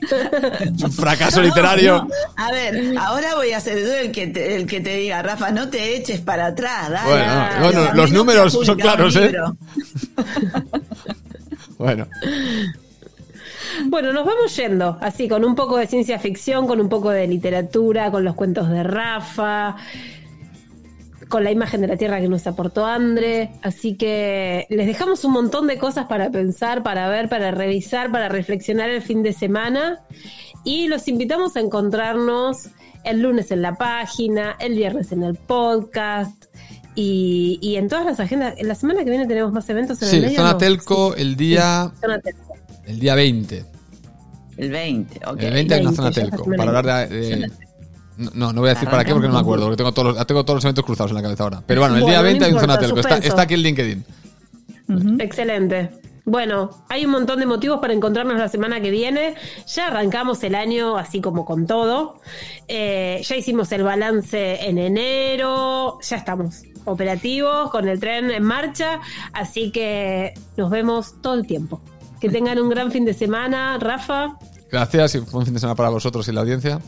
Es 0.00 0.82
un 0.82 0.92
fracaso 0.92 1.42
literario. 1.42 2.06
a 2.36 2.52
ver, 2.52 2.96
ahora 2.98 3.34
voy 3.34 3.52
a 3.52 3.60
ser 3.60 3.78
yo 3.78 3.94
el 3.94 4.12
que 4.12 4.26
te, 4.28 4.56
el 4.56 4.66
que 4.66 4.80
te 4.80 4.96
diga, 4.96 5.22
Rafa, 5.22 5.50
no 5.50 5.68
te 5.68 5.96
eches 5.96 6.20
para 6.20 6.46
atrás. 6.46 6.90
bueno, 7.60 7.94
los 7.94 8.12
números 8.12 8.58
son 8.64 8.76
claros, 8.78 9.16
¿eh? 9.16 9.34
bueno. 11.78 12.06
Bueno, 13.86 14.12
nos 14.12 14.24
vamos 14.24 14.56
yendo, 14.56 14.96
así, 15.02 15.28
con 15.28 15.44
un 15.44 15.54
poco 15.54 15.76
de 15.76 15.86
ciencia 15.86 16.18
ficción, 16.18 16.66
con 16.66 16.80
un 16.80 16.88
poco 16.88 17.10
de 17.10 17.26
literatura, 17.26 18.10
con 18.10 18.24
los 18.24 18.34
cuentos 18.34 18.70
de 18.70 18.82
Rafa 18.82 19.76
con 21.28 21.44
la 21.44 21.50
imagen 21.50 21.80
de 21.80 21.88
la 21.88 21.96
Tierra 21.96 22.20
que 22.20 22.28
nos 22.28 22.46
aportó 22.46 22.86
Andre. 22.86 23.50
Así 23.62 23.94
que 23.96 24.66
les 24.70 24.86
dejamos 24.86 25.24
un 25.24 25.32
montón 25.32 25.66
de 25.66 25.78
cosas 25.78 26.06
para 26.06 26.30
pensar, 26.30 26.82
para 26.82 27.08
ver, 27.08 27.28
para 27.28 27.50
revisar, 27.50 28.10
para 28.10 28.28
reflexionar 28.28 28.90
el 28.90 29.02
fin 29.02 29.22
de 29.22 29.32
semana. 29.32 30.00
Y 30.64 30.88
los 30.88 31.08
invitamos 31.08 31.56
a 31.56 31.60
encontrarnos 31.60 32.68
el 33.04 33.20
lunes 33.20 33.50
en 33.50 33.62
la 33.62 33.74
página, 33.74 34.56
el 34.58 34.74
viernes 34.74 35.12
en 35.12 35.22
el 35.22 35.34
podcast. 35.34 36.46
Y, 36.98 37.74
en 37.76 37.88
todas 37.88 38.06
las 38.06 38.20
agendas, 38.20 38.54
la 38.62 38.74
semana 38.74 39.04
que 39.04 39.10
viene 39.10 39.26
tenemos 39.26 39.52
más 39.52 39.68
eventos 39.68 40.00
en 40.00 40.08
el 40.08 40.22
medio. 40.22 40.36
Zona 40.38 40.56
Telco 40.56 41.14
el 41.14 41.36
día 41.36 41.92
el 42.86 43.00
día 43.00 43.14
20. 43.14 43.64
El 44.56 44.70
20, 44.70 45.20
ok. 45.26 45.42
El 45.42 45.52
20 45.52 45.74
en 45.74 45.84
la 45.84 45.92
zona 45.92 46.10
Telco, 46.10 46.44
para 46.56 46.78
hablar 46.78 47.08
de, 47.10 47.50
no, 48.16 48.52
no 48.52 48.60
voy 48.60 48.70
a 48.70 48.74
decir 48.74 48.88
para 48.88 49.04
qué 49.04 49.12
porque 49.12 49.28
no 49.28 49.34
me 49.34 49.40
acuerdo, 49.40 49.64
porque 49.64 49.76
tengo 49.76 49.92
todos, 49.92 50.14
los, 50.14 50.26
tengo 50.26 50.44
todos 50.44 50.56
los 50.56 50.64
eventos 50.64 50.84
cruzados 50.84 51.10
en 51.10 51.16
la 51.16 51.22
cabeza 51.22 51.44
ahora. 51.44 51.62
Pero 51.66 51.80
bueno, 51.82 51.96
el 51.96 52.06
día 52.06 52.22
20 52.22 52.44
hay 52.44 52.52
un 52.52 52.60
zona 52.60 52.78
telco. 52.78 53.00
Está, 53.00 53.42
aquí 53.42 53.54
el 53.54 53.62
LinkedIn. 53.62 54.04
Excelente. 55.18 55.90
Bueno, 56.24 56.70
hay 56.88 57.04
un 57.04 57.12
montón 57.12 57.38
de 57.38 57.46
motivos 57.46 57.78
para 57.80 57.92
encontrarnos 57.92 58.36
la 58.36 58.48
semana 58.48 58.80
que 58.80 58.90
viene. 58.90 59.36
Ya 59.68 59.86
arrancamos 59.86 60.42
el 60.42 60.56
año 60.56 60.96
así 60.96 61.20
como 61.20 61.44
con 61.44 61.68
todo. 61.68 62.20
Eh, 62.66 63.22
ya 63.22 63.36
hicimos 63.36 63.70
el 63.70 63.84
balance 63.84 64.66
en 64.66 64.78
enero. 64.78 66.00
Ya 66.02 66.16
estamos 66.16 66.62
operativos 66.84 67.70
con 67.70 67.88
el 67.88 68.00
tren 68.00 68.32
en 68.32 68.42
marcha. 68.42 69.00
Así 69.32 69.70
que 69.70 70.34
nos 70.56 70.68
vemos 70.70 71.14
todo 71.22 71.34
el 71.34 71.46
tiempo. 71.46 71.80
Que 72.20 72.28
tengan 72.30 72.58
un 72.58 72.70
gran 72.70 72.90
fin 72.90 73.04
de 73.04 73.14
semana, 73.14 73.78
Rafa. 73.78 74.36
Gracias 74.70 75.14
y 75.14 75.18
buen 75.20 75.44
fin 75.44 75.54
de 75.54 75.60
semana 75.60 75.76
para 75.76 75.90
vosotros 75.90 76.26
y 76.26 76.32
la 76.32 76.40
audiencia. 76.40 76.80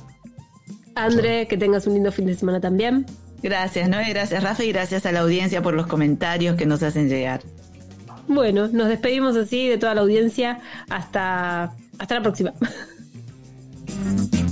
André, 1.04 1.46
que 1.46 1.56
tengas 1.56 1.86
un 1.86 1.94
lindo 1.94 2.12
fin 2.12 2.26
de 2.26 2.34
semana 2.34 2.60
también. 2.60 3.06
Gracias, 3.42 3.88
¿no? 3.88 3.98
Gracias, 4.08 4.42
Rafa, 4.42 4.64
y 4.64 4.72
gracias 4.72 5.06
a 5.06 5.12
la 5.12 5.20
audiencia 5.20 5.62
por 5.62 5.74
los 5.74 5.86
comentarios 5.86 6.56
que 6.56 6.66
nos 6.66 6.82
hacen 6.82 7.08
llegar. 7.08 7.40
Bueno, 8.26 8.68
nos 8.68 8.88
despedimos 8.88 9.36
así 9.36 9.68
de 9.68 9.78
toda 9.78 9.94
la 9.94 10.02
audiencia. 10.02 10.60
Hasta, 10.90 11.72
hasta 11.98 12.14
la 12.14 12.22
próxima. 12.22 12.52